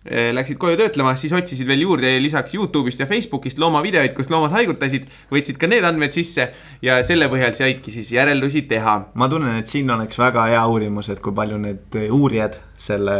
Eh, 0.03 0.33
Läksid 0.35 0.59
koju 0.59 0.75
töötlema, 0.81 1.13
siis 1.15 1.31
otsisid 1.37 1.69
veel 1.71 1.85
juurde 1.85 2.09
lisaks 2.19 2.57
Youtube'ist 2.57 2.99
ja 2.99 3.07
Facebookist 3.07 3.61
loomavideoid, 3.63 4.17
kus 4.17 4.33
loomad 4.35 4.51
haigutasid, 4.51 5.05
võtsid 5.31 5.61
ka 5.63 5.69
need 5.71 5.87
andmed 5.87 6.11
sisse 6.17 6.49
ja 6.83 6.97
selle 7.07 7.29
põhjal 7.31 7.55
saidki 7.55 7.95
siis 7.95 8.11
järeldusi 8.11 8.65
teha. 8.67 8.97
ma 9.15 9.29
tunnen, 9.31 9.61
et 9.61 9.71
siin 9.71 9.91
oleks 9.95 10.19
väga 10.19 10.49
hea 10.51 10.65
uurimus, 10.67 11.13
et 11.15 11.23
kui 11.23 11.35
palju 11.37 11.61
need 11.63 12.01
uurijad 12.11 12.59
selle 12.75 13.15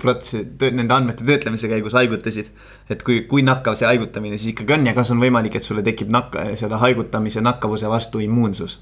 protsessi, 0.00 0.46
nende 0.72 0.96
andmete 0.96 1.28
töötlemise 1.28 1.68
käigus 1.68 1.92
haigutasid. 2.00 2.48
et 2.88 3.04
kui, 3.04 3.20
kui 3.28 3.44
nakkav 3.44 3.76
see 3.76 3.90
haigutamine 3.90 4.40
siis 4.40 4.54
ikkagi 4.54 4.78
on 4.78 4.88
ja 4.88 4.96
kas 4.96 5.12
on 5.12 5.20
võimalik, 5.20 5.60
et 5.60 5.68
sulle 5.68 5.84
tekib 5.84 6.08
nakk-, 6.08 6.56
seda 6.56 6.80
haigutamise 6.80 7.44
nakkavuse 7.44 7.92
vastu 7.92 8.24
immuunsus 8.24 8.80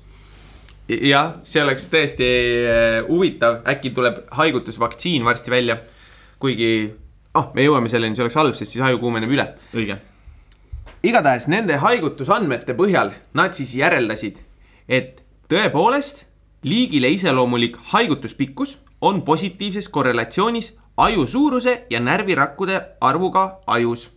jah, 1.01 1.37
see 1.49 1.63
oleks 1.63 1.89
tõesti 1.93 2.27
eh, 2.27 2.99
huvitav, 3.09 3.61
äkki 3.69 3.93
tuleb 3.95 4.23
haigutusvaktsiin 4.37 5.25
varsti 5.25 5.51
välja. 5.51 5.79
kuigi, 6.43 6.91
ah, 7.39 7.53
me 7.55 7.63
jõuame 7.63 7.89
selleni, 7.89 8.17
see 8.19 8.25
oleks 8.25 8.37
halb, 8.37 8.57
sest 8.59 8.75
siis 8.75 8.83
aju 8.83 8.99
kuumeneb 8.99 9.31
üle 9.31 9.47
õige. 9.75 9.99
igatahes 11.03 11.49
nende 11.49 11.77
haigutusandmete 11.79 12.75
põhjal 12.75 13.13
nad 13.35 13.55
siis 13.55 13.75
järeldasid, 13.79 14.39
et 14.89 15.23
tõepoolest 15.49 16.27
liigile 16.67 17.11
iseloomulik 17.15 17.77
haigutuspikkus 17.93 18.79
on 19.01 19.23
positiivses 19.23 19.89
korrelatsioonis 19.89 20.75
aju 20.97 21.27
suuruse 21.27 21.87
ja 21.91 22.01
närvirakkude 22.01 22.81
arvuga 23.01 23.61
ajus. 23.67 24.11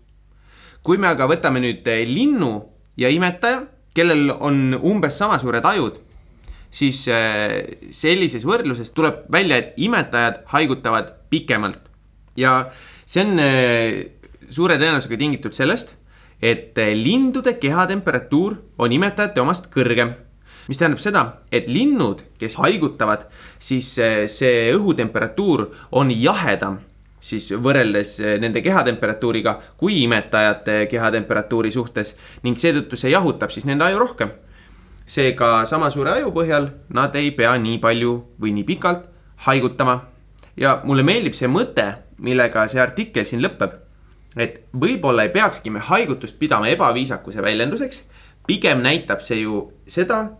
kui 0.83 0.97
me 0.97 1.07
aga 1.07 1.25
võtame 1.27 1.61
nüüd 1.61 1.87
eh, 1.87 2.05
linnu 2.05 2.63
ja 2.97 3.09
imetaja, 3.09 3.63
kellel 3.95 4.29
on 4.39 4.75
umbes 4.83 5.17
sama 5.17 5.39
suured 5.39 5.65
ajud, 5.65 5.97
siis 6.75 7.05
eh, 7.11 7.77
sellises 7.95 8.45
võrdluses 8.47 8.91
tuleb 8.95 9.25
välja, 9.31 9.61
et 9.61 9.77
imetajad 9.81 10.43
haigutavad 10.51 11.13
pikemalt 11.31 11.87
ja 12.39 12.65
see 13.05 13.23
on 13.23 13.39
eh, 13.39 14.01
suure 14.49 14.77
tõenäosusega 14.81 15.19
tingitud 15.21 15.55
sellest, 15.55 15.95
et 16.43 16.77
eh, 16.81 16.93
lindude 16.97 17.55
kehatemperatuur 17.61 18.59
on 18.77 18.95
imetajate 18.95 19.43
omast 19.43 19.71
kõrgem. 19.73 20.15
mis 20.67 20.79
tähendab 20.81 20.99
seda, 20.99 21.21
et 21.53 21.67
linnud, 21.69 22.23
kes 22.41 22.55
haigutavad, 22.57 23.27
siis 23.61 23.91
see 24.33 24.71
õhutemperatuur 24.73 25.67
on 25.91 26.09
jahedam 26.09 26.79
siis 27.21 27.51
võrreldes 27.53 28.17
nende 28.41 28.63
kehatemperatuuriga 28.65 29.59
kui 29.77 30.01
imetajate 30.03 30.87
kehatemperatuuri 30.89 31.71
suhtes 31.71 32.15
ning 32.43 32.57
seetõttu 32.57 32.97
see 32.97 33.13
jahutab 33.13 33.53
siis 33.53 33.65
nende 33.69 33.85
aju 33.85 34.01
rohkem 34.01 34.33
seega 35.05 35.65
sama 35.69 35.89
suure 35.93 36.15
aju 36.17 36.31
põhjal 36.33 36.69
nad 36.93 37.15
ei 37.15 37.31
pea 37.37 37.53
nii 37.61 37.77
palju 37.81 38.15
või 38.41 38.53
nii 38.57 38.67
pikalt 38.67 39.09
haigutama. 39.45 40.01
ja 40.57 40.81
mulle 40.83 41.03
meeldib 41.03 41.33
see 41.35 41.47
mõte, 41.51 41.85
millega 42.17 42.67
see 42.67 42.81
artikkel 42.81 43.25
siin 43.25 43.41
lõpeb. 43.41 43.71
et 44.37 44.61
võib-olla 44.73 45.23
ei 45.23 45.29
peakski 45.29 45.69
me 45.69 45.79
haigutust 45.79 46.39
pidama 46.39 46.67
ebaviisakuse 46.67 47.41
väljenduseks. 47.41 48.03
pigem 48.47 48.81
näitab 48.81 49.21
see 49.21 49.41
ju 49.41 49.71
seda, 49.87 50.31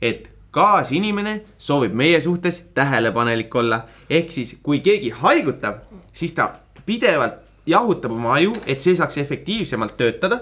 et 0.00 0.30
kaasinimene 0.50 1.40
soovib 1.58 1.92
meie 1.92 2.20
suhtes 2.20 2.64
tähelepanelik 2.74 3.54
olla. 3.54 3.84
ehk 4.10 4.32
siis, 4.32 4.56
kui 4.62 4.80
keegi 4.80 5.10
haigutab, 5.10 5.84
siis 6.12 6.32
ta 6.32 6.54
pidevalt 6.86 7.34
jahutab 7.66 8.12
oma 8.12 8.34
aju, 8.34 8.52
et 8.66 8.80
see 8.80 8.96
saaks 8.96 9.18
efektiivsemalt 9.18 9.96
töötada 9.96 10.40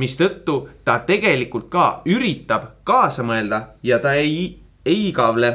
mistõttu 0.00 0.68
ta 0.84 0.98
tegelikult 1.08 1.70
ka 1.72 1.86
üritab 2.08 2.68
kaasa 2.84 3.24
mõelda 3.26 3.62
ja 3.82 3.98
ta 4.02 4.14
ei, 4.20 4.58
ei 4.84 5.08
igavle. 5.08 5.54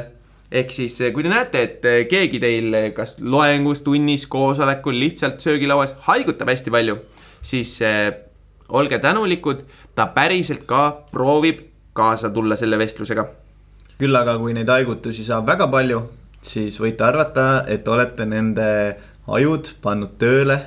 ehk 0.52 0.70
siis, 0.70 0.98
kui 1.14 1.22
te 1.24 1.30
näete, 1.32 1.62
et 1.62 1.84
eh, 1.88 2.02
keegi 2.08 2.40
teil 2.40 2.74
eh, 2.74 2.90
kas 2.92 3.16
loengus, 3.20 3.80
tunnis, 3.80 4.26
koosolekul, 4.26 4.98
lihtsalt 5.00 5.40
söögilauas 5.40 5.94
haigutab 6.08 6.50
hästi 6.52 6.70
palju, 6.70 6.98
siis 7.40 7.80
eh, 7.80 8.12
olge 8.68 8.98
tänulikud, 8.98 9.62
ta 9.94 10.06
päriselt 10.12 10.66
ka 10.68 11.06
proovib 11.12 11.62
kaasa 11.92 12.30
tulla 12.30 12.56
selle 12.56 12.78
vestlusega. 12.78 13.26
küll 13.98 14.16
aga, 14.18 14.34
kui 14.38 14.52
neid 14.52 14.68
haigutusi 14.68 15.24
saab 15.24 15.46
väga 15.46 15.68
palju, 15.70 16.02
siis 16.42 16.78
võite 16.80 17.04
arvata, 17.06 17.64
et 17.70 17.88
olete 17.88 18.26
nende 18.26 18.68
ajud 19.30 19.74
pannud 19.82 20.16
tööle 20.18 20.58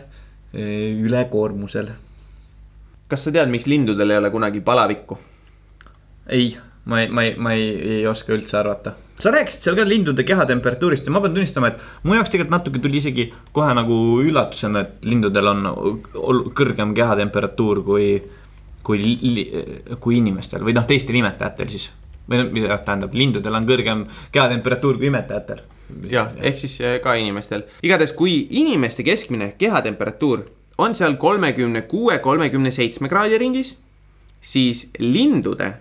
eh, 0.53 0.95
ülekoormusel. 1.03 1.91
Kas 3.15 3.29
sa 3.29 3.31
tead, 3.31 3.49
miks 3.51 3.69
lindudel 3.71 4.11
ei 4.11 4.19
ole 4.19 4.29
kunagi 4.33 4.61
palavikku? 4.65 5.17
ei, 6.35 6.55
ma 6.85 7.01
ei, 7.01 7.09
ma 7.09 7.23
ei, 7.23 7.33
ma 7.37 7.53
ei, 7.55 7.67
ei 7.99 8.07
oska 8.07 8.33
üldse 8.35 8.57
arvata. 8.59 8.95
sa 9.19 9.31
rääkisid 9.31 9.63
seal 9.63 9.77
ka 9.79 9.85
lindude 9.87 10.25
kehatemperatuurist 10.27 11.07
ja 11.07 11.13
ma 11.15 11.21
pean 11.23 11.35
tunnistama, 11.37 11.71
et 11.71 11.83
mu 12.03 12.17
jaoks 12.17 12.33
tegelikult 12.33 12.55
natuke 12.57 12.81
tuli 12.83 12.99
isegi 12.99 13.29
kohe 13.55 13.75
nagu 13.77 13.99
üllatusena, 14.23 14.83
et 14.83 15.05
lindudel 15.07 15.51
on 15.51 15.69
kõrgem 16.57 16.91
kehatemperatuur 16.97 17.83
kui, 17.85 18.09
kui, 18.83 19.13
kui 20.03 20.17
inimestel 20.19 20.65
või 20.67 20.75
noh, 20.75 20.87
teistel 20.89 21.21
imetajatel 21.21 21.71
siis. 21.71 21.87
või 22.25 22.41
noh, 22.41 22.51
mida 22.57 22.81
tähendab, 22.81 23.15
lindudel 23.15 23.61
on 23.61 23.69
kõrgem 23.69 24.03
kehatemperatuur 24.35 24.99
kui 24.99 25.13
imetajatel. 25.13 25.63
jah, 26.11 26.33
ehk 26.41 26.59
siis 26.65 26.81
eh, 26.81 26.99
ka 27.05 27.15
inimestel. 27.21 27.63
igatahes, 27.85 28.17
kui 28.17 28.41
inimeste 28.65 29.05
keskmine 29.07 29.53
kehatemperatuur 29.61 30.43
on 30.77 30.95
seal 30.95 31.15
kolmekümne 31.17 31.81
kuue, 31.81 32.19
kolmekümne 32.19 32.71
seitsme 32.71 33.09
kraadi 33.09 33.37
ringis, 33.39 33.75
siis 34.41 34.89
lindude 34.99 35.73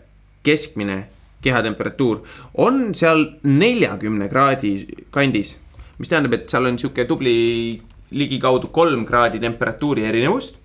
keskmine 0.43 1.05
kehatemperatuur 1.45 2.23
on 2.55 2.95
seal 2.95 3.27
neljakümne 3.43 4.29
kraadi 4.29 4.75
kandis. 5.11 5.57
mis 5.99 6.09
tähendab, 6.09 6.33
et 6.35 6.51
seal 6.51 6.67
on 6.67 6.79
sihuke 6.79 7.05
tubli 7.07 7.81
ligikaudu 8.11 8.69
kolm 8.75 9.05
kraadi 9.07 9.41
temperatuuri 9.41 10.05
erinevust. 10.05 10.57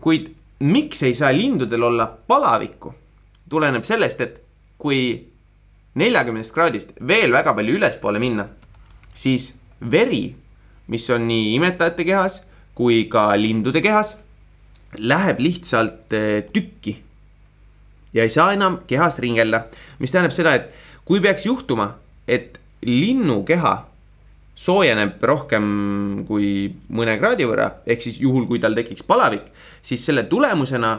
kuid 0.00 0.30
miks 0.60 1.02
ei 1.02 1.14
saa 1.14 1.32
lindudel 1.32 1.82
olla 1.82 2.06
palavikku, 2.06 2.94
tuleneb 3.48 3.84
sellest, 3.84 4.20
et 4.20 4.40
kui 4.78 5.26
neljakümnest 5.94 6.54
kraadist 6.54 6.90
veel 7.08 7.32
väga 7.32 7.54
palju 7.54 7.76
ülespoole 7.78 8.18
minna, 8.18 8.48
siis 9.14 9.54
veri, 9.90 10.34
mis 10.88 11.10
on 11.10 11.28
nii 11.28 11.54
imetajate 11.54 12.04
kehas 12.04 12.42
kui 12.74 13.04
ka 13.10 13.30
lindude 13.38 13.82
kehas, 13.84 14.16
läheb 14.98 15.40
lihtsalt 15.42 16.14
eh, 16.14 16.44
tükki. 16.52 16.98
ja 18.14 18.22
ei 18.22 18.30
saa 18.30 18.52
enam 18.54 18.78
kehas 18.86 19.18
ringelda, 19.18 19.64
mis 19.98 20.12
tähendab 20.14 20.34
seda, 20.34 20.54
et 20.54 20.70
kui 21.04 21.20
peaks 21.20 21.46
juhtuma, 21.46 21.94
et 22.28 22.60
linnu 22.86 23.42
keha 23.44 23.74
soojeneb 24.54 25.22
rohkem 25.22 25.64
kui 26.28 26.68
mõne 26.94 27.16
kraadi 27.18 27.46
võrra, 27.48 27.70
ehk 27.86 28.06
siis 28.06 28.20
juhul, 28.22 28.46
kui 28.46 28.60
tal 28.62 28.76
tekiks 28.78 29.02
palavik, 29.06 29.48
siis 29.82 30.04
selle 30.06 30.28
tulemusena 30.30 30.94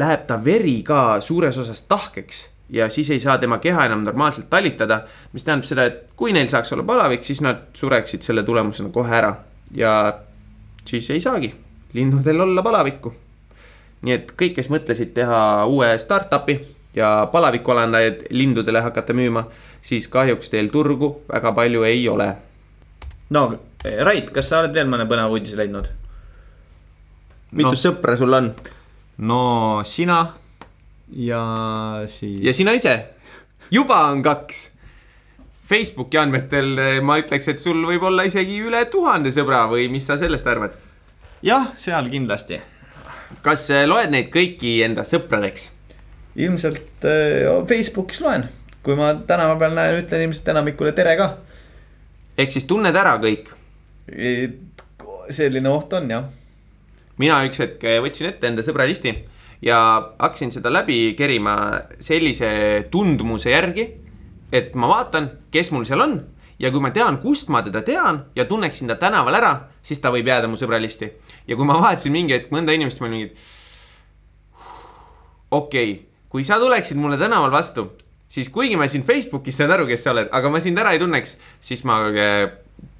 läheb 0.00 0.26
ta 0.26 0.40
veri 0.42 0.80
ka 0.86 1.20
suures 1.22 1.58
osas 1.62 1.84
tahkeks 1.86 2.48
ja 2.70 2.88
siis 2.90 3.10
ei 3.10 3.20
saa 3.20 3.38
tema 3.38 3.58
keha 3.58 3.86
enam 3.86 4.02
normaalselt 4.06 4.50
talitada, 4.50 5.04
mis 5.32 5.44
tähendab 5.46 5.68
seda, 5.68 5.86
et 5.90 6.02
kui 6.16 6.34
neil 6.34 6.50
saaks 6.50 6.72
olla 6.74 6.86
palavik, 6.86 7.24
siis 7.26 7.42
nad 7.42 7.70
sureksid 7.74 8.26
selle 8.26 8.42
tulemusena 8.46 8.90
kohe 8.94 9.14
ära. 9.16 9.32
Ja 9.74 9.94
siis 10.84 11.10
ei 11.10 11.20
saagi 11.20 11.54
linnudel 11.92 12.40
olla 12.40 12.62
palavikku. 12.62 13.14
nii 14.02 14.14
et 14.14 14.32
kõik, 14.32 14.54
kes 14.56 14.70
mõtlesid 14.72 15.12
teha 15.14 15.66
uue 15.66 15.92
startup'i 15.98 16.60
ja 16.94 17.28
palavikualandajaid 17.32 18.26
lindudele 18.30 18.80
hakata 18.80 19.14
müüma, 19.14 19.44
siis 19.82 20.08
kahjuks 20.08 20.50
teil 20.50 20.70
turgu 20.70 21.20
väga 21.28 21.52
palju 21.52 21.82
ei 21.84 22.08
ole 22.08 22.34
no 23.30 23.48
Rait, 23.80 24.28
kas 24.30 24.50
sa 24.50 24.58
oled 24.60 24.74
veel 24.76 24.88
mõne 24.92 25.06
põneva 25.08 25.30
uudise 25.32 25.56
leidnud? 25.56 25.88
mitu 27.52 27.72
no. 27.72 27.78
sõpra 27.78 28.16
sul 28.18 28.34
on 28.36 28.52
no 29.24 29.40
sina 29.84 30.20
ja 31.12 31.42
siis. 32.08 32.40
ja 32.44 32.54
sina 32.54 32.74
ise, 32.76 32.94
juba 33.70 34.04
on 34.10 34.22
kaks. 34.22 34.68
Facebooki 35.70 36.18
andmetel 36.18 36.72
eh, 36.82 36.96
ma 37.04 37.20
ütleks, 37.20 37.46
et 37.52 37.60
sul 37.62 37.84
võib 37.86 38.02
olla 38.08 38.24
isegi 38.26 38.56
üle 38.66 38.82
tuhande 38.90 39.30
sõbra 39.34 39.66
või 39.70 39.86
mis 39.92 40.08
sa 40.08 40.16
sellest 40.18 40.48
arvad? 40.50 40.74
jah, 41.46 41.70
seal 41.78 42.10
kindlasti. 42.10 42.58
kas 43.44 43.68
eh, 43.70 43.84
loed 43.86 44.10
neid 44.10 44.32
kõiki 44.34 44.80
enda 44.86 45.06
sõpradeks? 45.06 45.68
ilmselt 46.40 47.06
äh, 47.06 47.46
Facebookis 47.70 48.22
loen, 48.24 48.48
kui 48.82 48.98
ma 48.98 49.12
tänava 49.26 49.54
peal 49.60 49.78
näen, 49.78 50.02
ütlen 50.02 50.26
ilmselt 50.26 50.50
enamikule 50.50 50.92
tere 50.96 51.14
ka. 51.20 51.30
ehk 52.38 52.50
siis 52.50 52.66
tunned 52.66 52.96
ära 52.96 53.14
kõik. 53.22 53.54
selline 55.30 55.70
oht 55.70 55.92
on 55.94 56.10
jah. 56.10 56.26
mina 57.18 57.44
üks 57.46 57.62
hetk 57.62 57.86
võtsin 58.02 58.32
ette 58.32 58.50
enda 58.50 58.66
sõbralisti 58.66 59.14
ja 59.62 59.78
hakkasin 60.18 60.50
seda 60.50 60.72
läbi 60.72 61.14
kerima 61.14 61.54
sellise 62.00 62.88
tundmuse 62.90 63.54
järgi, 63.54 63.86
et 64.52 64.74
ma 64.74 64.90
vaatan, 64.90 65.30
kes 65.52 65.70
mul 65.74 65.86
seal 65.88 66.02
on 66.04 66.20
ja 66.60 66.70
kui 66.70 66.82
ma 66.84 66.90
tean, 66.94 67.18
kust 67.22 67.48
ma 67.52 67.62
teda 67.64 67.82
tean 67.86 68.24
ja 68.36 68.44
tunneksin 68.44 68.90
ta 68.90 68.98
tänaval 69.00 69.38
ära, 69.38 69.52
siis 69.82 70.00
ta 70.02 70.12
võib 70.12 70.28
jääda 70.28 70.48
mu 70.48 70.60
sõbralisti. 70.60 71.10
ja 71.46 71.56
kui 71.56 71.64
ma 71.64 71.78
vaatasin 71.80 72.12
mingi 72.12 72.36
hetk 72.36 72.52
mõnda 72.52 72.74
inimest, 72.76 73.00
ma 73.00 73.08
olin 73.08 73.16
mingi, 73.16 73.32
okei 75.50 75.92
okay,, 75.92 76.06
kui 76.28 76.44
sa 76.44 76.60
tuleksid 76.60 76.96
mulle 77.00 77.18
tänaval 77.18 77.50
vastu, 77.50 77.88
siis 78.28 78.50
kuigi 78.50 78.76
ma 78.76 78.88
siin 78.88 79.04
Facebookis 79.04 79.56
saan 79.56 79.72
aru, 79.74 79.86
kes 79.88 80.04
sa 80.04 80.12
oled, 80.14 80.28
aga 80.32 80.50
ma 80.52 80.60
sind 80.60 80.78
ära 80.78 80.92
ei 80.94 81.02
tunneks, 81.02 81.36
siis 81.64 81.84
ma 81.88 82.02
äh, 82.12 82.44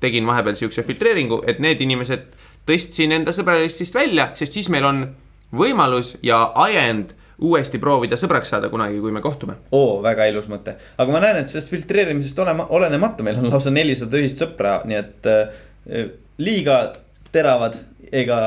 tegin 0.00 0.26
vahepeal 0.26 0.56
siukse 0.56 0.82
filtreeringu, 0.86 1.42
et 1.46 1.60
need 1.60 1.80
inimesed 1.80 2.26
tõstsin 2.68 3.12
enda 3.12 3.32
sõbralistist 3.36 3.94
välja, 3.94 4.30
sest 4.38 4.56
siis 4.56 4.68
meil 4.72 4.88
on 4.88 5.04
võimalus 5.56 6.16
ja 6.22 6.50
ajend 6.64 7.14
uuesti 7.40 7.80
proovida 7.82 8.18
sõbraks 8.20 8.52
saada 8.52 8.68
kunagi, 8.72 9.00
kui 9.00 9.12
me 9.14 9.22
kohtume. 9.24 9.56
oo, 9.72 10.00
väga 10.04 10.26
ilus 10.30 10.48
mõte, 10.52 10.76
aga 10.98 11.12
ma 11.12 11.22
näen, 11.24 11.42
et 11.42 11.52
sellest 11.52 11.72
filtreerimisest 11.72 12.38
olema, 12.38 12.66
olenemata 12.76 13.26
meil 13.26 13.40
on 13.40 13.50
lausa 13.52 13.72
nelisada 13.74 14.20
ühist 14.20 14.42
sõpra, 14.42 14.80
nii 14.88 15.00
et 15.00 15.30
äh, 15.30 16.10
liiga 16.38 16.82
teravad 17.32 17.78
ega 18.12 18.38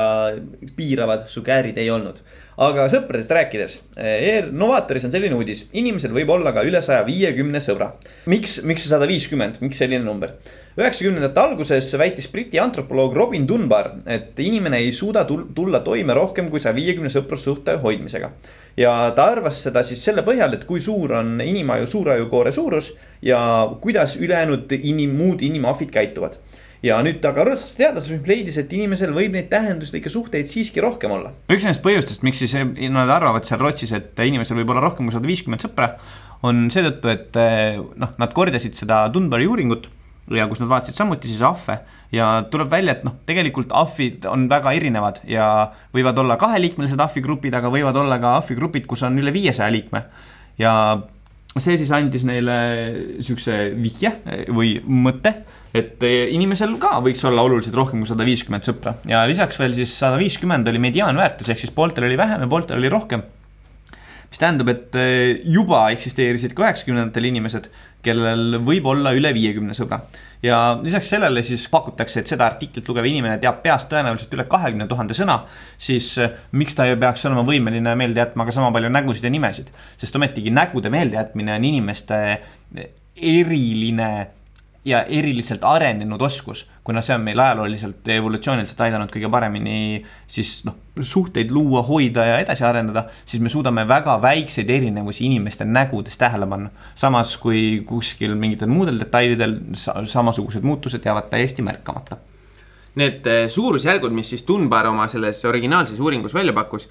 piiravad 0.76 1.28
su 1.32 1.42
käärid 1.44 1.78
ei 1.80 1.90
olnud. 1.90 2.18
aga 2.54 2.84
sõpradest 2.86 3.32
rääkides 3.34 3.72
eh,, 3.98 4.44
Novatoris 4.52 5.08
on 5.08 5.10
selline 5.10 5.34
uudis, 5.34 5.64
inimesel 5.74 6.12
võib 6.14 6.28
olla 6.30 6.52
ka 6.54 6.62
üle 6.62 6.82
saja 6.84 7.02
viiekümne 7.06 7.58
sõbra. 7.64 7.94
miks, 8.30 8.60
miks 8.62 8.84
see 8.84 8.92
sada 8.92 9.08
viiskümmend, 9.10 9.58
miks 9.64 9.80
selline 9.82 10.04
number? 10.04 10.36
üheksakümnendate 10.78 11.40
alguses 11.40 11.90
väitis 11.98 12.28
Briti 12.30 12.58
antropoloog 12.58 13.16
Robin 13.16 13.48
Dunbar, 13.48 13.92
et 14.06 14.38
inimene 14.42 14.82
ei 14.82 14.92
suuda 14.92 15.24
tul- 15.24 15.46
tulla 15.54 15.80
toime 15.86 16.14
rohkem 16.14 16.50
kui 16.50 16.60
saja 16.60 16.74
viiekümne 16.74 17.10
sõprussuhte 17.14 17.78
hoidmisega. 17.82 18.32
Ja 18.76 18.92
ta 19.16 19.28
arvas 19.32 19.62
seda 19.66 19.84
siis 19.86 20.02
selle 20.04 20.24
põhjal, 20.26 20.56
et 20.56 20.66
kui 20.68 20.82
suur 20.82 21.16
on 21.20 21.38
inimaju 21.44 21.86
suurajukoore 21.90 22.52
suurus 22.52 22.92
ja 23.22 23.38
kuidas 23.80 24.16
ülejäänud 24.20 24.72
inim-, 24.80 25.16
muud 25.18 25.42
inimahvid 25.46 25.92
käituvad 25.94 26.38
ja 26.84 26.98
nüüd 27.04 27.24
aga 27.24 27.46
rõõmsasti 27.48 27.80
teadlasrühm 27.80 28.28
leidis, 28.28 28.58
et 28.60 28.72
inimesel 28.76 29.14
võib 29.16 29.32
neid 29.36 29.48
tähenduslikke 29.52 30.12
suhteid 30.12 30.50
siiski 30.50 30.82
rohkem 30.84 31.14
olla. 31.16 31.32
üks 31.48 31.64
nendest 31.64 31.84
põhjustest, 31.84 32.24
miks 32.26 32.42
siis 32.42 32.54
nad 32.92 33.10
arvavad 33.10 33.46
seal 33.46 33.62
Rootsis, 33.62 33.94
et 33.96 34.24
inimesel 34.26 34.58
võib 34.60 34.74
olla 34.74 34.84
rohkem 34.84 35.08
kui 35.08 35.16
sada 35.16 35.30
viiskümmend 35.30 35.64
sõpra, 35.64 35.94
on 36.44 36.66
seetõttu, 36.72 37.12
et 37.14 37.38
noh, 38.00 38.16
nad 38.20 38.34
kordasid 38.36 38.76
seda 38.76 39.06
Dunbari 39.12 39.48
uuringut 39.48 39.88
ja 40.32 40.46
kus 40.48 40.62
nad 40.62 40.70
vaatasid 40.70 40.96
samuti 40.96 41.28
siis 41.28 41.42
ahve. 41.44 41.80
Ja 42.14 42.44
tuleb 42.50 42.70
välja, 42.70 42.94
et 42.94 43.02
noh, 43.06 43.16
tegelikult 43.26 43.72
ahvid 43.74 44.28
on 44.30 44.46
väga 44.50 44.72
erinevad 44.76 45.18
ja 45.26 45.48
võivad 45.94 46.20
olla 46.22 46.36
kaheliikmelised 46.38 47.00
ahvigrupid, 47.02 47.56
aga 47.58 47.72
võivad 47.72 47.98
olla 47.98 48.20
ka 48.22 48.36
ahvigrupid, 48.38 48.86
kus 48.86 49.02
on 49.02 49.18
üle 49.18 49.34
viiesaja 49.34 49.72
liikme. 49.74 50.04
Ja 50.60 50.74
see 51.58 51.76
siis 51.78 51.90
andis 51.94 52.24
neile 52.26 52.56
siukse 53.22 53.56
vihje 53.78 54.10
või 54.54 54.76
mõtte, 54.86 55.34
et 55.74 56.02
inimesel 56.06 56.76
ka 56.82 56.98
võiks 57.04 57.22
olla 57.26 57.44
oluliselt 57.46 57.76
rohkem 57.78 58.02
kui 58.02 58.10
sada 58.10 58.26
viiskümmend 58.26 58.66
sõpra. 58.66 58.96
Ja 59.10 59.22
lisaks 59.30 59.58
veel 59.60 59.74
siis 59.78 59.94
sada 59.98 60.18
viiskümmend 60.20 60.68
oli 60.70 60.82
mediaanväärtus, 60.82 61.50
ehk 61.50 61.62
siis 61.62 61.74
pooltel 61.74 62.08
oli 62.08 62.18
vähem 62.18 62.42
ja 62.46 62.50
pooltel 62.50 62.78
oli 62.78 62.92
rohkem. 62.92 63.24
mis 64.30 64.40
tähendab, 64.42 64.68
et 64.72 64.96
eh, 64.98 65.42
juba 65.46 65.84
eksisteerisid 65.94 66.56
ka 66.58 66.64
üheksakümnendatel 66.66 67.28
inimesed, 67.28 67.68
kellel 68.04 68.58
võib 68.64 68.86
olla 68.90 69.14
üle 69.16 69.32
viiekümne 69.34 69.74
sõbra. 69.76 70.00
ja 70.44 70.58
lisaks 70.82 71.08
sellele 71.08 71.42
siis 71.42 71.64
pakutakse, 71.72 72.20
et 72.20 72.30
seda 72.30 72.46
artiklit 72.46 72.88
lugev 72.88 73.06
inimene 73.08 73.38
teab 73.40 73.62
peast 73.64 73.88
tõenäoliselt 73.92 74.34
üle 74.36 74.44
kahekümne 74.50 74.86
tuhande 74.90 75.16
sõna, 75.16 75.40
siis 75.78 76.10
eh, 76.18 76.36
miks 76.52 76.76
ta 76.76 76.86
ei 76.88 76.98
peaks 77.00 77.24
olema 77.26 77.46
võimeline 77.48 77.96
meelde 77.96 78.20
jätma 78.20 78.44
ka 78.44 78.54
sama 78.54 78.70
palju 78.74 78.92
nägusid 78.92 79.24
ja 79.24 79.32
nimesid. 79.32 79.72
sest 79.96 80.16
ometigi 80.16 80.52
nägude 80.52 80.92
meeldejätmine 80.92 81.56
on 81.56 81.64
inimeste 81.72 82.20
eriline 83.16 84.10
ja 84.84 85.04
eriliselt 85.08 85.64
arenenud 85.64 86.22
oskus, 86.22 86.66
kuna 86.84 87.00
see 87.00 87.14
on 87.16 87.22
meil 87.24 87.40
ajalooliselt 87.40 88.08
ja 88.08 88.18
evolutsiooniliselt 88.20 88.80
aidanud 88.84 89.08
kõige 89.12 89.30
paremini 89.32 90.02
siis 90.28 90.58
noh, 90.68 90.76
suhteid 91.00 91.52
luua, 91.54 91.80
hoida 91.86 92.26
ja 92.28 92.36
edasi 92.42 92.66
arendada, 92.68 93.06
siis 93.24 93.40
me 93.42 93.52
suudame 93.52 93.86
väga 93.88 94.18
väikseid 94.22 94.70
erinevusi 94.70 95.24
inimeste 95.24 95.64
nägudes 95.64 96.20
tähele 96.20 96.46
panna. 96.50 96.70
samas 96.94 97.36
kui 97.40 97.82
kuskil 97.88 98.36
mingitel 98.36 98.68
muudel 98.68 99.00
detailidel 99.00 99.56
sa 99.72 99.96
samasugused 100.04 100.62
muutused 100.62 101.04
jäävad 101.04 101.30
täiesti 101.32 101.64
märkamata. 101.64 102.20
Need 102.94 103.26
eh, 103.26 103.48
suurusjärgud, 103.48 104.12
mis 104.12 104.28
siis 104.30 104.44
Dunbar 104.46 104.86
oma 104.86 105.08
selles 105.08 105.44
originaalses 105.44 105.98
uuringus 106.00 106.34
välja 106.34 106.52
pakkus, 106.52 106.88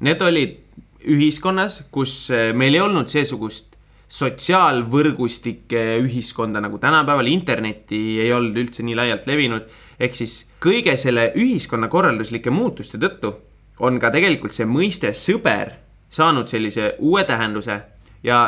need 0.00 0.20
olid 0.22 0.58
ühiskonnas, 1.06 1.84
kus 1.90 2.26
eh, 2.34 2.50
meil 2.52 2.74
ei 2.74 2.82
olnud 2.84 3.08
seesugust 3.08 3.77
sotsiaalvõrgustike 4.08 5.98
ühiskonda 6.00 6.62
nagu 6.64 6.78
tänapäeval, 6.80 7.28
internetti 7.28 8.20
ei 8.22 8.32
olnud 8.32 8.56
üldse 8.56 8.82
nii 8.82 8.96
laialt 8.96 9.26
levinud. 9.26 9.68
ehk 10.00 10.14
siis 10.14 10.48
kõige 10.60 10.96
selle 10.96 11.32
ühiskonna 11.36 11.88
korralduslike 11.88 12.50
muutuste 12.50 12.98
tõttu 12.98 13.34
on 13.80 13.98
ka 13.98 14.10
tegelikult 14.10 14.54
see 14.54 14.66
mõiste 14.66 15.12
sõber 15.12 15.74
saanud 16.08 16.48
sellise 16.48 16.94
uue 16.98 17.24
tähenduse 17.24 17.80
ja 18.22 18.38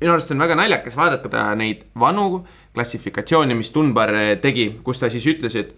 minu 0.00 0.12
arust 0.12 0.30
on 0.30 0.38
väga 0.38 0.54
naljakas 0.54 0.96
vaadata 0.96 1.54
neid 1.58 1.84
vanu 1.98 2.46
klassifikatsioone, 2.74 3.54
mis 3.54 3.72
Dunbar 3.74 4.12
tegi, 4.42 4.70
kus 4.84 5.00
ta 5.00 5.10
siis 5.10 5.26
ütles, 5.26 5.56
et 5.58 5.74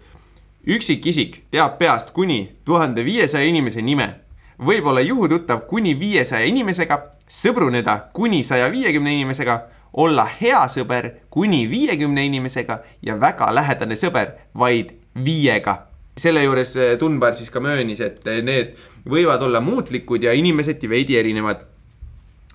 üksikisik 0.67 1.41
teab 1.51 1.79
peast 1.79 2.11
kuni 2.13 2.51
tuhande 2.65 3.05
viiesaja 3.05 3.47
inimese 3.49 3.81
nime, 3.81 4.13
võib 4.61 4.85
olla 4.85 5.01
juhututtav 5.01 5.65
kuni 5.69 5.95
viiesaja 5.99 6.45
inimesega, 6.45 6.99
sõbruneda 7.31 7.97
kuni 8.13 8.43
saja 8.43 8.67
viiekümne 8.71 9.13
inimesega, 9.15 9.59
olla 9.93 10.25
hea 10.39 10.61
sõber 10.71 11.09
kuni 11.31 11.65
viiekümne 11.69 12.25
inimesega 12.27 12.79
ja 13.03 13.17
väga 13.19 13.49
lähedane 13.55 13.95
sõber 13.99 14.35
vaid 14.57 14.93
viiega. 15.15 15.87
selle 16.17 16.43
juures 16.43 16.75
eh, 16.75 16.97
Dunbar 16.99 17.35
siis 17.35 17.49
ka 17.49 17.59
möönis, 17.59 17.99
et 17.99 18.27
eh, 18.27 18.41
need 18.43 18.75
võivad 19.07 19.41
olla 19.41 19.61
muutlikud 19.61 20.23
ja 20.23 20.33
inimeseti 20.33 20.89
veidi 20.89 21.15
erinevad 21.17 21.63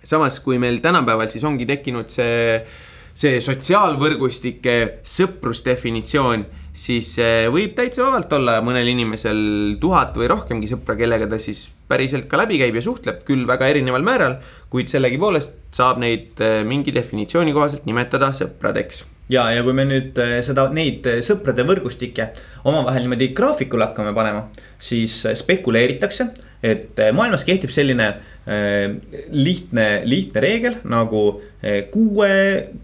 samas, 0.04 0.40
kui 0.40 0.58
meil 0.58 0.78
tänapäeval 0.84 1.28
siis 1.32 1.44
ongi 1.44 1.66
tekkinud 1.66 2.12
see, 2.12 2.60
see 3.14 3.40
sotsiaalvõrgustike 3.40 4.76
sõprusdefinitsioon, 5.02 6.44
siis 6.76 7.14
eh, 7.22 7.46
võib 7.52 7.74
täitsa 7.76 8.04
vabalt 8.04 8.32
olla 8.36 8.58
mõnel 8.64 8.88
inimesel 8.92 9.40
tuhat 9.80 10.16
või 10.18 10.28
rohkemgi 10.30 10.68
sõpra, 10.70 10.96
kellega 10.98 11.28
ta 11.30 11.40
siis 11.40 11.66
päriselt 11.88 12.28
ka 12.28 12.40
läbi 12.42 12.60
käib 12.60 12.76
ja 12.76 12.84
suhtleb, 12.84 13.22
küll 13.26 13.46
väga 13.48 13.70
erineval 13.72 14.04
määral, 14.06 14.38
kuid 14.72 14.92
sellegipoolest 14.92 15.54
saab 15.76 16.00
neid 16.02 16.40
eh, 16.44 16.62
mingi 16.68 16.94
definitsiooni 16.94 17.54
kohaselt 17.56 17.88
nimetada 17.88 18.32
sõpradeks. 18.36 19.04
Ja, 19.32 19.48
ja 19.50 19.64
kui 19.66 19.74
me 19.74 19.86
nüüd 19.88 20.18
eh, 20.22 20.38
seda, 20.46 20.68
neid 20.74 21.06
sõprade 21.26 21.64
võrgustikke 21.66 22.30
omavahel 22.68 23.06
niimoodi 23.06 23.32
graafikule 23.36 23.88
hakkame 23.88 24.14
panema, 24.14 24.46
siis 24.78 25.22
spekuleeritakse, 25.40 26.28
et 26.66 27.00
maailmas 27.16 27.44
kehtib 27.48 27.72
selline 27.72 28.10
eh, 28.12 28.35
lihtne, 28.46 29.86
lihtne 30.06 30.40
reegel 30.42 30.76
nagu 30.86 31.22
eh, 31.62 31.88
kuue 31.90 32.30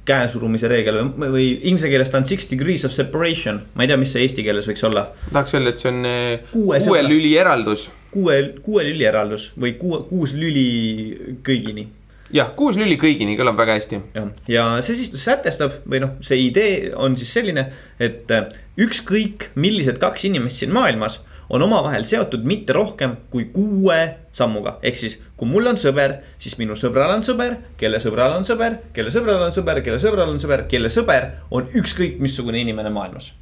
käesurumise 0.08 0.66
reegel 0.70 0.98
või, 0.98 1.30
või 1.36 1.46
inglise 1.70 1.90
keeles 1.92 2.10
ta 2.10 2.18
on 2.18 2.26
six 2.26 2.50
degrees 2.50 2.82
of 2.88 2.94
separation. 2.94 3.62
ma 3.74 3.86
ei 3.86 3.92
tea, 3.92 4.00
mis 4.00 4.10
see 4.14 4.26
eesti 4.26 4.42
keeles 4.42 4.66
võiks 4.66 4.82
olla. 4.88 5.08
tahaks 5.30 5.54
öelda, 5.54 5.74
et 5.74 5.82
see 5.84 5.92
on 5.92 6.04
eh, 6.08 6.44
Kuue 6.50 6.82
kuue 6.82 7.02
lüli 7.06 7.34
eraldus. 7.38 7.90
kuue, 8.10 8.38
kuue 8.62 8.86
lüli 8.90 9.06
eraldus 9.06 9.52
või 9.54 9.76
kuue, 9.78 10.02
kuus 10.10 10.34
lüli 10.34 11.38
kõigini 11.46 11.86
jah, 12.34 12.50
kuus 12.56 12.78
lüli 12.80 12.96
kõigini 12.98 13.36
kõlab 13.38 13.58
väga 13.62 13.76
hästi. 13.78 14.00
jah, 14.16 14.30
ja 14.50 14.68
see 14.84 14.98
siis 14.98 15.14
sätestab 15.22 15.82
või 15.86 16.02
noh, 16.02 16.16
see 16.24 16.48
idee 16.48 16.90
on 16.96 17.14
siis 17.20 17.32
selline, 17.38 17.68
et 18.02 18.30
äh, 18.34 18.50
ükskõik 18.82 19.52
millised 19.54 20.02
kaks 20.02 20.26
inimest 20.26 20.64
siin 20.64 20.74
maailmas 20.74 21.20
on 21.52 21.62
omavahel 21.62 22.04
seotud 22.08 22.44
mitte 22.48 22.72
rohkem 22.72 23.16
kui 23.30 23.44
kuue 23.52 23.98
sammuga, 24.32 24.78
ehk 24.82 24.96
siis 24.96 25.18
kui 25.36 25.48
mul 25.48 25.68
on 25.68 25.78
sõber, 25.80 26.16
siis 26.40 26.56
minu 26.60 26.76
sõbral 26.78 27.12
on 27.12 27.24
sõber, 27.26 27.58
kelle 27.80 28.00
sõbral 28.00 28.38
on 28.38 28.46
sõber, 28.48 28.78
kelle 28.96 29.12
sõbral 29.12 29.44
on 29.46 29.52
sõber, 29.54 29.82
kelle 29.84 30.00
sõbral 30.00 30.32
on 30.32 30.40
sõber, 30.40 30.64
kelle 30.70 30.92
sõber 30.92 31.28
on 31.52 31.68
ükskõik 31.80 32.20
missugune 32.24 32.62
inimene 32.64 32.90
maailmas. 32.90 33.32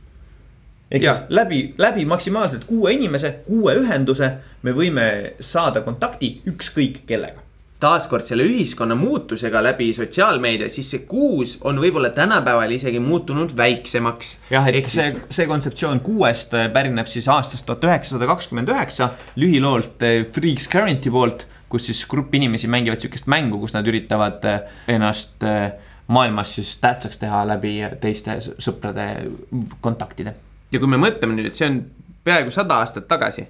ehk 0.90 1.04
Jah. 1.04 1.16
siis 1.16 1.30
läbi, 1.30 1.74
läbi 1.78 2.04
maksimaalselt 2.04 2.64
kuue 2.66 2.92
inimese, 2.92 3.30
kuue 3.46 3.76
ühenduse 3.78 4.32
me 4.62 4.72
võime 4.72 5.36
saada 5.40 5.80
kontakti 5.86 6.40
ükskõik 6.50 7.06
kellega 7.06 7.49
taaskord 7.80 8.26
selle 8.28 8.44
ühiskonna 8.44 8.94
muutusega 8.98 9.62
läbi 9.64 9.90
sotsiaalmeedia, 9.96 10.68
siis 10.72 10.90
see 10.92 11.04
kuus 11.08 11.56
on 11.66 11.80
võib-olla 11.80 12.10
tänapäeval 12.14 12.74
isegi 12.76 13.00
muutunud 13.00 13.54
väiksemaks. 13.56 14.34
jah, 14.52 14.68
et 14.68 14.88
see, 14.92 15.14
see 15.32 15.48
kontseptsioon 15.48 16.02
kuuest 16.04 16.54
äh, 16.58 16.68
pärineb 16.72 17.08
siis 17.10 17.28
aastast 17.32 17.66
tuhat 17.66 17.86
üheksasada 17.88 18.28
kakskümmend 18.30 18.72
üheksa 18.72 19.12
lühiloolt 19.40 20.04
äh, 20.04 20.24
Freaks 20.32 20.68
Currenti 20.68 21.12
poolt, 21.12 21.46
kus 21.72 21.88
siis 21.88 22.02
grupp 22.10 22.34
inimesi 22.36 22.68
mängivad 22.68 23.00
sihukest 23.00 23.30
mängu, 23.30 23.62
kus 23.62 23.76
nad 23.76 23.88
üritavad 23.88 24.44
äh, 24.48 24.60
ennast 24.90 25.46
maailmas 26.10 26.54
siis 26.58 26.74
tähtsaks 26.82 27.20
teha 27.22 27.44
läbi 27.46 27.78
teiste 28.02 28.36
sõprade 28.58 29.06
kontaktide. 29.80 30.34
ja 30.72 30.82
kui 30.82 30.90
me 30.90 31.00
mõtleme 31.00 31.38
nüüd, 31.38 31.48
et 31.48 31.56
see 31.56 31.70
on 31.70 31.80
peaaegu 32.26 32.52
sada 32.52 32.82
aastat 32.82 33.08
tagasi, 33.08 33.46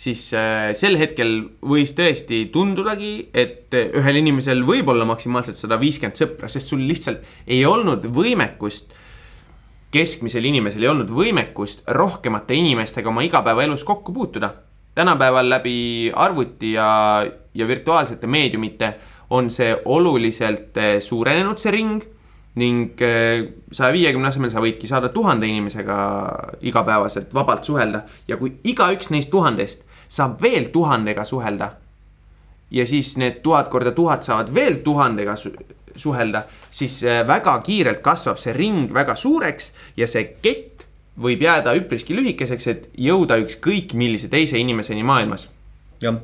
siis 0.00 0.30
äh, 0.32 0.70
sel 0.78 0.96
hetkel 1.00 1.34
võis 1.66 1.92
tõesti 1.96 2.46
tundudagi, 2.52 3.28
et 3.36 3.74
äh, 3.76 3.90
ühel 4.00 4.20
inimesel 4.22 4.62
võib 4.64 4.88
olla 4.92 5.04
maksimaalselt 5.08 5.58
sada 5.60 5.76
viiskümmend 5.80 6.16
sõpra, 6.16 6.48
sest 6.48 6.72
sul 6.72 6.86
lihtsalt 6.88 7.26
ei 7.46 7.64
olnud 7.68 8.08
võimekust. 8.14 8.96
keskmisel 9.90 10.44
inimesel 10.46 10.84
ei 10.84 10.88
olnud 10.88 11.08
võimekust 11.10 11.82
rohkemate 11.90 12.54
inimestega 12.54 13.08
oma 13.10 13.24
igapäevaelus 13.26 13.84
kokku 13.84 14.12
puutuda. 14.12 14.54
tänapäeval 14.94 15.48
läbi 15.48 16.12
arvuti 16.14 16.72
ja, 16.72 17.26
ja 17.54 17.66
virtuaalsete 17.66 18.26
meediumite 18.26 18.94
on 19.30 19.50
see 19.50 19.76
oluliselt 19.84 20.76
äh, 20.76 21.00
suurenenud, 21.00 21.58
see 21.58 21.70
ring 21.70 22.02
ning 22.54 22.98
saja 23.72 23.92
viiekümne 23.94 24.26
asemel 24.26 24.50
sa 24.50 24.58
võidki 24.60 24.88
saada 24.90 25.08
tuhande 25.14 25.46
inimesega 25.46 25.98
igapäevaselt 26.66 27.34
vabalt 27.34 27.64
suhelda 27.64 28.02
ja 28.28 28.36
kui 28.36 28.56
igaüks 28.66 29.12
neist 29.14 29.30
tuhandest 29.30 29.84
saab 30.10 30.40
veel 30.42 30.68
tuhandega 30.74 31.24
suhelda 31.24 31.70
ja 32.70 32.86
siis 32.86 33.16
need 33.18 33.40
tuhat 33.44 33.70
korda 33.70 33.92
tuhat 33.94 34.26
saavad 34.26 34.52
veel 34.54 34.82
tuhandega 34.84 35.36
su 35.36 35.54
suhelda, 35.96 36.44
siis 36.70 37.00
äh, 37.04 37.24
väga 37.26 37.56
kiirelt 37.66 37.98
kasvab 38.02 38.38
see 38.38 38.54
ring 38.54 38.92
väga 38.94 39.16
suureks 39.18 39.72
ja 39.98 40.06
see 40.08 40.36
kett 40.42 40.86
võib 41.20 41.42
jääda 41.42 41.74
üpriski 41.76 42.14
lühikeseks, 42.16 42.66
et 42.70 42.86
jõuda 42.96 43.40
ükskõik 43.42 43.92
millise 43.98 44.30
teise 44.32 44.58
inimeseni 44.58 45.02
maailmas. 45.04 45.48
jah, 46.00 46.16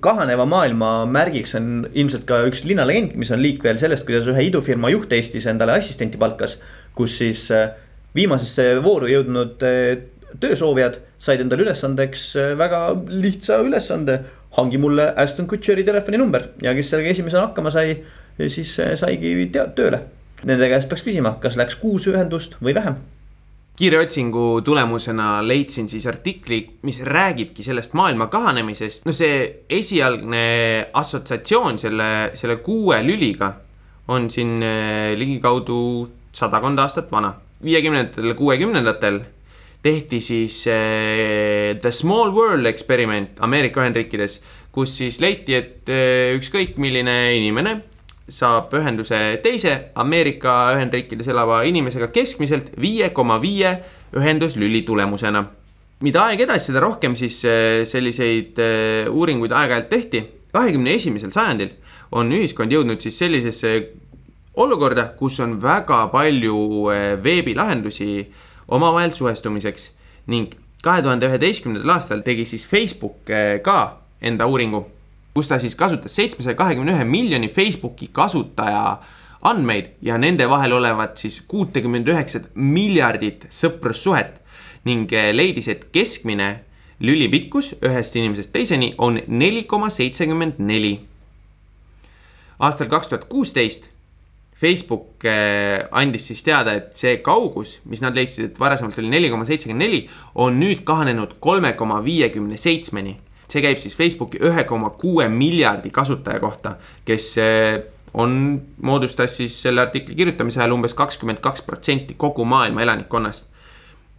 kahaneva 0.00 0.46
maailma 0.46 0.90
märgiks 1.10 1.56
on 1.58 1.88
ilmselt 1.92 2.24
ka 2.28 2.40
üks 2.48 2.62
linnalegend, 2.68 3.16
mis 3.18 3.32
on 3.34 3.42
liik 3.42 3.64
veel 3.64 3.80
sellest, 3.80 4.06
kuidas 4.06 4.28
ühe 4.30 4.46
idufirma 4.48 4.92
juht 4.94 5.12
Eestis 5.12 5.48
endale 5.50 5.74
assistenti 5.78 6.20
palkas. 6.20 6.58
kus 6.94 7.18
siis 7.18 7.50
äh, 7.54 7.70
viimasesse 8.14 8.78
vooru 8.82 9.06
jõudnud 9.10 9.62
äh, 9.66 9.98
töösoovijad 10.40 10.98
said 11.18 11.42
endale 11.42 11.66
ülesandeks 11.66 12.24
äh, 12.36 12.54
väga 12.58 12.94
lihtsa 13.08 13.62
ülesande. 13.66 14.24
hangi 14.56 14.78
mulle 14.78 15.14
Aston 15.16 15.46
Kutcheri 15.46 15.84
telefoninumber 15.84 16.46
ja 16.62 16.72
kes 16.74 16.88
sellega 16.90 17.10
esimesena 17.12 17.42
hakkama 17.42 17.70
sai, 17.70 17.98
siis 18.48 18.78
äh, 18.80 18.94
saigi 18.96 19.50
tööle. 19.52 20.00
Nende 20.48 20.70
käest 20.70 20.88
peaks 20.88 21.04
küsima, 21.04 21.34
kas 21.42 21.58
läks 21.60 21.76
kuus 21.76 22.06
ühendust 22.08 22.56
või 22.62 22.74
vähem 22.78 22.96
kiire 23.78 24.00
otsingu 24.02 24.60
tulemusena 24.66 25.36
leidsin 25.46 25.86
siis 25.86 26.06
artikli, 26.10 26.64
mis 26.82 26.96
räägibki 27.06 27.62
sellest 27.62 27.92
maailma 27.94 28.26
kahanemisest. 28.26 29.04
no 29.06 29.12
see 29.14 29.36
esialgne 29.70 30.88
assotsiatsioon 30.98 31.78
selle, 31.78 32.08
selle 32.34 32.56
kuue 32.64 32.98
lüliga 33.06 33.52
on 34.08 34.26
siin 34.30 34.56
ligikaudu 35.14 36.08
sadakond 36.32 36.78
aastat 36.78 37.12
vana. 37.12 37.34
viiekümnendatel, 37.62 38.34
kuuekümnendatel 38.34 39.20
tehti 39.82 40.20
siis 40.20 40.66
eh, 40.66 41.78
The 41.80 41.92
Small 41.92 42.32
World 42.34 42.66
Experiment 42.66 43.38
Ameerika 43.40 43.82
Ühendriikides, 43.82 44.40
kus 44.74 44.96
siis 44.98 45.20
leiti, 45.22 45.54
et 45.54 45.92
eh, 45.92 46.34
ükskõik 46.38 46.78
milline 46.82 47.14
inimene 47.38 47.78
saab 48.28 48.74
ühenduse 48.76 49.38
teise 49.44 49.92
Ameerika 49.96 50.74
Ühendriikides 50.74 51.30
elava 51.32 51.62
inimesega 51.68 52.10
keskmiselt 52.12 52.74
viie 52.80 53.12
koma 53.16 53.38
viie 53.40 53.78
ühenduslüli 54.16 54.82
tulemusena. 54.86 55.44
mida 56.00 56.22
aeg 56.28 56.40
edasi, 56.40 56.70
seda 56.70 56.80
rohkem 56.80 57.14
siis 57.16 57.44
eh, 57.44 57.84
selliseid 57.86 58.58
uuringuid 59.10 59.52
aeg-ajalt 59.52 59.88
tehti. 59.88 60.24
kahekümne 60.52 60.94
esimesel 60.94 61.30
sajandil 61.30 61.70
on 62.12 62.32
ühiskond 62.32 62.72
jõudnud 62.72 63.00
siis 63.00 63.18
sellisesse 63.18 63.72
olukorda, 64.58 65.14
kus 65.18 65.38
on 65.40 65.60
väga 65.62 66.08
palju 66.10 66.90
veebilahendusi 67.22 68.26
omavahel 68.68 69.10
suhestumiseks 69.16 69.90
ning 70.26 70.54
kahe 70.82 71.02
tuhande 71.02 71.26
üheteistkümnendal 71.26 71.96
aastal 71.96 72.22
tegi 72.26 72.46
siis 72.46 72.68
Facebook 72.68 73.30
eh, 73.30 73.58
ka 73.62 73.98
enda 74.20 74.46
uuringu 74.46 74.84
kus 75.34 75.48
ta 75.48 75.58
siis 75.62 75.76
kasutas 75.78 76.16
seitsmesaja 76.18 76.56
kahekümne 76.58 76.92
ühe 76.92 77.04
miljoni 77.04 77.48
Facebooki 77.48 78.08
kasutaja 78.12 78.98
andmeid 79.42 79.92
ja 80.02 80.18
nende 80.18 80.48
vahel 80.50 80.72
olevat 80.72 81.16
siis 81.16 81.40
kuutekümmend 81.48 82.08
üheksat 82.10 82.48
miljardit 82.54 83.46
sõprussuhet 83.54 84.40
ning 84.88 85.12
eh, 85.12 85.30
leidis, 85.34 85.68
et 85.68 85.84
keskmine 85.94 86.48
lüli 87.00 87.28
pikkus 87.30 87.76
ühest 87.82 88.16
inimesest 88.18 88.50
teiseni 88.52 88.94
on 88.98 89.20
neli 89.26 89.62
koma 89.64 89.90
seitsekümmend 89.94 90.58
neli. 90.58 90.98
aastal 92.58 92.88
kaks 92.90 93.08
tuhat 93.08 93.24
kuusteist 93.30 93.90
Facebook 94.58 95.24
eh, 95.28 95.84
andis 95.94 96.26
siis 96.32 96.42
teada, 96.42 96.74
et 96.74 96.90
see 96.98 97.20
kaugus, 97.22 97.78
mis 97.86 98.02
nad 98.02 98.16
leidsid, 98.16 98.50
et 98.50 98.60
varasemalt 98.60 98.98
oli 98.98 99.12
neli 99.12 99.30
koma 99.30 99.46
seitsekümmend 99.46 99.84
neli, 99.84 100.02
on 100.34 100.58
nüüd 100.58 100.82
kahanenud 100.86 101.36
kolme 101.42 101.76
koma 101.78 102.00
viiekümne 102.04 102.58
seitsmeni 102.58 103.14
see 103.48 103.62
käib 103.64 103.78
siis 103.80 103.96
Facebooki 103.96 104.40
ühe 104.44 104.64
koma 104.68 104.90
kuue 105.00 105.28
miljardi 105.32 105.90
kasutaja 105.94 106.40
kohta, 106.42 106.74
kes 107.08 107.28
eh, 107.40 107.78
on, 108.18 108.34
moodustas 108.84 109.36
siis 109.40 109.56
selle 109.62 109.82
artikli 109.84 110.16
kirjutamise 110.18 110.60
ajal 110.60 110.76
umbes 110.76 110.96
kakskümmend 110.98 111.40
kaks 111.44 111.64
protsenti 111.66 112.16
kogu 112.18 112.44
maailma 112.48 112.84
elanikkonnast. 112.84 113.48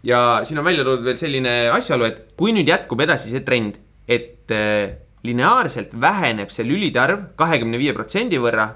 ja 0.04 0.42
siin 0.44 0.60
on 0.60 0.66
välja 0.66 0.84
toodud 0.84 1.06
veel 1.06 1.18
selline 1.20 1.54
asjaolu, 1.76 2.06
et 2.08 2.34
kui 2.40 2.54
nüüd 2.56 2.70
jätkub 2.70 3.02
edasi 3.04 3.30
see 3.30 3.44
trend, 3.46 3.78
et 4.08 4.52
eh, 4.56 4.96
lineaarselt 5.24 5.94
väheneb 6.02 6.50
see 6.50 6.66
lülide 6.66 7.00
arv 7.00 7.26
kahekümne 7.36 7.78
viie 7.78 7.94
protsendi 7.94 8.40
võrra 8.40 8.70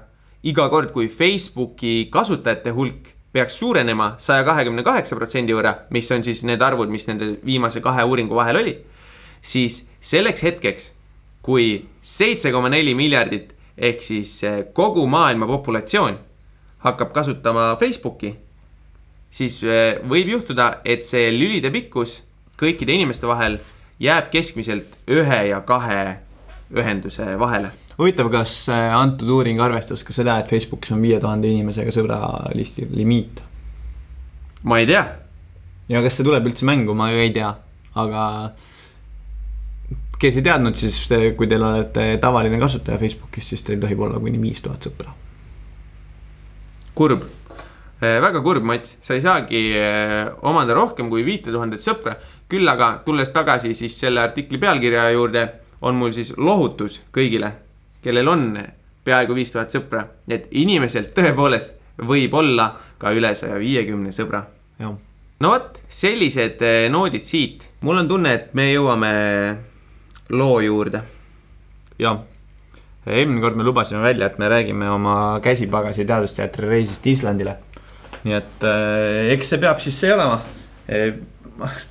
iga 0.44 0.68
kord, 0.68 0.92
kui 0.92 1.08
Facebooki 1.08 2.08
kasutajate 2.12 2.72
hulk 2.76 3.12
peaks 3.34 3.56
suurenema 3.58 4.14
saja 4.22 4.44
kahekümne 4.46 4.84
kaheksa 4.86 5.16
protsendi 5.18 5.56
võrra, 5.56 5.72
mis 5.90 6.10
on 6.14 6.22
siis 6.22 6.44
need 6.46 6.62
arvud, 6.62 6.90
mis 6.92 7.08
nende 7.08 7.32
viimase 7.44 7.82
kahe 7.82 8.04
uuringu 8.06 8.36
vahel 8.36 8.60
oli, 8.60 8.74
siis 9.42 9.82
selleks 10.04 10.44
hetkeks, 10.46 10.90
kui 11.44 11.84
seitse 12.04 12.52
koma 12.54 12.70
neli 12.72 12.94
miljardit 12.94 13.52
ehk 13.74 14.04
siis 14.04 14.36
eh, 14.46 14.60
kogu 14.72 15.06
maailma 15.10 15.48
populatsioon 15.50 16.18
hakkab 16.84 17.12
kasutama 17.16 17.72
Facebooki, 17.80 18.34
siis 19.34 19.58
eh, 19.66 19.98
võib 20.06 20.30
juhtuda, 20.36 20.70
et 20.84 21.08
see 21.08 21.32
lülide 21.34 21.72
pikkus 21.74 22.20
kõikide 22.60 22.94
inimeste 22.94 23.26
vahel 23.26 23.58
jääb 23.98 24.30
keskmiselt 24.30 24.94
ühe 25.10 25.40
ja 25.50 25.64
kahe 25.66 26.20
ühenduse 26.74 27.34
vahele 27.40 27.72
huvitav, 27.98 28.30
kas 28.32 28.56
äh, 28.72 28.90
antud 28.96 29.30
uuring 29.30 29.60
arvestas 29.62 30.04
ka 30.06 30.14
seda, 30.16 30.38
et 30.40 30.50
Facebookis 30.50 30.94
on 30.94 31.02
viie 31.04 31.20
tuhande 31.22 31.50
inimesega 31.50 31.94
sõbralisti 31.94 32.88
limiit? 32.90 33.42
Ma 34.64 34.80
ei 34.80 34.88
tea, 34.88 35.02
ja 35.92 36.00
kas 36.04 36.18
see 36.18 36.26
tuleb 36.26 36.46
üldse 36.48 36.66
mängu, 36.68 36.96
ma 36.96 37.10
ei 37.12 37.32
tea, 37.34 37.50
aga 38.00 38.24
kes 40.20 40.38
ei 40.40 40.46
teadnud, 40.46 40.76
siis 40.78 41.02
te, 41.10 41.20
kui 41.36 41.48
teil 41.50 41.62
olete 41.64 42.06
tavaline 42.22 42.58
kasutaja 42.62 42.98
Facebookis, 43.00 43.50
siis 43.52 43.64
teil 43.66 43.80
tohib 43.82 44.00
olla 44.06 44.20
kuni 44.22 44.40
viis 44.40 44.62
tuhat 44.64 44.86
sõpra. 44.88 45.12
kurb, 46.94 47.24
väga 48.00 48.40
kurb, 48.42 48.64
Mats, 48.64 48.96
sa 49.02 49.16
ei 49.16 49.22
saagi 49.24 49.60
eh, 49.76 50.30
omada 50.46 50.74
rohkem 50.74 51.10
kui 51.10 51.24
viite 51.26 51.50
tuhandet 51.50 51.82
sõpra. 51.82 52.16
küll 52.48 52.68
aga 52.68 53.02
tulles 53.04 53.30
tagasi 53.34 53.74
siis 53.74 53.98
selle 53.98 54.20
artikli 54.20 54.58
pealkirja 54.58 55.10
juurde, 55.10 55.48
on 55.82 55.96
mul 55.96 56.12
siis 56.12 56.32
lohutus 56.36 57.00
kõigile, 57.12 57.52
kellel 58.04 58.28
on 58.28 58.44
peaaegu 59.04 59.36
viis 59.36 59.52
tuhat 59.52 59.72
sõpra, 59.72 60.04
et 60.28 60.46
inimesel 60.52 61.10
tõepoolest 61.16 61.80
võib 62.08 62.34
olla 62.34 62.70
ka 62.98 63.12
üle 63.14 63.34
saja 63.38 63.58
viiekümne 63.60 64.12
sõbra. 64.12 64.44
no 65.40 65.50
vot, 65.50 65.80
sellised 65.88 66.62
eh, 66.62 66.86
noodid 66.90 67.24
siit, 67.24 67.64
mul 67.80 68.02
on 68.02 68.08
tunne, 68.08 68.32
et 68.34 68.54
me 68.54 68.70
jõuame 68.72 69.12
loo 70.30 70.60
juurde 70.64 71.02
jah. 72.00 72.22
eelmine 73.06 73.42
kord 73.42 73.56
me 73.56 73.66
lubasime 73.66 74.00
välja, 74.02 74.26
et 74.26 74.38
me 74.38 74.48
räägime 74.48 74.88
oma 74.90 75.40
käsipagasi 75.44 76.06
teadusteatri 76.08 76.68
reisist 76.68 77.06
Islandile. 77.06 77.58
nii 78.24 78.36
et 78.38 78.64
äh, 78.64 79.32
eks 79.34 79.52
see 79.52 79.60
peab 79.60 79.80
siis 79.84 80.00
see 80.00 80.12
olema 80.14 80.40
e,. 80.88 81.12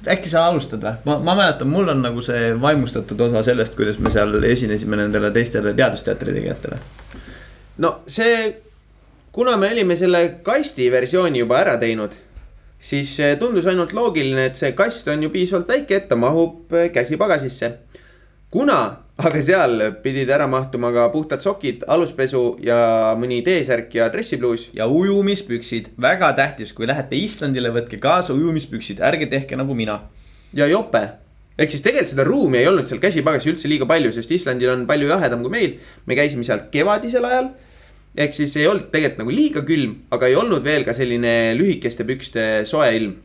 Äkki 0.07 0.29
sa 0.29 0.47
alustad 0.49 0.83
või? 0.83 0.95
ma, 1.05 1.17
ma 1.23 1.35
mäletan, 1.37 1.69
mul 1.71 1.91
on 1.93 2.01
nagu 2.03 2.21
see 2.25 2.51
vaimustatud 2.61 3.21
osa 3.27 3.43
sellest, 3.45 3.77
kuidas 3.79 3.99
me 3.99 4.11
seal 4.13 4.35
esinesime 4.47 4.99
nendele 4.99 5.31
teistele 5.35 5.73
teadusteatri 5.77 6.35
tegijatele. 6.35 6.79
no 7.83 7.95
see, 8.07 8.49
kuna 9.31 9.55
me 9.57 9.71
olime 9.71 9.95
selle 9.99 10.23
kasti 10.43 10.89
versiooni 10.91 11.43
juba 11.43 11.61
ära 11.61 11.77
teinud, 11.81 12.15
siis 12.83 13.15
tundus 13.39 13.67
ainult 13.69 13.93
loogiline, 13.95 14.49
et 14.51 14.59
see 14.59 14.73
kast 14.77 15.07
on 15.13 15.23
ju 15.23 15.31
piisavalt 15.33 15.71
väike, 15.71 16.01
et 16.01 16.09
ta 16.11 16.19
mahub 16.19 16.75
käsipagasisse. 16.93 17.71
kuna 18.51 19.02
aga 19.21 19.41
seal 19.45 19.81
pidid 20.01 20.29
ära 20.33 20.47
mahtuma 20.49 20.89
ka 20.93 21.05
puhtad 21.13 21.41
sokid, 21.43 21.83
aluspesu 21.85 22.57
ja 22.65 23.13
mõni 23.19 23.43
T-särk 23.45 23.93
ja 23.93 24.07
dressipluus. 24.09 24.69
ja 24.73 24.87
ujumispüksid, 24.87 25.91
väga 26.01 26.33
tähtis, 26.33 26.73
kui 26.73 26.87
lähete 26.87 27.15
Islandile, 27.15 27.69
võtke 27.69 27.99
kaasa 28.01 28.33
ujumispüksid, 28.33 29.01
ärge 29.01 29.29
tehke 29.29 29.55
nagu 29.55 29.73
mina. 29.73 30.09
ja 30.53 30.65
jope. 30.67 31.09
ehk 31.57 31.69
siis 31.69 31.81
tegelikult 31.81 32.09
seda 32.09 32.23
ruumi 32.23 32.57
ei 32.57 32.67
olnud 32.67 32.87
seal 32.87 32.99
käsipagasi 32.99 33.51
üldse 33.51 33.69
liiga 33.69 33.85
palju, 33.85 34.11
sest 34.11 34.31
Islandil 34.31 34.69
on 34.69 34.87
palju 34.87 35.07
jahedam 35.07 35.43
kui 35.43 35.51
meil. 35.51 35.77
me 36.05 36.15
käisime 36.15 36.43
seal 36.43 36.65
kevadisel 36.71 37.25
ajal. 37.25 37.51
ehk 38.17 38.33
siis 38.33 38.57
ei 38.57 38.67
olnud 38.67 38.89
tegelikult 38.89 39.19
nagu 39.19 39.29
liiga 39.29 39.61
külm, 39.61 39.95
aga 40.09 40.27
ei 40.27 40.35
olnud 40.35 40.63
veel 40.63 40.83
ka 40.83 40.93
selline 40.93 41.53
lühikeste 41.53 42.03
pükste 42.03 42.65
soe 42.65 42.89
ilm. 42.97 43.15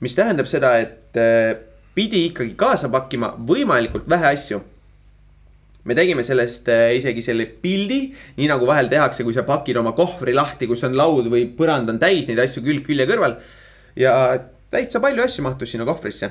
mis 0.00 0.14
tähendab 0.14 0.50
seda, 0.50 0.76
et 0.78 1.14
äh, 1.14 1.54
pidi 1.94 2.26
ikkagi 2.32 2.58
kaasa 2.58 2.88
pakkima 2.90 3.36
võimalikult 3.38 4.10
vähe 4.10 4.34
asju 4.34 4.73
me 5.84 5.94
tegime 5.96 6.24
sellest 6.24 6.68
äh, 6.72 6.94
isegi 6.98 7.22
selle 7.24 7.46
pildi, 7.60 8.00
nii 8.38 8.48
nagu 8.48 8.66
vahel 8.68 8.88
tehakse, 8.92 9.24
kui 9.26 9.36
sa 9.36 9.44
pakid 9.46 9.76
oma 9.80 9.92
kohvri 9.96 10.34
lahti, 10.36 10.68
kus 10.70 10.84
on 10.88 10.96
laud 10.96 11.28
või 11.32 11.46
põrand 11.58 11.90
on 11.92 12.00
täis 12.00 12.28
neid 12.30 12.40
asju 12.44 12.64
külg 12.64 12.86
külje 12.86 13.06
kõrval. 13.10 13.36
ja 13.96 14.14
täitsa 14.72 15.00
palju 15.00 15.22
asju 15.24 15.44
mahtus 15.44 15.74
sinna 15.74 15.86
kohvrisse. 15.88 16.30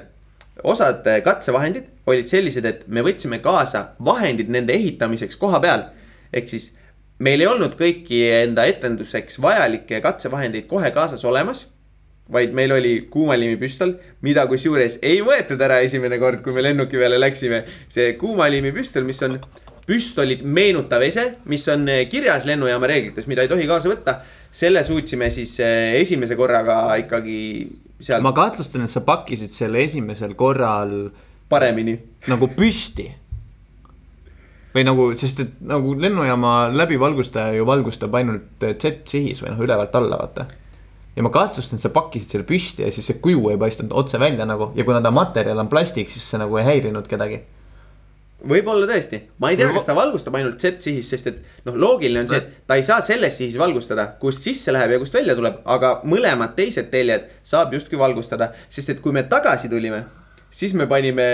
osad 0.64 1.08
äh, 1.08 1.22
katsevahendid 1.24 1.90
olid 2.06 2.28
sellised, 2.28 2.66
et 2.66 2.88
me 2.88 3.02
võtsime 3.06 3.40
kaasa 3.42 3.94
vahendid 4.00 4.50
nende 4.50 4.74
ehitamiseks 4.74 5.38
koha 5.38 5.60
peal. 5.60 5.90
ehk 6.34 6.50
siis 6.50 6.72
meil 7.20 7.42
ei 7.42 7.48
olnud 7.48 7.78
kõiki 7.78 8.26
enda 8.42 8.66
etenduseks 8.66 9.40
vajalikke 9.42 10.02
katsevahendeid 10.02 10.68
kohe 10.68 10.90
kaasas 10.92 11.24
olemas 11.26 11.68
vaid 12.32 12.54
meil 12.56 12.72
oli 12.72 12.94
kuumaliimipüstol, 13.12 13.98
mida 14.24 14.46
kusjuures 14.48 15.00
ei 15.04 15.20
võetud 15.26 15.62
ära 15.62 15.82
esimene 15.84 16.20
kord, 16.22 16.40
kui 16.46 16.56
me 16.56 16.64
lennuki 16.64 16.98
peale 16.98 17.20
läksime. 17.20 17.64
see 17.92 18.14
kuumaliimipüstol, 18.20 19.04
mis 19.04 19.22
on 19.28 19.40
püstolit 19.88 20.44
meenutav 20.44 21.04
ese, 21.04 21.26
mis 21.52 21.68
on 21.68 21.88
eh, 21.92 22.06
kirjas 22.10 22.48
lennujaama 22.48 22.88
reeglites, 22.88 23.28
mida 23.28 23.44
ei 23.44 23.52
tohi 23.52 23.68
kaasa 23.68 23.92
võtta. 23.92 24.22
selle 24.54 24.84
suutsime 24.84 25.30
siis 25.34 25.60
eh, 25.60 26.00
esimese 26.00 26.36
korraga 26.40 26.96
ikkagi 27.02 27.68
seal 28.04 28.24
ma 28.24 28.34
kahtlustan, 28.36 28.86
et 28.86 28.94
sa 28.94 29.02
pakkisid 29.06 29.52
selle 29.52 29.84
esimesel 29.84 30.36
korral 30.40 31.12
paremini. 31.50 31.98
nagu 32.32 32.48
püsti. 32.56 33.10
või 34.74 34.88
nagu, 34.88 35.12
sest 35.20 35.40
et 35.44 35.58
nagu 35.70 35.94
lennujaama 36.00 36.72
läbivalgustaja 36.74 37.54
ju 37.54 37.66
valgustab 37.70 38.16
ainult 38.18 38.64
Z-sihis 38.64 39.44
või 39.44 39.52
noh, 39.54 39.60
ülevalt 39.68 39.96
alla, 40.00 40.18
vaata. 40.24 40.48
Ja 41.16 41.24
ma 41.24 41.30
kahtlustan, 41.34 41.78
et 41.78 41.86
sa 41.86 41.92
pakkisid 41.94 42.36
selle 42.36 42.48
püsti 42.48 42.86
ja 42.86 42.92
siis 42.94 43.06
see 43.10 43.20
kuju 43.24 43.52
ei 43.54 43.60
paistnud 43.62 43.94
otse 43.94 44.20
välja 44.22 44.48
nagu 44.50 44.72
ja 44.78 44.86
kuna 44.88 45.02
ta 45.02 45.12
materjal 45.14 45.60
on 45.62 45.70
plastik, 45.70 46.10
siis 46.10 46.26
see 46.26 46.42
nagu 46.42 46.58
ei 46.58 46.66
häirinud 46.70 47.10
kedagi. 47.10 47.44
võib-olla 48.50 48.88
tõesti, 48.90 49.22
ma 49.40 49.54
ei 49.54 49.60
tea, 49.60 49.70
kas 49.72 49.86
ta 49.88 49.94
valgustab 49.96 50.36
ainult 50.36 50.60
Z-sihis, 50.60 51.12
sest 51.14 51.30
et 51.30 51.38
noh, 51.70 51.78
loogiline 51.80 52.26
on 52.26 52.28
see, 52.28 52.42
et 52.42 52.66
ta 52.68 52.76
ei 52.76 52.84
saa 52.84 53.00
selles 53.06 53.38
sihis 53.40 53.56
valgustada, 53.62 54.10
kust 54.20 54.44
sisse 54.44 54.74
läheb 54.74 54.98
ja 54.98 55.00
kust 55.00 55.16
välja 55.16 55.38
tuleb, 55.38 55.62
aga 55.64 55.94
mõlemad 56.10 56.58
teised 56.58 56.90
teljed 56.92 57.30
saab 57.48 57.72
justkui 57.78 58.02
valgustada, 58.02 58.52
sest 58.74 58.92
et 58.92 59.00
kui 59.00 59.16
me 59.16 59.24
tagasi 59.32 59.72
tulime, 59.72 60.02
siis 60.52 60.76
me 60.76 60.90
panime 60.92 61.26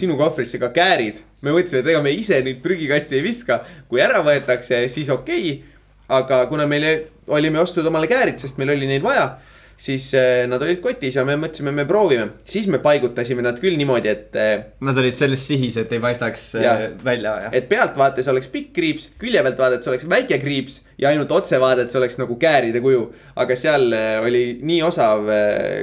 sinu 0.00 0.16
kohvrisse 0.16 0.62
ka 0.62 0.72
käärid. 0.72 1.20
me 1.42 1.52
mõtlesime, 1.52 1.82
et 1.82 1.92
ega 1.92 2.00
me 2.02 2.14
ise 2.16 2.40
nüüd 2.42 2.62
prügikasti 2.64 3.18
ei 3.18 3.26
viska, 3.26 3.60
kui 3.90 4.00
ära 4.00 4.22
võetakse, 4.24 4.86
siis 4.88 5.10
okei 5.12 5.50
okay.. 5.50 5.75
Aga 6.08 6.44
kuna 6.50 6.66
meil 6.70 6.86
olime 7.26 7.60
ostnud 7.60 7.86
omale 7.86 8.08
käärid, 8.10 8.38
sest 8.42 8.58
meil 8.58 8.74
oli 8.76 8.88
neid 8.90 9.02
vaja 9.02 9.36
siis 9.76 10.08
eh, 10.16 10.46
nad 10.48 10.62
olid 10.64 10.80
kotis 10.80 11.18
ja 11.18 11.24
me 11.28 11.36
mõtlesime, 11.38 11.72
me 11.74 11.84
proovime, 11.88 12.30
siis 12.48 12.66
me 12.72 12.80
paigutasime 12.82 13.44
nad 13.44 13.58
küll 13.60 13.76
niimoodi, 13.78 14.08
et 14.08 14.38
eh, 14.40 14.54
Nad 14.86 14.98
olid 15.00 15.14
selles 15.16 15.44
sihis, 15.48 15.76
et 15.80 15.92
ei 15.92 16.00
paistaks 16.02 16.48
Jah. 16.56 16.80
äh, 16.88 16.96
välja 17.04 17.34
ja. 17.44 17.50
et 17.60 17.68
pealtvaates 17.68 18.28
oleks 18.32 18.48
pikk 18.52 18.72
kriips, 18.76 19.10
külje 19.20 19.42
pealt 19.44 19.60
vaadates 19.60 19.92
oleks 19.92 20.08
väike 20.08 20.40
kriips 20.42 20.80
ja 21.00 21.12
ainult 21.12 21.32
otsevaadet 21.36 21.94
oleks 22.00 22.16
nagu 22.20 22.38
kääride 22.40 22.80
kuju. 22.84 23.04
aga 23.36 23.56
seal 23.56 23.92
oli 24.24 24.44
nii 24.64 24.80
osav 24.86 25.28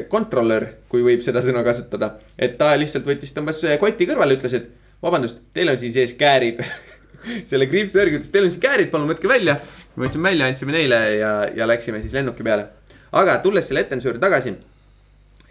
kontrolör, 0.10 0.68
kui 0.90 1.06
võib 1.06 1.22
seda 1.26 1.44
sõna 1.46 1.62
kasutada, 1.66 2.16
et 2.38 2.58
ta 2.58 2.74
lihtsalt 2.80 3.06
võttis, 3.06 3.34
tõmbas 3.36 3.62
koti 3.80 4.10
kõrvale, 4.10 4.40
ütles, 4.40 4.58
et 4.58 4.72
vabandust, 5.04 5.44
teil 5.54 5.70
on 5.70 5.80
siin 5.80 5.94
sees 5.94 6.18
käärid. 6.18 6.64
selle 7.50 7.70
kriipsu 7.72 8.02
järgi 8.02 8.20
ütles, 8.20 8.34
teil 8.34 8.50
on 8.50 8.54
siin 8.54 8.64
käärid, 8.64 8.92
palun 8.92 9.12
võtke 9.14 9.32
välja. 9.32 9.60
me 9.96 10.08
võtsime 10.08 10.32
välja, 10.32 10.52
andsime 10.52 10.76
neile 10.76 11.02
ja, 11.20 11.34
ja 11.56 11.70
läksime 11.70 12.02
siis 12.02 12.14
lennuki 12.18 12.44
peale. 12.44 12.70
aga 13.12 13.38
tulles 13.44 13.68
selle 13.68 13.86
etenduse 13.86 14.10
juurde 14.10 14.24
tagasi 14.24 14.56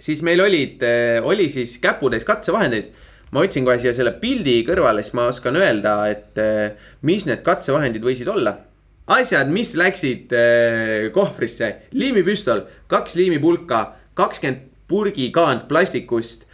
siis 0.03 0.23
meil 0.27 0.43
olid, 0.43 0.83
oli 1.23 1.49
siis 1.53 1.79
käputäis 1.83 2.27
katsevahendeid. 2.27 2.93
ma 3.33 3.41
võtsin 3.41 3.65
kohe 3.65 3.79
siia 3.81 3.95
selle 3.97 4.13
pildi 4.21 4.59
kõrvale, 4.67 5.01
siis 5.01 5.15
ma 5.17 5.25
oskan 5.31 5.57
öelda, 5.57 5.95
et 6.13 6.37
eh, 6.37 6.75
mis 7.01 7.25
need 7.25 7.41
katsevahendid 7.47 8.05
võisid 8.05 8.29
olla. 8.29 8.59
asjad, 9.07 9.49
mis 9.49 9.75
läksid 9.79 10.33
eh, 10.37 11.09
kohvrisse, 11.15 11.71
liimipüstol, 11.93 12.67
kaks 12.93 13.17
liimipulka, 13.17 13.85
kakskümmend 14.15 14.69
purgikaant 14.89 15.69
plastikust. 15.69 16.45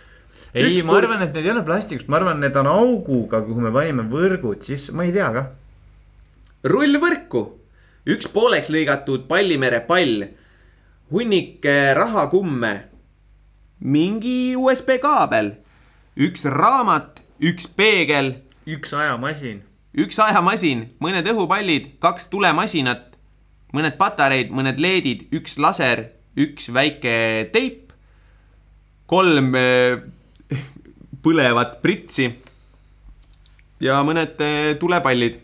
ei, 0.55 0.83
ma 0.87 0.97
arvan, 0.99 1.23
et 1.25 1.35
need 1.35 1.47
ei 1.47 1.53
ole 1.53 1.63
plastikust, 1.67 2.09
ma 2.09 2.19
arvan, 2.21 2.41
need 2.43 2.57
on 2.57 2.69
auguga, 2.71 3.43
kuhu 3.45 3.65
me 3.65 3.73
panime 3.75 4.07
võrgud, 4.09 4.63
siis 4.65 4.89
ma 4.97 5.05
ei 5.07 5.13
tea 5.15 5.29
kah. 5.35 5.51
rullvõrku, 6.69 7.45
üks 8.09 8.31
pooleks 8.33 8.71
lõigatud 8.73 9.27
Pallimere 9.29 9.83
pall, 9.87 10.25
hunnik 11.13 11.65
rahakumme, 11.99 12.75
mingi 13.85 14.57
USB 14.59 14.97
kaabel, 15.03 15.55
üks 16.19 16.45
raamat, 16.49 17.23
üks 17.41 17.69
peegel. 17.69 18.39
Üks 18.69 18.93
ajamasin. 18.93 19.63
üks 19.99 20.19
ajamasin, 20.21 20.89
mõned 21.03 21.27
õhupallid, 21.29 21.95
kaks 22.03 22.29
tulemasinat, 22.33 23.17
mõned 23.75 23.97
patareid, 24.01 24.53
mõned 24.55 24.81
LED-id, 24.81 25.29
üks 25.35 25.59
laser, 25.61 26.09
üks 26.39 26.69
väike 26.73 27.49
teip, 27.53 27.93
kolm 29.09 29.55
eh, 29.57 29.99
põlevat 31.29 31.79
pritsi 31.85 32.29
ja 33.85 34.01
mõned 34.05 34.41
eh, 34.41 34.75
tulepallid. 34.81 35.39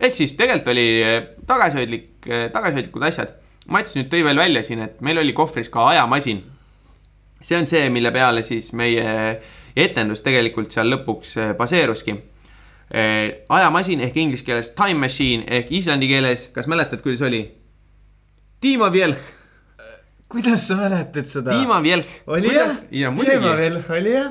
ehk 0.00 0.14
siis 0.16 0.36
tegelikult 0.38 0.72
oli 0.72 0.86
eh, 1.02 1.20
tagasihoidlik, 1.46 2.10
tagasihoidlikud 2.52 3.02
asjad. 3.04 3.34
Mats 3.68 3.96
nüüd 3.96 4.10
tõi 4.12 4.22
veel 4.24 4.36
välja 4.36 4.62
siin, 4.62 4.82
et 4.84 5.00
meil 5.00 5.18
oli 5.18 5.32
kohvris 5.32 5.70
ka 5.72 5.88
ajamasin. 5.88 6.42
see 7.42 7.58
on 7.58 7.66
see, 7.66 7.90
mille 7.90 8.12
peale 8.12 8.42
siis 8.42 8.72
meie 8.72 9.40
etendus 9.76 10.22
tegelikult 10.22 10.70
seal 10.70 10.88
lõpuks 10.92 11.36
eh, 11.36 11.52
baseeruski 11.58 12.16
Eh, 12.94 13.44
ajamasin 13.48 14.02
ehk 14.04 14.16
inglise 14.20 14.44
keeles 14.44 14.68
time 14.76 15.00
machine 15.00 15.44
ehk 15.48 15.70
islandi 15.72 16.06
keeles, 16.10 16.50
kas 16.52 16.68
mäletad, 16.68 17.00
kuidas 17.02 17.22
oli? 17.24 17.40
Dima 18.62 18.90
Vjelh, 18.92 19.16
kuidas 20.28 20.66
sa 20.68 20.76
mäletad 20.76 21.24
seda? 21.26 21.56
Dima 21.56 21.80
Vjelh. 21.82 22.04
oli 22.26 22.52
jah? 22.52 22.76
ja 22.92 23.10
Dima 23.16 23.56
veel, 23.56 23.80
oli 23.88 24.12
jah? 24.12 24.28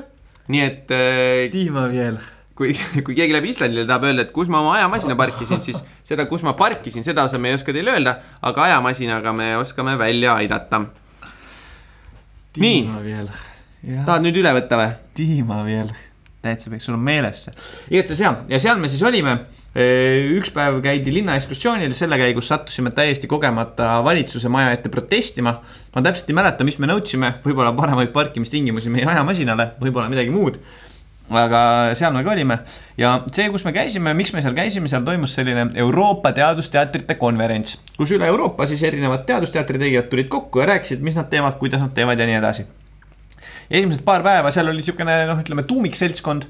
Nii 0.52 0.64
et 0.64 0.92
äh, 0.94 1.52
Dima 1.52 1.86
veel. 1.92 2.18
kui, 2.58 2.74
kui 3.06 3.16
keegi 3.16 3.32
läheb 3.34 3.48
Islandile, 3.50 3.86
tahab 3.88 4.08
öelda, 4.10 4.26
et 4.26 4.34
kus 4.34 4.50
ma 4.52 4.60
oma 4.62 4.76
ajamasina 4.78 5.16
parkisin, 5.18 5.62
siis 5.64 5.80
seda, 6.06 6.26
kus 6.30 6.44
ma 6.46 6.54
parkisin, 6.58 7.06
seda 7.06 7.24
osa 7.28 7.40
me 7.40 7.50
ei 7.50 7.58
oska 7.58 7.74
teile 7.74 7.94
öelda, 7.96 8.18
aga 8.42 8.68
ajamasinaga 8.68 9.32
me 9.36 9.54
oskame 9.58 9.96
välja 9.98 10.36
aidata. 10.38 10.84
Nii. 12.60 12.84
Tahad 14.06 14.22
nüüd 14.24 14.38
üle 14.40 14.52
võtta 14.56 14.78
või? 14.80 14.92
Dima 15.18 15.60
veel. 15.66 15.90
täitsa 16.44 16.70
peaks 16.70 16.84
sul 16.86 16.98
on 16.98 17.00
meeles 17.00 17.46
see. 17.46 17.54
igatahes 17.96 18.20
ja, 18.20 18.34
ja 18.48 18.58
seal 18.60 18.78
me 18.80 18.90
siis 18.92 19.02
olime. 19.02 19.38
Üks 19.74 20.52
päev 20.54 20.78
käidi 20.84 21.10
linnaekskursioonil, 21.16 21.92
selle 21.98 22.18
käigus 22.20 22.46
sattusime 22.52 22.92
täiesti 22.94 23.26
kogemata 23.26 23.96
valitsuse 24.06 24.48
maja 24.48 24.70
ette 24.76 24.88
protestima. 24.88 25.56
ma 25.94 26.02
täpselt 26.02 26.30
ei 26.30 26.38
mäleta, 26.38 26.64
mis 26.64 26.78
me 26.78 26.86
nõudsime, 26.86 27.34
võib-olla 27.42 27.74
paremaid 27.74 28.12
parkimistingimusi 28.14 28.90
meie 28.90 29.06
ajamasinale, 29.06 29.72
võib-olla 29.82 30.08
midagi 30.12 30.30
muud 30.30 30.60
aga 31.32 31.94
seal 31.96 32.12
me 32.12 32.20
ka 32.24 32.32
olime 32.34 32.58
ja 33.00 33.14
see, 33.32 33.48
kus 33.52 33.64
me 33.64 33.72
käisime, 33.72 34.12
miks 34.16 34.34
me 34.34 34.42
seal 34.44 34.54
käisime, 34.56 34.90
seal 34.92 35.04
toimus 35.06 35.34
selline 35.38 35.70
Euroopa 35.80 36.34
teadusteatrite 36.36 37.16
konverents, 37.20 37.78
kus 37.96 38.12
üle 38.12 38.28
Euroopa 38.28 38.68
siis 38.68 38.82
erinevad 38.84 39.24
teadusteatri 39.28 39.80
tegijad 39.80 40.10
tulid 40.12 40.28
kokku 40.28 40.60
ja 40.60 40.68
rääkisid, 40.74 41.00
mis 41.04 41.16
nad 41.16 41.30
teevad, 41.32 41.56
kuidas 41.58 41.80
nad 41.80 41.94
teevad 41.96 42.20
ja 42.20 42.28
nii 42.28 42.40
edasi. 42.42 42.66
Esimesed 43.70 44.04
paar 44.06 44.24
päeva 44.26 44.52
seal 44.54 44.68
oli 44.72 44.84
siukene 44.84 45.24
noh, 45.30 45.40
ütleme 45.44 45.64
tuumikseltskond, 45.68 46.46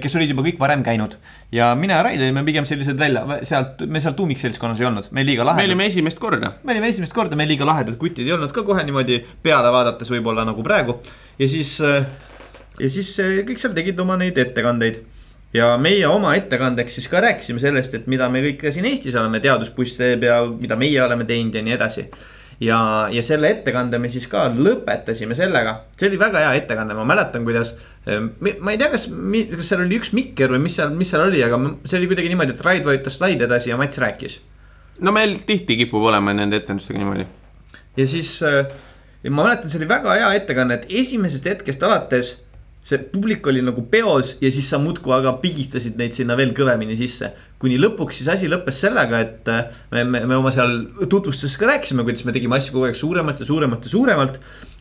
kes 0.00 0.14
olid 0.16 0.30
juba 0.32 0.44
kõik 0.46 0.60
varem 0.60 0.80
käinud 0.84 1.18
ja 1.52 1.74
mina 1.76 1.98
ja 1.98 2.04
Raid 2.06 2.22
olime 2.24 2.44
pigem 2.46 2.64
sellised 2.68 2.96
välja, 2.98 3.24
sealt, 3.44 3.82
me 3.84 4.00
seal 4.00 4.14
tuumikseltskonnas 4.16 4.80
ei 4.80 4.88
olnud, 4.88 5.10
meil 5.16 5.28
liiga 5.28 5.44
me 5.44 5.50
lahedad. 5.50 5.68
olime 5.68 5.88
esimest 5.90 6.20
korda. 6.20 6.54
me 6.64 6.72
olime 6.72 6.88
esimest 6.88 7.12
korda, 7.12 7.36
meil 7.36 7.50
liiga 7.52 7.68
lahedad 7.68 7.98
kutid 8.00 8.24
ei 8.24 8.32
olnud 8.32 8.52
ka 8.54 8.64
kohe 8.64 8.84
niimoodi 8.86 9.20
peale 9.44 9.72
vaadates 9.74 10.10
võib-olla 10.14 10.46
nagu 10.48 10.64
praegu 10.64 10.96
ja 11.38 11.48
siis, 11.48 11.76
ja 11.80 12.90
siis 12.90 13.12
äh, 13.20 13.42
kõik 13.44 13.60
seal 13.60 13.76
tegid 13.76 14.00
oma 14.00 14.16
neid 14.20 14.38
ettekandeid. 14.40 15.02
ja 15.54 15.74
meie 15.78 16.06
oma 16.08 16.32
ettekandeks 16.34 16.96
siis 16.98 17.10
ka 17.12 17.20
rääkisime 17.22 17.60
sellest, 17.62 17.94
et 17.94 18.06
mida 18.10 18.28
me 18.32 18.42
kõik 18.42 18.62
ka 18.64 18.72
siin 18.74 18.88
Eestis 18.88 19.14
oleme, 19.20 19.40
teadusbuss 19.40 20.00
teeb 20.00 20.24
ja 20.26 20.40
mida 20.48 20.80
meie 20.80 21.02
oleme 21.02 21.28
teinud 21.28 21.54
ja 21.54 21.62
nii 21.62 21.76
edasi. 21.76 22.08
ja, 22.60 22.78
ja 23.12 23.22
selle 23.26 23.50
ettekande 23.50 23.98
me 23.98 24.10
siis 24.12 24.26
ka 24.30 24.46
lõpetasime 24.54 25.36
sellega, 25.38 25.80
see 25.98 26.08
oli 26.10 26.20
väga 26.20 26.46
hea 26.46 26.54
ettekanne, 26.62 26.96
ma 26.96 27.06
mäletan, 27.08 27.44
kuidas. 27.46 27.76
ma 28.04 28.72
ei 28.74 28.80
tea, 28.80 28.90
kas, 28.92 29.06
kas 29.08 29.70
seal 29.70 29.84
oli 29.86 29.98
üks 30.00 30.12
mikker 30.16 30.52
või 30.52 30.66
mis 30.66 30.76
seal, 30.78 30.90
mis 30.94 31.10
seal 31.10 31.26
oli, 31.26 31.42
aga 31.44 31.60
see 31.84 32.00
oli 32.00 32.10
kuidagi 32.10 32.32
niimoodi, 32.32 32.56
et 32.56 32.66
Raid 32.66 32.84
vajutas 32.84 33.16
slaidi 33.18 33.46
edasi 33.46 33.72
ja 33.72 33.78
Mats 33.80 34.00
rääkis 34.02 34.42
no 35.00 35.14
meil 35.14 35.38
tihti 35.46 35.76
kipub 35.80 36.04
olema 36.06 36.34
nende 36.36 36.60
etendustega 36.60 37.00
niimoodi. 37.00 37.26
ja 37.96 38.06
siis 38.06 38.36
äh, 38.42 38.66
ja 39.24 39.30
ma 39.30 39.46
mäletan, 39.46 39.70
see 39.70 39.80
oli 39.80 39.88
väga 39.88 40.16
hea 40.18 40.32
ettekanne, 40.38 40.78
et 40.78 40.90
esimesest 41.02 41.46
hetkest 41.48 41.82
alates 41.82 42.34
see 42.84 43.00
publik 43.00 43.46
oli 43.48 43.62
nagu 43.64 43.86
peos 43.88 44.34
ja 44.44 44.50
siis 44.52 44.66
sa 44.68 44.76
muudkui 44.82 45.14
aga 45.16 45.38
pigistasid 45.40 45.96
neid 45.96 46.12
sinna 46.12 46.36
veel 46.36 46.52
kõvemini 46.56 46.98
sisse. 47.00 47.30
kuni 47.58 47.78
lõpuks 47.80 48.18
siis 48.20 48.28
asi 48.28 48.48
lõppes 48.50 48.76
sellega, 48.82 49.20
et 49.24 49.48
äh, 49.48 49.70
me, 49.94 50.02
me, 50.04 50.20
me 50.28 50.36
oma 50.36 50.50
seal 50.52 50.74
tutvustuses 51.00 51.56
ka 51.56 51.70
rääkisime, 51.70 52.04
kuidas 52.04 52.26
me 52.28 52.34
tegime 52.36 52.58
asju 52.58 52.74
kogu 52.74 52.90
aeg 52.90 52.98
suuremalt 52.98 53.40
ja 53.40 53.48
suuremalt 53.48 53.88
ja 53.88 53.92
suuremalt. 53.94 54.36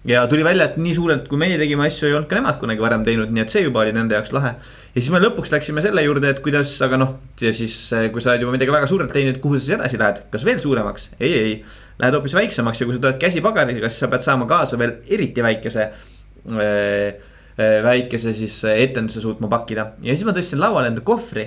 ja 0.09 0.25
tuli 0.27 0.43
välja, 0.43 0.67
et 0.67 0.75
nii 0.83 0.97
suurelt, 0.97 1.29
kui 1.31 1.39
meie 1.39 1.55
tegime 1.61 1.87
asju, 1.87 2.09
ei 2.09 2.17
olnud 2.17 2.27
ka 2.27 2.41
nemad 2.41 2.59
kunagi 2.59 2.83
varem 2.83 3.07
teinud, 3.07 3.31
nii 3.31 3.45
et 3.45 3.55
see 3.55 3.63
juba 3.63 3.85
oli 3.85 3.95
nende 3.95 4.19
jaoks 4.19 4.35
lahe. 4.35 4.55
ja 4.59 4.99
siis 4.99 5.11
me 5.15 5.23
lõpuks 5.23 5.55
läksime 5.55 5.87
selle 5.87 6.03
juurde, 6.03 6.35
et 6.35 6.43
kuidas, 6.43 6.75
aga 6.83 6.99
noh, 6.99 7.17
ja 7.39 7.55
siis, 7.55 7.77
kui 8.11 8.19
sa 8.19 8.33
oled 8.33 8.43
juba 8.43 8.59
midagi 8.59 8.75
väga 8.75 8.91
suurelt 8.91 9.15
teinud, 9.15 9.39
kuhu 9.39 9.55
sa 9.55 9.63
siis 9.63 9.77
edasi 9.79 10.03
lähed, 10.03 10.25
kas 10.33 10.43
veel 10.43 10.59
suuremaks? 10.59 11.13
ei, 11.21 11.37
ei, 11.39 11.59
lähed 12.03 12.19
hoopis 12.19 12.35
väiksemaks 12.35 12.83
ja 12.83 12.89
kui 12.89 12.99
sa 12.99 13.07
tuled 13.07 13.21
käsipagariga, 13.23 13.87
siis 13.87 14.03
sa 14.03 14.11
pead 14.11 14.27
saama 14.27 14.49
kaasa 14.49 14.81
veel 14.81 14.97
eriti 15.07 15.45
väikese 15.45 15.87
äh, 15.87 16.57
äh, 16.59 17.29
väikese 17.57 18.33
siis 18.37 18.61
äh, 18.65 18.79
etenduse 18.87 19.21
suutma 19.21 19.49
pakkida 19.51 19.93
ja 20.01 20.15
siis 20.15 20.25
ma 20.27 20.33
tõstsin 20.35 20.61
lauale 20.61 20.89
enda 20.89 21.03
kohvri 21.05 21.45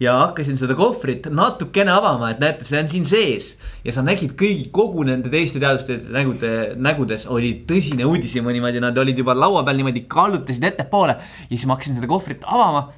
ja 0.00 0.14
hakkasin 0.20 0.58
seda 0.60 0.76
kohvrit 0.78 1.26
natukene 1.34 1.90
avama, 1.90 2.30
et 2.30 2.42
näete, 2.42 2.66
see 2.66 2.78
on 2.78 2.90
siin 2.90 3.06
sees. 3.08 3.48
ja 3.84 3.94
sa 3.94 4.04
nägid 4.06 4.36
kõigi, 4.38 4.68
kogu 4.74 5.02
nende 5.06 5.30
teiste 5.32 5.58
teadlaste 5.62 5.98
nägude, 6.14 6.52
nägudes 6.78 7.26
oli 7.26 7.54
tõsine 7.68 8.06
uudishimu 8.06 8.52
niimoodi, 8.54 8.82
nad 8.84 8.98
olid 8.98 9.18
juba 9.18 9.34
laua 9.34 9.64
peal 9.66 9.80
niimoodi 9.80 10.04
kallutasid 10.10 10.68
ettepoole. 10.70 11.18
ja 11.18 11.54
siis 11.54 11.66
ma 11.66 11.78
hakkasin 11.78 11.98
seda 11.98 12.10
kohvrit 12.10 12.46
avama 12.46 12.88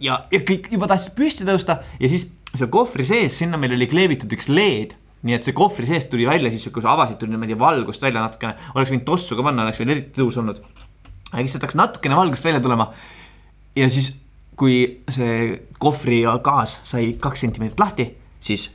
ja, 0.00 0.24
ja 0.32 0.42
kõik 0.44 0.68
juba 0.74 0.90
tahtsid 0.90 1.16
püsti 1.16 1.48
tõusta 1.48 1.80
ja 2.00 2.12
siis 2.12 2.28
seal 2.52 2.72
kohvri 2.72 3.06
sees, 3.08 3.38
sinna 3.40 3.60
meil 3.60 3.78
oli 3.78 3.88
kleebitud 3.88 4.32
üks 4.36 4.50
LED 4.52 4.98
nii 5.26 5.36
et 5.36 5.44
see 5.44 5.56
kohvri 5.56 5.88
seest 5.88 6.08
tuli 6.12 6.26
välja 6.28 6.52
siis, 6.52 6.68
kui 6.72 6.84
sa 6.84 6.94
avasid, 6.94 7.18
tuli 7.20 7.34
niimoodi 7.34 7.56
valgust 7.60 8.04
välja 8.04 8.22
natukene, 8.24 8.56
oleks 8.74 8.92
võinud 8.92 9.06
tossu 9.08 9.36
ka 9.36 9.44
panna, 9.44 9.66
oleks 9.66 9.80
veel 9.82 9.92
eriti 9.96 10.16
tõus 10.16 10.38
olnud. 10.40 10.62
Aga 11.30 11.44
lihtsalt 11.44 11.64
hakkas 11.64 11.78
natukene 11.78 12.18
valgust 12.18 12.44
välja 12.44 12.60
tulema. 12.60 12.90
ja 13.76 13.90
siis, 13.90 14.12
kui 14.56 15.02
see 15.08 15.56
kohvri 15.78 16.22
gaas 16.44 16.80
sai 16.84 17.14
kaks 17.20 17.46
sentimeetrit 17.46 17.80
lahti, 17.80 18.10
siis 18.44 18.70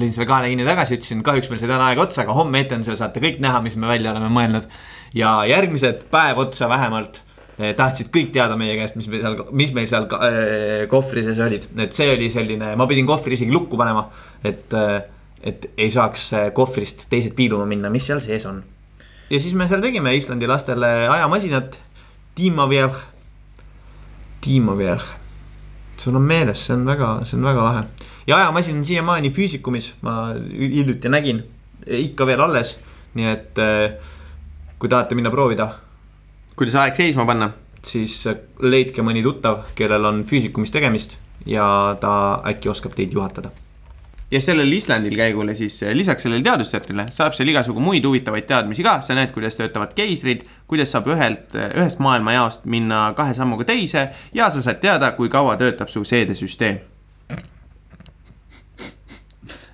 lõin 0.00 0.14
selle 0.14 0.26
kaane 0.28 0.50
kinni 0.50 0.66
tagasi, 0.66 0.98
ütlesin 0.98 1.22
kahjuks 1.26 1.50
meil 1.50 1.60
sai 1.62 1.70
täna 1.70 1.90
aeg 1.90 2.00
otsa, 2.02 2.24
aga 2.24 2.34
homme 2.36 2.64
etendusel 2.64 2.98
saate 2.98 3.22
kõik 3.22 3.38
näha, 3.42 3.60
mis 3.64 3.76
me 3.78 3.90
välja 3.90 4.10
oleme 4.14 4.30
mõelnud. 4.32 4.66
ja 5.14 5.36
järgmised 5.46 6.08
päev 6.10 6.40
otsa 6.42 6.68
vähemalt 6.68 7.20
eh, 7.58 7.74
tahtsid 7.78 8.10
kõik 8.14 8.32
teada 8.34 8.58
meie 8.58 8.74
käest, 8.78 8.98
mis 8.98 9.08
meil 9.08 9.22
seal, 9.22 9.38
mis 9.52 9.74
meil 9.76 9.88
seal 9.90 10.08
eh, 10.10 10.86
kohvri 10.90 11.24
sees 11.26 11.38
olid, 11.38 11.68
et 11.86 11.94
see 11.94 12.10
oli 12.16 12.30
selline, 12.34 12.74
ma 12.76 12.88
pidin 12.90 13.06
kohvri 13.06 13.38
isegi 13.38 13.54
lukku 13.54 13.78
panema, 13.78 14.08
et, 14.42 14.74
et 15.42 15.70
ei 15.78 15.90
saaks 15.94 16.32
eh, 16.34 16.50
kohvrist 16.56 17.06
teised 17.10 17.36
piiluma 17.38 17.68
minna, 17.70 17.92
mis 17.94 18.10
seal 18.10 18.22
sees 18.24 18.46
on. 18.50 18.62
Ja 19.30 19.40
siis 19.40 19.54
me 19.54 19.68
seal 19.68 19.82
tegime 19.82 20.14
Islandi 20.16 20.46
lastele 20.46 21.08
ajamasinat, 21.08 21.78
Tiimavierg, 22.34 22.96
Tiimavierg 24.40 25.04
sul 25.96 26.16
on 26.16 26.22
meeles, 26.22 26.66
see 26.66 26.74
on 26.74 26.84
väga, 26.86 27.08
see 27.24 27.38
on 27.38 27.46
väga 27.46 27.64
lahe. 27.64 27.84
ja 28.26 28.36
ajamasin 28.36 28.78
on 28.78 28.84
siiamaani 28.84 29.30
füüsikumis, 29.30 29.92
ma 30.02 30.34
hiljuti 30.58 31.08
nägin, 31.08 31.42
ikka 31.86 32.26
veel 32.26 32.40
alles. 32.40 32.78
nii 33.14 33.26
et 33.30 33.58
eh, 33.62 33.92
kui 34.78 34.88
tahate 34.90 35.14
minna 35.14 35.30
proovida, 35.30 35.68
kuidas 36.56 36.74
aeg 36.82 36.96
seisma 36.98 37.26
panna? 37.26 37.52
siis 37.84 38.24
eh, 38.26 38.40
leidke 38.60 39.02
mõni 39.02 39.22
tuttav, 39.22 39.68
kellel 39.74 40.10
on 40.10 40.24
füüsikumis 40.28 40.72
tegemist 40.74 41.18
ja 41.46 41.66
ta 42.00 42.42
äkki 42.48 42.72
oskab 42.72 42.96
teid 42.96 43.12
juhatada. 43.12 43.52
Ja 44.34 44.40
sellel 44.42 44.72
Islandil 44.72 45.14
käigule 45.16 45.54
siis 45.54 45.76
eh, 45.82 45.92
lisaks 45.94 46.26
sellele 46.26 46.42
teadustsentrile 46.42 47.06
saab 47.14 47.36
seal 47.36 47.50
igasugu 47.52 47.82
muid 47.82 48.04
huvitavaid 48.06 48.48
teadmisi 48.48 48.82
ka, 48.86 48.96
sa 49.04 49.14
näed, 49.14 49.30
kuidas 49.34 49.58
töötavad 49.58 49.94
keisrid, 49.94 50.42
kuidas 50.70 50.90
saab 50.94 51.06
ühelt, 51.14 51.54
ühest 51.54 52.02
maailmajaost 52.02 52.66
minna 52.70 53.06
kahe 53.16 53.36
sammuga 53.36 53.66
teise 53.68 54.08
ja 54.34 54.50
sa 54.50 54.62
saad 54.64 54.82
teada, 54.82 55.12
kui 55.18 55.30
kaua 55.30 55.54
töötab 55.60 55.92
su 55.92 56.02
seedesüsteem. 56.08 56.82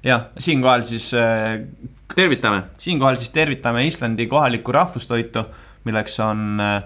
jah, 0.05 0.29
siinkohal 0.39 0.85
siis 0.89 1.11
äh, 1.15 1.61
tervitame. 2.15 2.63
siinkohal 2.77 3.17
siis 3.17 3.31
tervitame 3.31 3.87
Islandi 3.87 4.27
kohalikku 4.27 4.73
rahvustoitu, 4.73 5.45
milleks 5.85 6.21
on 6.21 6.61
äh, 6.61 6.83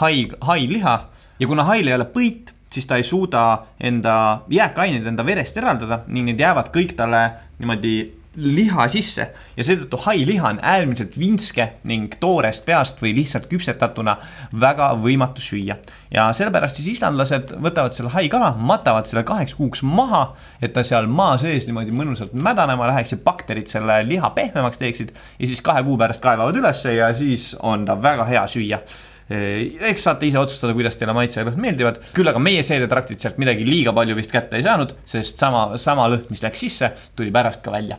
hai, 0.00 0.28
hailiha 0.40 0.98
ja 1.40 1.46
kuna 1.46 1.64
hail 1.64 1.88
ei 1.88 1.94
ole 1.94 2.08
põit, 2.12 2.52
siis 2.76 2.86
ta 2.88 3.00
ei 3.00 3.06
suuda 3.06 3.46
enda 3.80 4.42
jääkaineid 4.52 5.08
enda 5.08 5.24
verest 5.26 5.56
eraldada 5.56 6.02
ning 6.12 6.28
need 6.28 6.40
jäävad 6.44 6.70
kõik 6.74 6.92
talle 6.98 7.24
niimoodi 7.58 7.96
liha 8.36 8.84
sisse. 8.92 9.30
Ja 9.56 9.64
seetõttu 9.64 9.98
hailiha 10.04 10.50
on 10.52 10.58
äärmiselt 10.60 11.16
vinske 11.18 11.70
ning 11.88 12.12
toorest 12.20 12.66
peast 12.66 13.00
või 13.00 13.14
lihtsalt 13.16 13.48
küpsetatuna 13.48 14.16
väga 14.60 14.90
võimatu 15.00 15.40
süüa. 15.40 15.78
ja 16.10 16.28
sellepärast 16.36 16.76
siis 16.76 16.92
islandlased 16.96 17.56
võtavad 17.64 17.96
selle 17.96 18.12
haikala, 18.12 18.52
matavad 18.58 19.08
selle 19.08 19.24
kaheks 19.24 19.56
kuuks 19.56 19.82
maha, 19.82 20.36
et 20.60 20.72
ta 20.76 20.84
seal 20.84 21.08
maa 21.08 21.38
sees 21.40 21.66
niimoodi 21.66 21.96
mõnusalt 21.96 22.36
mädanema 22.36 22.86
läheks 22.92 23.16
ja 23.16 23.18
bakterid 23.24 23.72
selle 23.72 24.02
liha 24.04 24.30
pehmemaks 24.30 24.78
teeksid. 24.78 25.12
Ja 25.38 25.46
siis 25.48 25.64
kahe 25.64 25.82
kuu 25.82 25.96
pärast 25.98 26.22
kaevavad 26.22 26.56
ülesse 26.56 26.94
ja 26.94 27.12
siis 27.14 27.54
on 27.62 27.84
ta 27.88 27.96
väga 28.02 28.28
hea 28.28 28.46
süüa 28.46 28.84
eks 29.28 30.04
saate 30.06 30.28
ise 30.28 30.38
otsustada, 30.38 30.74
kuidas 30.76 30.98
teile 30.98 31.14
maitseained 31.16 31.56
meeldivad, 31.58 31.98
küll 32.14 32.30
aga 32.30 32.42
meie 32.42 32.62
seedetraktid 32.66 33.22
sealt 33.22 33.40
midagi 33.42 33.66
liiga 33.66 33.94
palju 33.96 34.14
vist 34.18 34.34
kätte 34.34 34.58
ei 34.58 34.66
saanud, 34.66 34.92
sest 35.08 35.42
sama, 35.42 35.72
sama 35.82 36.06
lõhn, 36.12 36.28
mis 36.30 36.44
läks 36.44 36.62
sisse, 36.62 36.92
tuli 37.18 37.34
pärast 37.34 37.64
ka 37.64 37.74
välja. 37.74 37.98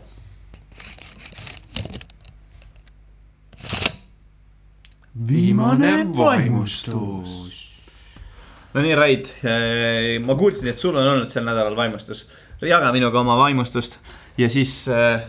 viimane 5.27 6.05
vaimustus. 6.13 7.31
no 8.73 8.81
nii, 8.85 8.95
Raid, 8.95 9.31
ma 10.23 10.35
kuulsin, 10.37 10.69
et 10.69 10.77
sul 10.77 10.95
on 10.95 11.07
olnud 11.15 11.31
sel 11.31 11.45
nädalal 11.47 11.75
vaimustus. 11.75 12.27
jaga 12.61 12.91
minuga 12.93 13.19
oma 13.19 13.37
vaimustust 13.39 13.97
ja 14.37 14.49
siis 14.49 14.85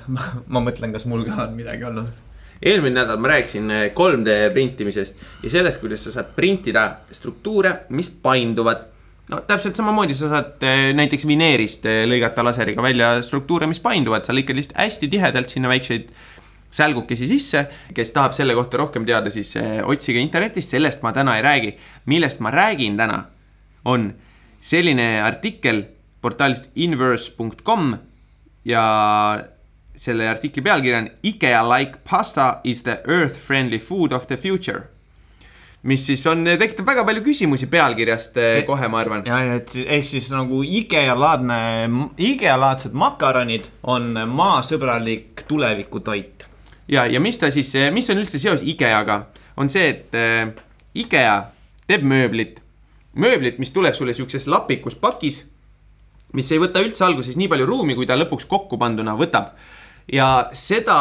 ma, 0.07 0.33
ma 0.53 0.63
mõtlen, 0.65 0.93
kas 0.93 1.09
mul 1.09 1.25
ka 1.29 1.47
on 1.49 1.57
midagi 1.57 1.89
olnud. 1.89 2.28
Eelmine 2.63 3.01
nädal 3.01 3.21
ma 3.23 3.33
rääkisin 3.33 3.71
eh, 3.71 3.91
3D 3.95 4.53
printimisest 4.53 5.25
ja 5.43 5.51
sellest, 5.51 5.81
kuidas 5.81 6.05
sa 6.07 6.15
saad 6.19 6.33
printida 6.37 6.87
struktuure, 7.13 7.75
mis 7.89 8.11
painduvad. 8.11 8.87
no 9.29 9.43
täpselt 9.47 9.77
samamoodi 9.77 10.17
sa 10.17 10.31
saad 10.33 10.65
eh, 10.67 10.89
näiteks 10.97 11.27
vineerist 11.27 11.87
eh, 11.87 12.05
lõigata 12.09 12.45
laseriga 12.45 12.83
välja 12.83 13.19
struktuure, 13.23 13.67
mis 13.67 13.81
painduvad, 13.81 14.27
sa 14.27 14.35
lõikad 14.35 14.59
lihtsalt 14.59 14.79
hästi 14.79 15.09
tihedalt 15.09 15.55
sinna 15.55 15.69
väikseid 15.69 16.11
sälgukesi 16.71 17.29
sisse. 17.29 17.67
kes 17.95 18.13
tahab 18.13 18.35
selle 18.37 18.55
kohta 18.55 18.77
rohkem 18.77 19.07
teada, 19.07 19.31
siis 19.31 19.55
otsige 19.85 20.21
internetist, 20.21 20.75
sellest 20.75 21.03
ma 21.03 21.13
täna 21.13 21.37
ei 21.39 21.43
räägi. 21.43 21.77
millest 22.07 22.41
ma 22.41 22.51
räägin 22.51 22.97
täna, 22.97 23.25
on 23.85 24.13
selline 24.61 25.23
artikkel 25.23 25.85
portaalist 26.21 26.71
inverse.com 26.75 27.95
ja 28.65 28.85
selle 29.99 30.29
artikli 30.31 30.63
pealkiri 30.63 30.95
on 30.95 31.09
IKEA 31.27 31.63
like 31.67 31.99
pasta 32.11 32.61
is 32.65 32.83
the 32.87 33.01
earth 33.11 33.35
friendly 33.47 33.79
food 33.83 34.13
of 34.15 34.27
the 34.31 34.37
future. 34.37 34.83
mis 35.83 36.03
siis 36.07 36.25
on, 36.27 36.43
tekitab 36.59 36.87
väga 36.91 37.05
palju 37.07 37.23
küsimusi 37.23 37.69
pealkirjast 37.71 38.37
eh, 38.43 38.63
kohe, 38.67 38.89
ma 38.91 38.99
arvan. 39.01 39.23
ja, 39.27 39.39
ja 39.47 39.59
et 39.61 39.69
siis- 39.71 39.87
ehk 39.89 40.05
siis 40.05 40.31
nagu 40.35 40.63
IKEA 40.63 41.15
laadne, 41.19 41.59
IKEA 42.19 42.57
laadsed 42.61 42.93
makaronid 42.99 43.69
on 43.83 44.15
maasõbralik 44.27 45.45
tulevikutoit. 45.49 46.47
ja, 46.89 47.07
ja 47.07 47.21
mis 47.21 47.39
ta 47.39 47.51
siis, 47.51 47.73
mis 47.95 48.11
on 48.11 48.19
üldse 48.19 48.39
seos 48.43 48.63
IKEA-ga, 48.63 49.21
on 49.57 49.71
see, 49.71 49.89
et 49.89 50.15
äh, 50.19 50.51
IKEA 50.95 51.37
teeb 51.89 52.03
mööblit. 52.05 52.61
mööblit, 53.15 53.59
mis 53.59 53.73
tuleb 53.73 53.95
sulle 53.95 54.13
siukses 54.15 54.47
lapikus 54.47 54.95
pakis, 54.95 55.45
mis 56.37 56.51
ei 56.53 56.59
võta 56.61 56.83
üldse 56.85 57.05
alguses 57.07 57.37
nii 57.39 57.49
palju 57.49 57.67
ruumi, 57.67 57.95
kui 57.97 58.07
ta 58.07 58.17
lõpuks 58.19 58.47
kokku 58.47 58.79
panduna 58.79 59.15
võtab. 59.17 59.55
Ja 60.13 60.49
seda, 60.53 60.99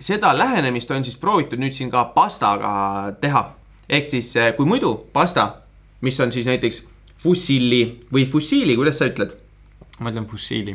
seda 0.00 0.32
lähenemist 0.38 0.90
on 0.90 1.04
siis 1.04 1.16
proovitud 1.20 1.60
nüüd 1.60 1.74
siin 1.76 1.90
ka 1.90 2.04
pastaga 2.14 3.14
teha. 3.20 3.48
ehk 3.88 4.08
siis, 4.10 4.34
kui 4.56 4.66
muidu 4.66 4.94
pasta, 5.12 5.62
mis 6.02 6.20
on 6.20 6.32
siis 6.32 6.46
näiteks 6.46 6.82
fusilli 7.22 7.82
või 8.12 8.26
fusiili, 8.28 8.76
kuidas 8.76 9.00
sa 9.00 9.08
ütled? 9.10 9.34
ma 9.98 10.12
ütlen 10.12 10.26
fussiili. 10.28 10.74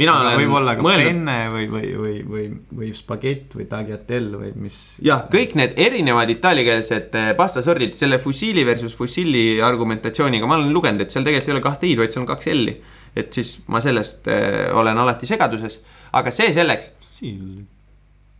mina 0.00 0.14
olen 0.16 0.38
võib-olla 0.38 0.74
ka 0.78 0.84
mõelnud 0.84 1.10
penne 1.10 1.36
või, 1.52 1.66
või, 1.68 1.88
või, 1.98 2.14
või, 2.24 2.44
või 2.78 2.90
spagett 2.96 3.52
või 3.58 3.66
tagliatelle 3.68 4.40
või 4.40 4.52
mis. 4.64 4.78
jah, 5.04 5.26
kõik 5.32 5.56
need 5.60 5.76
erinevad 5.76 6.32
itaaliakeelsed 6.32 7.18
eh, 7.20 7.30
pastasordid, 7.36 7.94
selle 7.98 8.20
fusiili 8.22 8.64
versus 8.66 8.96
fusilli 8.96 9.60
argumentatsiooniga 9.64 10.48
ma 10.48 10.56
olen 10.56 10.72
lugenud, 10.72 11.04
et 11.04 11.12
seal 11.12 11.26
tegelikult 11.26 11.52
ei 11.52 11.56
ole 11.58 11.66
kahte 11.66 11.90
i-d, 11.90 12.00
vaid 12.00 12.14
seal 12.14 12.24
on 12.24 12.30
kaks 12.32 12.52
l-i. 12.54 12.76
et 13.20 13.34
siis 13.34 13.58
ma 13.68 13.82
sellest 13.84 14.30
äh, 14.32 14.70
olen 14.80 15.04
alati 15.04 15.28
segaduses, 15.28 15.80
aga 16.12 16.32
see 16.34 16.52
selleks 16.54 16.90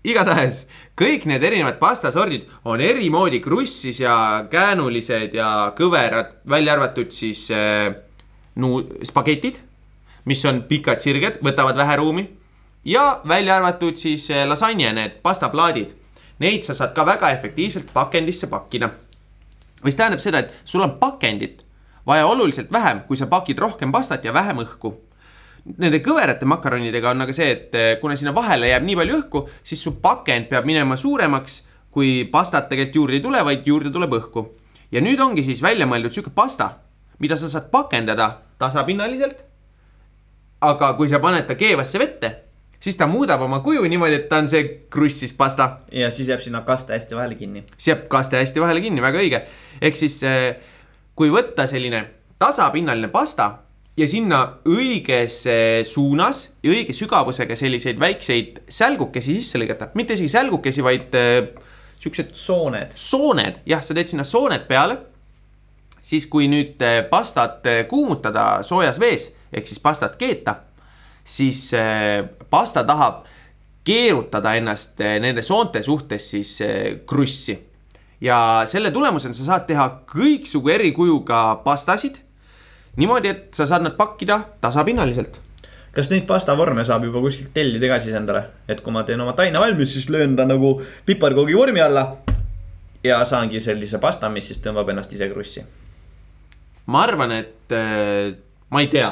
igatahes 0.05 0.65
kõik 0.99 1.27
need 1.29 1.45
erinevad 1.45 1.79
pastasordid 1.81 2.49
on 2.65 2.81
eri 2.81 3.11
moodi 3.13 3.41
krussis 3.45 4.01
ja 4.01 4.47
käänulised 4.51 5.35
ja 5.37 5.73
kõverad, 5.77 6.41
välja 6.49 6.77
arvatud 6.77 7.13
siis 7.13 7.47
äh, 7.53 7.93
nu-, 8.57 8.85
spagetid, 9.05 9.61
mis 10.25 10.45
on 10.49 10.63
pikad 10.69 11.03
sirged, 11.05 11.41
võtavad 11.45 11.77
vähe 11.77 11.97
ruumi 12.01 12.27
ja 12.85 13.21
välja 13.29 13.59
arvatud 13.61 14.01
siis 14.01 14.31
äh, 14.33 14.47
lasanje, 14.49 14.93
need 14.97 15.21
pastaplaadid. 15.25 15.97
Neid 16.41 16.65
sa 16.65 16.73
saad 16.73 16.95
ka 16.97 17.05
väga 17.05 17.35
efektiivselt 17.37 17.93
pakendisse 17.93 18.49
pakkida. 18.49 18.91
mis 19.85 19.97
tähendab 19.97 20.21
seda, 20.21 20.39
et 20.39 20.53
sul 20.65 20.83
on 20.85 20.99
pakendit 21.01 21.63
vaja 22.07 22.27
oluliselt 22.27 22.73
vähem, 22.73 23.01
kui 23.09 23.17
sa 23.17 23.27
pakid 23.27 23.59
rohkem 23.59 23.93
pastat 23.93 24.25
ja 24.25 24.33
vähem 24.33 24.65
õhku 24.65 24.95
nende 25.65 26.01
kõverate 26.05 26.49
makaronidega 26.49 27.13
on 27.13 27.27
aga 27.27 27.35
see, 27.37 27.51
et 27.55 27.77
eh, 27.77 27.91
kuna 28.01 28.17
sinna 28.19 28.33
vahele 28.37 28.71
jääb 28.71 28.87
nii 28.87 28.97
palju 29.01 29.19
õhku, 29.21 29.45
siis 29.67 29.83
su 29.83 29.97
pakend 30.03 30.49
peab 30.51 30.69
minema 30.69 30.97
suuremaks, 31.01 31.61
kui 31.91 32.25
pastat 32.31 32.69
tegelikult 32.71 33.01
juurde 33.01 33.19
ei 33.19 33.25
tule, 33.25 33.43
vaid 33.45 33.67
juurde 33.67 33.93
tuleb 33.93 34.15
õhku. 34.21 34.47
ja 34.91 35.01
nüüd 35.01 35.21
ongi 35.23 35.45
siis 35.47 35.63
välja 35.63 35.87
mõeldud 35.87 36.15
sihuke 36.15 36.33
pasta, 36.35 36.71
mida 37.19 37.37
sa 37.37 37.49
saad 37.49 37.71
pakendada 37.71 38.41
tasapinnaliselt. 38.59 39.45
aga 40.61 40.93
kui 40.95 41.09
sa 41.09 41.19
paned 41.19 41.47
ta 41.47 41.55
keevasse 41.55 41.99
vette, 41.99 42.31
siis 42.81 42.97
ta 42.97 43.07
muudab 43.07 43.41
oma 43.43 43.61
kuju 43.61 43.83
niimoodi, 43.89 44.15
et 44.15 44.29
ta 44.29 44.39
on 44.39 44.49
see 44.49 44.87
krussis 44.91 45.33
pasta 45.33 45.81
ja 45.93 46.11
siis 46.11 46.29
jääb 46.29 46.41
sinna 46.41 46.61
kaste 46.61 46.93
hästi 46.93 47.17
vahele 47.17 47.35
kinni. 47.35 47.65
siis 47.77 47.95
jääb 47.95 48.09
kaste 48.09 48.37
hästi 48.37 48.61
vahele 48.61 48.81
kinni, 48.81 49.03
väga 49.03 49.19
õige. 49.19 49.43
ehk 49.81 49.97
siis 49.97 50.23
eh, 50.23 50.57
kui 51.15 51.31
võtta 51.31 51.67
selline 51.67 52.05
tasapinnaline 52.39 53.09
pasta 53.09 53.51
ja 54.01 54.09
sinna 54.09 54.39
õiges 54.69 55.43
suunas 55.89 56.47
ja 56.65 56.73
õige 56.73 56.95
sügavusega 56.97 57.57
selliseid 57.59 58.01
väikseid 58.01 58.63
sälgukesi 58.73 59.37
sisse 59.37 59.61
lõigata, 59.61 59.91
mitte 59.99 60.17
isegi 60.17 60.33
sälgukesi, 60.33 60.85
vaid 60.85 61.17
eh, 61.19 61.51
siuksed 62.01 62.33
sooned. 62.37 62.95
sooned, 62.95 63.61
jah, 63.69 63.83
sa 63.85 63.97
teed 63.97 64.13
sinna 64.13 64.25
sooned 64.25 64.67
peale. 64.69 64.99
siis, 66.03 66.27
kui 66.27 66.49
nüüd 66.49 66.81
eh, 66.83 67.03
pastat 67.11 67.67
eh, 67.67 67.83
kuumutada 67.89 68.63
soojas 68.67 69.01
vees 69.01 69.31
ehk 69.53 69.67
siis 69.67 69.83
pastat 69.83 70.17
keeta, 70.17 70.55
siis 71.25 71.73
pasta 72.51 72.85
tahab 72.87 73.25
keerutada 73.85 74.55
ennast 74.55 75.01
nende 75.01 75.43
soonte 75.43 75.83
suhtes 75.83 76.31
siis 76.31 76.59
krussi. 77.07 77.59
ja 78.21 78.63
selle 78.67 78.91
tulemusena 78.91 79.35
sa 79.35 79.45
saad 79.45 79.67
teha 79.67 79.89
kõiksugu 80.07 80.71
eri 80.71 80.93
kujuga 80.93 81.61
pastasid. 81.65 82.23
niimoodi, 82.97 83.29
et 83.29 83.55
sa 83.55 83.67
saad 83.71 83.87
nad 83.87 83.95
pakkida 83.99 84.41
tasapinnaliselt 84.61 85.39
kas 85.95 86.11
neid 86.11 86.27
pastavorme 86.29 86.85
saab 86.87 87.05
juba 87.09 87.23
kuskilt 87.23 87.53
tellida 87.55 87.91
ka 87.91 87.99
siis 88.03 88.17
endale, 88.19 88.45
et 88.71 88.81
kui 88.85 88.95
ma 88.95 89.03
teen 89.07 89.21
oma 89.21 89.35
taina 89.39 89.63
valmis, 89.63 89.93
siis 89.95 90.09
löön 90.13 90.37
ta 90.39 90.47
nagu 90.47 90.77
piparkoogi 91.07 91.57
vormi 91.57 91.83
alla. 91.83 92.17
ja 93.05 93.25
saangi 93.25 93.61
sellise 93.61 93.99
pasta, 93.99 94.29
mis 94.29 94.47
siis 94.47 94.61
tõmbab 94.61 94.91
ennast 94.93 95.13
ise 95.13 95.29
krussi. 95.31 95.65
ma 96.87 97.03
arvan, 97.03 97.33
et 97.33 97.73
äh, 97.73 98.35
ma 98.71 98.81
ei 98.81 98.89
tea, 98.89 99.11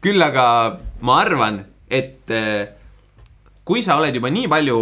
küll 0.00 0.22
aga 0.22 0.78
ma 1.00 1.20
arvan, 1.20 1.64
et 1.90 2.30
äh, 2.30 2.68
kui 3.64 3.82
sa 3.82 3.98
oled 4.00 4.14
juba 4.14 4.30
nii 4.30 4.48
palju 4.48 4.80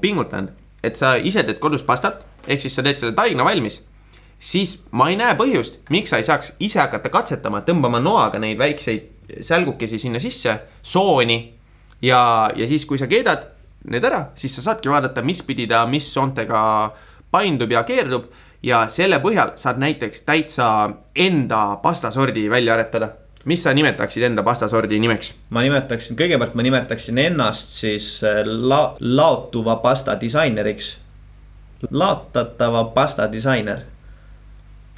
pingutanud, 0.00 0.52
et 0.82 0.96
sa 0.96 1.16
ise 1.16 1.44
teed 1.46 1.60
kodus 1.62 1.84
pastat, 1.86 2.24
ehk 2.46 2.60
siis 2.60 2.74
sa 2.74 2.82
teed 2.82 2.98
selle 2.98 3.16
taigna 3.16 3.44
valmis, 3.46 3.80
siis 4.42 4.76
ma 4.90 5.08
ei 5.12 5.16
näe 5.20 5.36
põhjust, 5.38 5.80
miks 5.94 6.10
sa 6.10 6.18
ei 6.18 6.26
saaks 6.26 6.54
ise 6.58 6.80
hakata 6.82 7.12
katsetama, 7.14 7.62
tõmbama 7.66 8.02
noaga 8.02 8.40
neid 8.42 8.58
väikseid 8.58 9.38
sälgukesi 9.46 10.00
sinna 10.02 10.20
sisse, 10.20 10.56
sooni 10.82 11.38
ja, 12.02 12.50
ja 12.56 12.68
siis, 12.68 12.86
kui 12.86 12.98
sa 12.98 13.06
keedad 13.10 13.46
need 13.90 14.04
ära, 14.04 14.28
siis 14.38 14.54
sa 14.56 14.64
saadki 14.66 14.90
vaadata, 14.90 15.22
mis 15.26 15.42
pidi 15.46 15.66
ta, 15.70 15.84
mis 15.90 16.06
soontega 16.12 16.60
paindub 17.32 17.70
ja 17.72 17.82
keerdub 17.86 18.28
ja 18.62 18.84
selle 18.90 19.18
põhjal 19.22 19.56
saad 19.58 19.80
näiteks 19.82 20.24
täitsa 20.26 20.68
enda 21.14 21.64
pastasordi 21.82 22.48
välja 22.50 22.74
aretada. 22.74 23.08
mis 23.44 23.62
sa 23.62 23.72
nimetaksid 23.74 24.22
enda 24.22 24.42
pastasordi 24.42 24.98
nimeks? 25.02 25.32
ma 25.50 25.62
nimetaksin, 25.62 26.16
kõigepealt 26.16 26.54
ma 26.54 26.62
nimetaksin 26.62 27.18
ennast 27.18 27.78
siis 27.78 28.20
äh, 28.24 28.42
la-, 28.46 28.94
laotuva 29.00 29.76
pasta 29.76 30.20
disaineriks. 30.20 30.98
laotatava 31.90 32.84
pasta 32.94 33.32
disainer. 33.32 33.91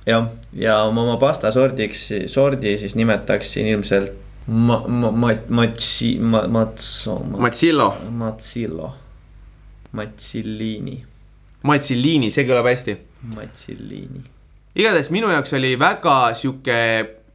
jah, 0.06 0.28
ja 0.52 0.76
ma 0.92 1.06
oma 1.06 1.16
pasta 1.20 1.52
sordiks, 1.52 2.08
sordi 2.32 2.76
siis 2.80 2.96
nimetaksin 2.98 3.70
ilmselt 3.72 4.12
ma-, 4.46 4.82
ma-, 4.88 5.10
ma-, 5.10 5.40
matsi-, 5.48 6.18
ma-, 6.20 6.46
matso-, 6.48 7.18
Matsillo, 7.38 7.90
Matsillo, 8.10 8.92
Matsilliini, 9.92 10.98
Matsilliini, 11.64 12.30
see 12.34 12.46
kõlab 12.48 12.68
hästi. 12.68 12.98
Matsilliini. 13.34 14.24
igatahes 14.74 15.08
minu 15.14 15.30
jaoks 15.32 15.54
oli 15.56 15.78
väga 15.80 16.34
sihuke 16.36 16.76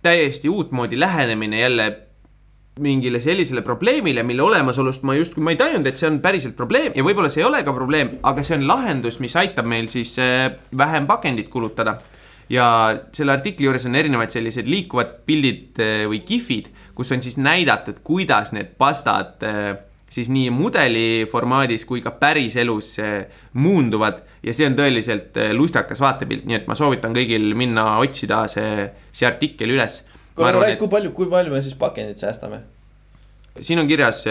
täiesti 0.03 0.49
uutmoodi 0.49 0.99
lähenemine 0.99 1.59
jälle 1.59 1.87
mingile 2.79 3.19
sellisele 3.21 3.61
probleemile, 3.61 4.23
mille 4.23 4.41
olemasolust 4.41 5.03
ma 5.03 5.15
justkui, 5.15 5.43
ma 5.43 5.51
ei 5.51 5.59
tajunud, 5.59 5.87
et 5.87 5.99
see 5.99 6.07
on 6.07 6.19
päriselt 6.23 6.55
probleem 6.55 6.93
ja 6.95 7.03
võib-olla 7.03 7.31
see 7.31 7.43
ei 7.43 7.47
ole 7.49 7.59
ka 7.67 7.73
probleem, 7.75 8.13
aga 8.23 8.43
see 8.45 8.55
on 8.59 8.67
lahendus, 8.69 9.19
mis 9.19 9.35
aitab 9.39 9.67
meil 9.67 9.89
siis 9.91 10.15
äh, 10.21 10.47
vähem 10.77 11.07
pakendit 11.09 11.49
kulutada. 11.51 11.97
Ja 12.49 12.67
selle 13.13 13.35
artikli 13.35 13.67
juures 13.67 13.85
on 13.89 13.97
erinevaid 13.99 14.33
sellised 14.33 14.69
liikuvad 14.69 15.19
pildid 15.27 15.81
äh, 15.83 16.05
või 16.09 16.23
kihvid, 16.25 16.71
kus 16.97 17.13
on 17.15 17.21
siis 17.23 17.37
näidatud, 17.41 18.01
kuidas 18.05 18.53
need 18.55 18.73
pastad 18.81 19.45
äh, 19.45 19.75
siis 20.09 20.31
nii 20.33 20.49
mudeli 20.53 21.27
formaadis 21.29 21.85
kui 21.89 22.01
ka 22.05 22.15
päriselus 22.21 22.95
äh, 23.03 23.43
muunduvad 23.53 24.23
ja 24.45 24.55
see 24.55 24.69
on 24.69 24.79
tõeliselt 24.79 25.37
lustakas 25.53 26.01
vaatepilt, 26.01 26.47
nii 26.49 26.61
et 26.61 26.67
ma 26.69 26.77
soovitan 26.77 27.13
kõigil 27.15 27.53
minna 27.59 27.99
otsida 28.01 28.45
see, 28.51 28.89
see 29.11 29.29
artikkel 29.29 29.75
üles. 29.75 30.03
et 30.39 30.81
kui 30.81 30.91
palju, 30.91 31.13
kui 31.13 31.29
palju 31.29 31.53
me 31.53 31.61
siis 31.61 31.77
pakendit 31.77 32.21
säästame? 32.21 32.63
siin 33.59 33.81
on 33.81 33.89
kirjas, 33.89 34.21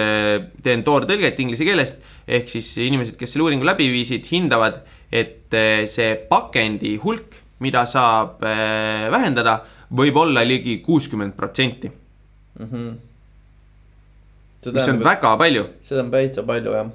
teen 0.64 0.82
toortõlget 0.86 1.40
inglise 1.42 1.66
keelest, 1.66 1.98
ehk 2.24 2.48
siis 2.48 2.70
inimesed, 2.80 3.18
kes 3.20 3.34
selle 3.34 3.44
uuringu 3.44 3.66
läbi 3.66 3.90
viisid, 3.92 4.24
hindavad, 4.30 4.78
et 5.12 5.54
eh, 5.56 5.84
see 5.90 6.14
pakendi 6.30 6.94
hulk, 7.02 7.36
mida 7.64 7.84
saab 7.86 8.44
eh, 8.46 9.08
vähendada, 9.10 9.58
võib 9.90 10.16
olla 10.20 10.44
ligi 10.46 10.78
kuuskümmend 10.84 11.34
protsenti, 11.36 11.90
mis 14.74 14.88
on 14.92 15.02
väga 15.04 15.36
palju. 15.40 15.64
seda 15.86 16.04
on 16.04 16.10
täitsa 16.12 16.42
palju 16.46 16.74
jah. 16.76 16.90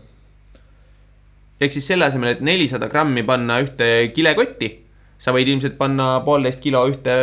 ehk 1.59 1.73
siis 1.73 1.87
selle 1.87 2.05
asemel, 2.05 2.35
et 2.35 2.41
nelisada 2.41 2.87
grammi 2.91 3.23
panna 3.23 3.59
ühte 3.63 3.89
kilekotti, 4.15 4.69
sa 5.17 5.31
võid 5.35 5.47
ilmselt 5.53 5.77
panna 5.79 6.19
poolteist 6.25 6.61
kilo 6.63 6.85
ühte 6.91 7.15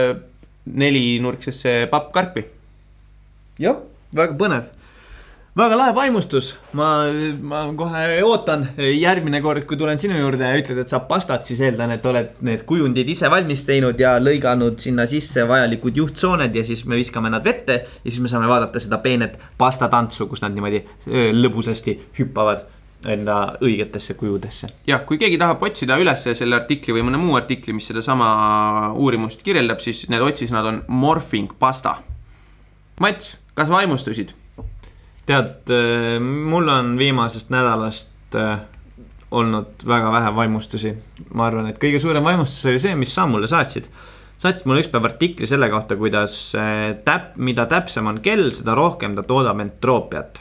nelinurksesse 0.67 1.87
pappkarpi. 1.91 2.45
jah, 3.59 3.81
väga 4.13 4.37
põnev. 4.37 4.69
Väga 5.57 5.77
lahe 5.77 5.95
vaimustus, 5.95 6.53
ma, 6.79 6.89
ma 7.43 7.63
kohe 7.77 8.05
ootan 8.23 8.67
järgmine 8.79 9.41
kord, 9.43 9.65
kui 9.69 9.79
tulen 9.81 9.99
sinu 9.99 10.19
juurde 10.19 10.47
ja 10.47 10.59
ütled, 10.61 10.79
et 10.83 10.93
saab 10.93 11.09
pastat, 11.11 11.47
siis 11.49 11.61
eeldan, 11.67 11.91
et 11.97 12.07
oled 12.07 12.39
need 12.47 12.63
kujundid 12.69 13.09
ise 13.11 13.31
valmis 13.33 13.65
teinud 13.67 13.99
ja 14.01 14.15
lõiganud 14.23 14.79
sinna 14.83 15.09
sisse 15.11 15.47
vajalikud 15.51 15.99
juhtsooned 16.03 16.55
ja 16.55 16.65
siis 16.67 16.85
me 16.87 17.01
viskame 17.01 17.33
nad 17.35 17.45
vette 17.45 17.81
ja 17.83 18.05
siis 18.07 18.21
me 18.23 18.31
saame 18.31 18.51
vaadata 18.51 18.83
seda 18.83 19.01
peenet 19.03 19.39
pastatantsu, 19.59 20.29
kus 20.31 20.45
nad 20.45 20.55
niimoodi 20.55 20.85
lõbusasti 21.35 21.97
hüppavad 22.21 22.67
enda 23.11 23.57
õigetesse 23.65 24.15
kujudesse. 24.15 24.69
jah, 24.87 25.03
kui 25.09 25.19
keegi 25.19 25.39
tahab 25.41 25.63
otsida 25.67 25.97
üles 25.99 26.27
selle 26.31 26.59
artikli 26.59 26.95
või 26.95 27.07
mõne 27.09 27.19
muu 27.19 27.35
artikli, 27.39 27.75
mis 27.75 27.89
sedasama 27.91 28.93
uurimust 28.95 29.43
kirjeldab, 29.43 29.81
siis 29.83 30.05
need 30.13 30.23
otsisõnad 30.23 30.69
on 30.69 30.83
morphing 30.87 31.57
pasta. 31.59 31.97
Mats, 33.01 33.39
kas 33.57 33.73
vaimustusid? 33.73 34.37
tead, 35.31 35.73
mul 36.21 36.69
on 36.69 36.95
viimasest 36.99 37.53
nädalast 37.55 38.37
äh, 38.39 38.59
olnud 39.31 39.85
väga 39.87 40.13
vähe 40.13 40.35
vaimustusi. 40.37 40.95
ma 41.35 41.47
arvan, 41.47 41.69
et 41.71 41.79
kõige 41.79 42.01
suurem 42.03 42.25
vaimustus 42.25 42.67
oli 42.67 42.81
see, 42.83 42.95
mis 42.99 43.15
sa 43.15 43.27
mulle 43.31 43.47
saatsid. 43.51 43.87
saatsid 44.41 44.67
mulle 44.67 44.83
ükspäev 44.83 45.05
artikli 45.07 45.47
selle 45.47 45.71
kohta, 45.71 45.97
kuidas 45.97 46.39
äh, 46.59 46.97
täp-, 47.07 47.37
mida 47.37 47.67
täpsem 47.71 48.07
on 48.07 48.21
kell, 48.21 48.51
seda 48.57 48.75
rohkem 48.75 49.15
ta 49.17 49.23
toodab 49.23 49.61
entroopiat. 49.61 50.41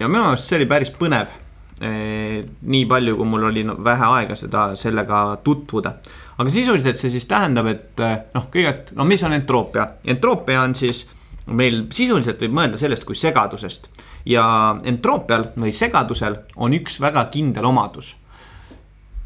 ja 0.00 0.08
minu 0.08 0.26
arust 0.28 0.48
see 0.48 0.60
oli 0.60 0.68
päris 0.70 0.92
põnev. 0.96 1.38
nii 1.80 2.84
palju, 2.84 3.14
kui 3.16 3.24
mul 3.24 3.46
oli 3.48 3.62
vähe 3.64 4.08
aega 4.18 4.34
seda, 4.36 4.66
sellega 4.76 5.38
tutvuda. 5.44 5.94
aga 6.36 6.50
sisuliselt 6.50 7.00
see 7.00 7.10
siis 7.10 7.26
tähendab, 7.26 7.72
et 7.72 8.04
äh, 8.04 8.18
noh, 8.34 8.50
kõigepealt, 8.52 8.92
no 8.96 9.08
mis 9.08 9.24
on 9.24 9.32
entroopia? 9.32 9.88
entroopia 10.04 10.60
on 10.66 10.74
siis 10.74 11.06
meil 11.46 11.86
sisuliselt 11.90 12.42
võib 12.42 12.52
mõelda 12.58 12.78
sellest 12.78 13.08
kui 13.08 13.16
segadusest 13.16 13.88
ja 14.26 14.76
entroopial 14.84 15.50
või 15.56 15.72
segadusel 15.72 16.36
on 16.56 16.74
üks 16.76 17.00
väga 17.00 17.24
kindel 17.32 17.64
omadus. 17.64 18.16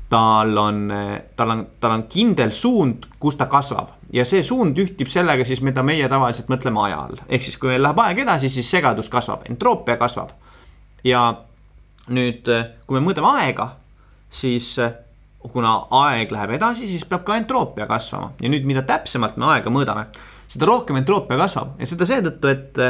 tal 0.09 0.59
on, 0.59 0.93
tal 1.37 1.51
on, 1.51 1.67
tal 1.81 1.91
on 1.91 2.03
kindel 2.09 2.53
suund, 2.53 3.07
kus 3.19 3.35
ta 3.35 3.47
kasvab 3.51 3.89
ja 4.15 4.25
see 4.29 4.43
suund 4.47 4.79
ühtib 4.79 5.09
sellega 5.11 5.45
siis, 5.47 5.63
mida 5.65 5.83
meie 5.87 6.09
tavaliselt 6.11 6.51
mõtleme 6.53 6.83
aja 6.87 7.01
all. 7.07 7.23
ehk 7.29 7.43
siis, 7.43 7.57
kui 7.59 7.73
meil 7.73 7.83
läheb 7.83 7.99
aeg 8.05 8.21
edasi, 8.25 8.51
siis 8.53 8.71
segadus 8.71 9.09
kasvab, 9.11 9.47
entroopia 9.51 9.97
kasvab. 10.01 10.31
ja 11.05 11.25
nüüd, 12.15 12.51
kui 12.87 12.99
me 12.99 13.03
mõõdame 13.05 13.33
aega, 13.41 13.71
siis 14.31 14.75
kuna 15.45 15.75
aeg 16.05 16.33
läheb 16.33 16.55
edasi, 16.59 16.87
siis 16.89 17.05
peab 17.09 17.25
ka 17.27 17.37
entroopia 17.41 17.89
kasvama 17.91 18.33
ja 18.41 18.53
nüüd, 18.53 18.69
mida 18.69 18.85
täpsemalt 18.87 19.37
me 19.41 19.51
aega 19.57 19.73
mõõdame, 19.73 20.07
seda 20.49 20.69
rohkem 20.71 21.01
entroopia 21.01 21.41
kasvab 21.41 21.81
ja 21.81 21.89
seda 21.91 22.09
seetõttu, 22.09 22.53
et 22.53 22.81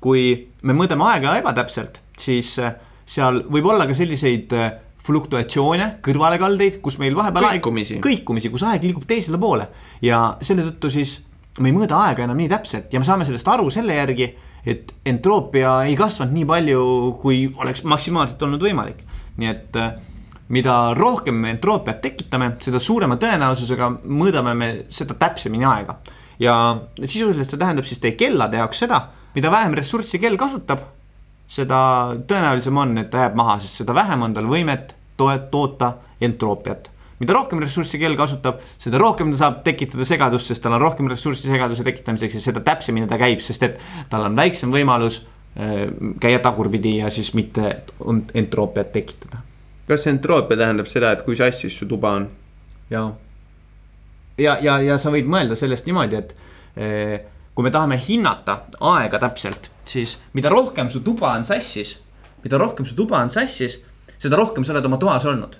kui 0.00 0.48
me 0.62 0.76
mõõdame 0.76 1.06
aega 1.12 1.36
ebatäpselt, 1.40 2.02
siis 2.18 2.56
eh, 2.62 2.76
seal 3.08 3.44
võib 3.50 3.70
olla 3.72 3.86
ka 3.88 3.96
selliseid 3.96 4.54
eh, 4.56 4.68
fluktuatsioone, 5.08 5.88
kõrvalekaldeid, 6.04 6.80
kus 6.84 6.98
meil 7.00 7.16
vahepeal 7.16 7.48
Kõikumisi. 7.54 7.96
aeg, 7.96 8.04
kõikumisi, 8.04 8.50
kus 8.52 8.66
aeg 8.68 8.84
liigub 8.84 9.06
teisele 9.08 9.40
poole 9.40 9.68
ja 10.04 10.36
selle 10.44 10.66
tõttu 10.66 10.90
siis 10.92 11.18
me 11.62 11.70
ei 11.70 11.76
mõõda 11.76 12.02
aega 12.08 12.26
enam 12.26 12.38
nii 12.38 12.50
täpselt 12.52 12.92
ja 12.92 13.00
me 13.00 13.08
saame 13.08 13.26
sellest 13.28 13.48
aru 13.48 13.70
selle 13.72 13.96
järgi, 13.96 14.28
et 14.68 14.92
entroopia 15.08 15.78
ei 15.88 15.96
kasvanud 15.98 16.36
nii 16.36 16.46
palju, 16.48 16.82
kui 17.22 17.46
oleks 17.56 17.84
maksimaalselt 17.88 18.42
olnud 18.44 18.62
võimalik. 18.62 19.00
nii 19.38 19.48
et 19.48 19.76
äh, 19.78 19.92
mida 20.54 20.76
rohkem 20.96 21.36
me 21.42 21.52
entroopiat 21.54 22.00
tekitame, 22.02 22.54
seda 22.64 22.80
suurema 22.82 23.18
tõenäosusega 23.20 23.90
mõõdame 24.04 24.54
me 24.56 24.70
seda 24.90 25.16
täpsemini 25.18 25.66
aega. 25.68 25.98
ja 26.38 26.54
sisuliselt 27.04 27.48
see 27.50 27.58
tähendab 27.58 27.86
siis 27.88 28.00
teie 28.00 28.14
kellade 28.18 28.60
jaoks 28.60 28.84
seda, 28.84 29.00
mida 29.38 29.50
vähem 29.54 29.78
ressurssi 29.78 30.18
kell 30.18 30.36
kasutab, 30.40 30.82
seda 31.48 31.80
tõenäolisem 32.28 32.82
on, 32.82 32.98
et 33.00 33.10
ta 33.12 33.24
jääb 33.24 33.38
maha, 33.38 33.56
sest 33.62 33.84
seda 33.84 33.94
vähem 33.96 34.26
on 34.26 34.34
tal 34.36 34.50
võimet 34.50 34.94
to- 35.16 35.32
toota 35.52 35.94
entroopiat 36.20 36.90
mida 37.18 37.34
rohkem 37.34 37.60
ressurssi 37.62 37.98
kell 37.98 38.16
kasutab, 38.18 38.60
seda 38.80 38.98
rohkem 39.00 39.32
ta 39.32 39.40
saab 39.42 39.62
tekitada 39.66 40.06
segadust, 40.06 40.50
sest 40.50 40.62
tal 40.62 40.76
on 40.76 40.82
rohkem 40.82 41.08
ressurssi 41.10 41.50
segaduse 41.50 41.86
tekitamiseks 41.86 42.38
ja 42.38 42.42
seda 42.44 42.62
täpsemini 42.66 43.08
ta 43.10 43.18
käib, 43.20 43.42
sest 43.42 43.64
et 43.66 43.80
tal 44.10 44.26
on 44.28 44.38
väiksem 44.38 44.72
võimalus 44.74 45.22
äh, 45.58 45.88
käia 46.22 46.38
tagurpidi 46.44 46.98
ja 47.00 47.10
siis 47.14 47.32
mitte 47.34 47.72
ent- 47.98 48.34
entroopiat 48.38 48.92
tekitada. 48.94 49.42
kas 49.88 50.06
entroopia 50.06 50.60
tähendab 50.60 50.86
seda, 50.86 51.14
et 51.16 51.24
kui 51.26 51.36
sassis 51.36 51.74
su 51.78 51.88
tuba 51.90 52.12
on? 52.20 52.28
ja, 52.90 53.08
ja, 54.38 54.58
ja, 54.62 54.78
ja 54.92 54.98
sa 54.98 55.10
võid 55.10 55.26
mõelda 55.26 55.58
sellest 55.58 55.90
niimoodi, 55.90 56.22
et 56.22 56.36
eh, 56.76 57.18
kui 57.58 57.66
me 57.66 57.72
tahame 57.74 57.96
hinnata 57.98 58.54
aega 58.86 59.18
täpselt, 59.18 59.64
siis 59.82 60.12
mida 60.38 60.46
rohkem 60.52 60.86
su 60.94 61.00
tuba 61.02 61.32
on 61.34 61.42
sassis, 61.42 61.96
mida 62.44 62.58
rohkem 62.60 62.86
su 62.86 62.94
tuba 62.94 63.18
on 63.18 63.32
sassis, 63.34 63.80
seda 64.14 64.38
rohkem 64.38 64.62
sa 64.62 64.76
oled 64.76 64.86
oma 64.86 65.00
toas 65.02 65.26
olnud. 65.26 65.56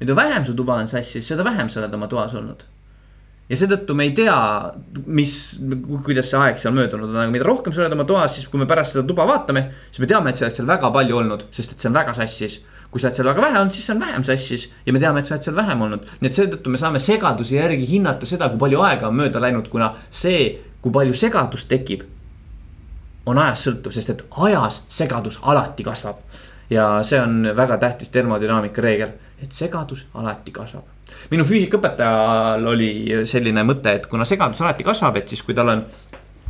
mida 0.00 0.16
vähem 0.16 0.46
su 0.48 0.54
tuba 0.56 0.78
on 0.80 0.88
sassis, 0.88 1.26
seda 1.28 1.44
vähem 1.44 1.68
sa 1.68 1.82
oled 1.82 1.94
oma 1.94 2.08
toas 2.08 2.32
olnud. 2.34 2.64
ja 3.50 3.58
seetõttu 3.60 3.92
me 3.94 4.06
ei 4.08 4.14
tea, 4.16 4.38
mis, 5.12 5.34
kuidas 6.06 6.30
see 6.32 6.40
aeg 6.40 6.56
seal 6.56 6.72
möödunud 6.72 7.12
on, 7.12 7.20
aga 7.26 7.36
mida 7.36 7.44
rohkem 7.44 7.76
sa 7.76 7.84
oled 7.84 7.98
oma 7.98 8.08
toas, 8.08 8.38
siis 8.38 8.48
kui 8.48 8.62
me 8.62 8.70
pärast 8.70 8.96
seda 8.96 9.04
tuba 9.04 9.28
vaatame, 9.28 9.66
siis 9.90 10.00
me 10.00 10.08
teame, 10.08 10.32
et 10.32 10.40
sa 10.40 10.48
oled 10.48 10.56
seal 10.56 10.72
väga 10.72 10.88
palju 10.94 11.20
olnud, 11.20 11.44
sest 11.52 11.76
et 11.76 11.84
see 11.84 11.92
on 11.92 12.00
väga 12.00 12.16
sassis 12.16 12.62
kui 12.90 12.98
sa 12.98 13.10
oled 13.10 13.20
seal 13.20 13.28
väga 13.28 13.44
vähe 13.44 13.60
olnud, 13.60 13.76
siis 13.76 13.86
see 13.86 13.94
on 13.94 14.00
vähem 14.02 14.24
sassis 14.26 14.66
ja 14.86 14.92
me 14.96 15.04
teame, 15.04 15.20
et 15.20 15.28
sa 15.28 15.36
oled 15.36 15.44
seal 15.46 15.60
vähem 15.60 15.84
olnud. 15.84 16.08
nii 16.24 16.32
et 16.32 16.40
seetõttu 16.40 16.72
me 16.72 16.80
saame 16.80 16.98
segaduse 16.98 17.60
järgi 17.60 17.86
hinnata 17.92 18.26
seda, 18.26 18.48
kui 18.48 18.58
palju 18.64 18.82
aega 18.88 19.12
on 19.12 19.20
mööda 19.20 19.42
läinud, 19.44 19.68
kuna 19.68 19.92
see, 20.08 20.69
kui 20.82 20.92
palju 20.92 21.14
segadust 21.14 21.68
tekib, 21.68 22.04
on 23.26 23.38
ajast 23.38 23.68
sõltuv, 23.68 23.94
sest 23.94 24.14
et 24.14 24.22
ajas 24.46 24.82
segadus 24.88 25.40
alati 25.42 25.84
kasvab. 25.84 26.22
ja 26.70 27.02
see 27.02 27.18
on 27.20 27.50
väga 27.56 27.78
tähtis 27.82 28.12
termodünaamika 28.14 28.82
reegel, 28.82 29.10
et 29.42 29.52
segadus 29.52 30.06
alati 30.14 30.50
kasvab. 30.50 30.84
minu 31.30 31.44
füüsikaõpetajal 31.44 32.66
oli 32.66 32.90
selline 33.24 33.64
mõte, 33.64 33.94
et 33.94 34.06
kuna 34.06 34.24
segadus 34.24 34.60
alati 34.60 34.84
kasvab, 34.84 35.16
et 35.16 35.28
siis 35.28 35.42
kui 35.42 35.54
tal 35.54 35.68
on 35.68 35.84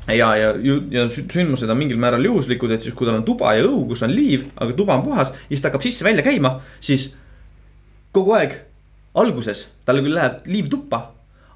ja, 0.09 0.37
ja, 0.37 0.53
ja 0.91 1.07
sü- 1.07 1.27
sündmused 1.33 1.71
on 1.71 1.79
mingil 1.79 1.99
määral 2.01 2.25
juhuslikud, 2.25 2.71
et 2.71 2.83
siis 2.83 2.95
kui 2.95 3.07
tal 3.07 3.19
on 3.19 3.25
tuba 3.25 3.55
ja 3.55 3.65
õu, 3.67 3.85
kus 3.89 4.05
on 4.07 4.15
liiv, 4.15 4.47
aga 4.57 4.77
tuba 4.77 4.97
on 4.99 5.05
puhas 5.05 5.33
siis 5.49 5.61
ta 5.61 5.71
hakkab 5.71 5.85
sisse-välja 5.85 6.25
käima, 6.27 6.59
siis 6.81 7.11
kogu 8.13 8.35
aeg 8.39 8.57
alguses 9.19 9.69
tal 9.87 10.01
küll 10.03 10.15
läheb 10.15 10.47
liiv 10.47 10.71
tuppa, 10.71 11.03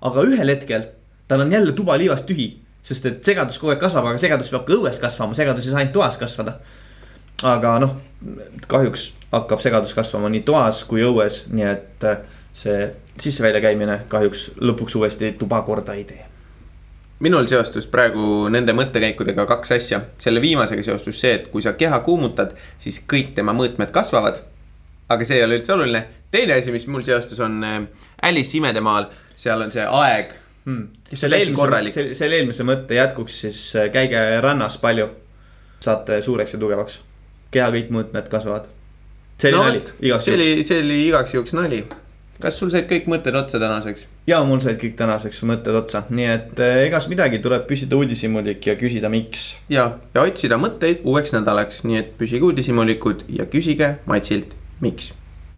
aga 0.04 0.26
ühel 0.26 0.52
hetkel 0.52 0.88
tal 1.28 1.44
on 1.44 1.52
jälle 1.52 1.72
tuba 1.72 1.96
liivast 1.98 2.26
tühi, 2.28 2.50
sest 2.84 3.06
et 3.08 3.20
segadus 3.24 3.58
kogu 3.60 3.72
aeg 3.72 3.82
kasvab, 3.82 4.10
aga 4.10 4.20
segadus 4.20 4.50
peab 4.52 4.66
ka 4.68 4.76
õues 4.76 5.00
kasvama, 5.00 5.36
segadus 5.38 5.66
ei 5.66 5.72
saa 5.72 5.82
ainult 5.82 5.96
toas 5.96 6.18
kasvada. 6.20 6.58
aga 7.44 7.78
noh, 7.82 7.96
kahjuks 8.70 9.08
hakkab 9.32 9.60
segadus 9.64 9.94
kasvama 9.96 10.30
nii 10.32 10.44
toas 10.46 10.84
kui 10.88 11.02
õues, 11.04 11.44
nii 11.52 11.66
et 11.70 12.06
äh, 12.08 12.22
see 12.54 12.86
sisse-välja 13.20 13.62
käimine 13.64 14.04
kahjuks 14.08 14.52
lõpuks 14.60 14.96
uuesti 15.00 15.34
tuba 15.38 15.62
korda 15.66 15.96
ei 15.98 16.06
tee 16.08 16.22
minul 17.24 17.46
seostus 17.48 17.86
praegu 17.90 18.48
nende 18.52 18.74
mõttekäikudega 18.76 19.46
kaks 19.48 19.72
asja. 19.76 20.00
selle 20.20 20.42
viimasega 20.42 20.82
seostus 20.82 21.20
see, 21.20 21.32
et 21.38 21.48
kui 21.48 21.62
sa 21.62 21.72
keha 21.78 22.00
kuumutad, 22.04 22.52
siis 22.78 23.00
kõik 23.10 23.32
tema 23.34 23.54
mõõtmed 23.56 23.92
kasvavad. 23.94 24.42
aga 25.08 25.24
see 25.24 25.38
ei 25.38 25.44
ole 25.44 25.58
üldse 25.58 25.72
oluline. 25.72 26.04
teine 26.30 26.58
asi, 26.58 26.72
mis 26.72 26.86
mul 26.86 27.02
seostus, 27.02 27.40
on 27.40 27.64
äh, 27.64 27.82
Alice 28.22 28.56
imedemaal, 28.58 29.08
seal 29.36 29.62
on 29.62 29.70
see 29.70 29.86
aeg 29.86 30.34
hmm.. 30.64 30.86
selle 31.14 31.40
eelmise, 31.42 32.06
selle 32.16 32.40
eelmise 32.40 32.66
mõtte 32.66 32.96
jätkuks 32.98 33.40
siis 33.46 33.64
äh, 33.78 33.90
käige 33.92 34.22
rannas 34.44 34.78
palju. 34.82 35.10
saate 35.84 36.22
suureks 36.22 36.54
ja 36.54 36.60
tugevaks. 36.60 37.00
keha 37.52 37.68
kõik 37.74 37.92
mõõtmed 37.92 38.30
kasvavad. 38.32 38.70
see 39.38 39.52
oli 39.52 39.58
no, 39.58 39.66
nali, 39.68 39.84
igaks 40.00 40.24
see 40.24 40.34
juhuks. 40.34 40.48
oli, 40.54 40.64
see 40.64 40.80
oli 40.80 40.98
igaks 41.08 41.34
juhuks 41.34 41.56
nali. 41.58 41.84
kas 42.40 42.58
sul 42.58 42.70
said 42.72 42.88
kõik 42.90 43.10
mõtted 43.12 43.36
otsa 43.38 43.60
tänaseks? 43.62 44.06
ja 44.26 44.40
mul 44.44 44.62
said 44.64 44.80
kõik 44.80 44.96
tänaseks 45.00 45.42
mõtted 45.48 45.76
otsa, 45.82 46.04
nii 46.10 46.30
et 46.36 46.62
äh, 46.64 46.84
egas 46.86 47.08
midagi, 47.12 47.42
tuleb 47.44 47.66
püsida 47.68 47.98
uudishimulik 47.98 48.70
ja 48.70 48.78
küsida, 48.80 49.12
miks. 49.12 49.52
ja, 49.68 49.90
ja 50.14 50.24
otsida 50.24 50.60
mõtteid 50.60 51.04
uueks 51.04 51.36
nädalaks, 51.36 51.84
nii 51.84 52.00
et 52.00 52.16
püsige 52.20 52.48
uudishimulikud 52.48 53.28
ja 53.28 53.48
küsige 53.50 53.98
Matsilt, 54.08 54.56
miks 54.80 55.12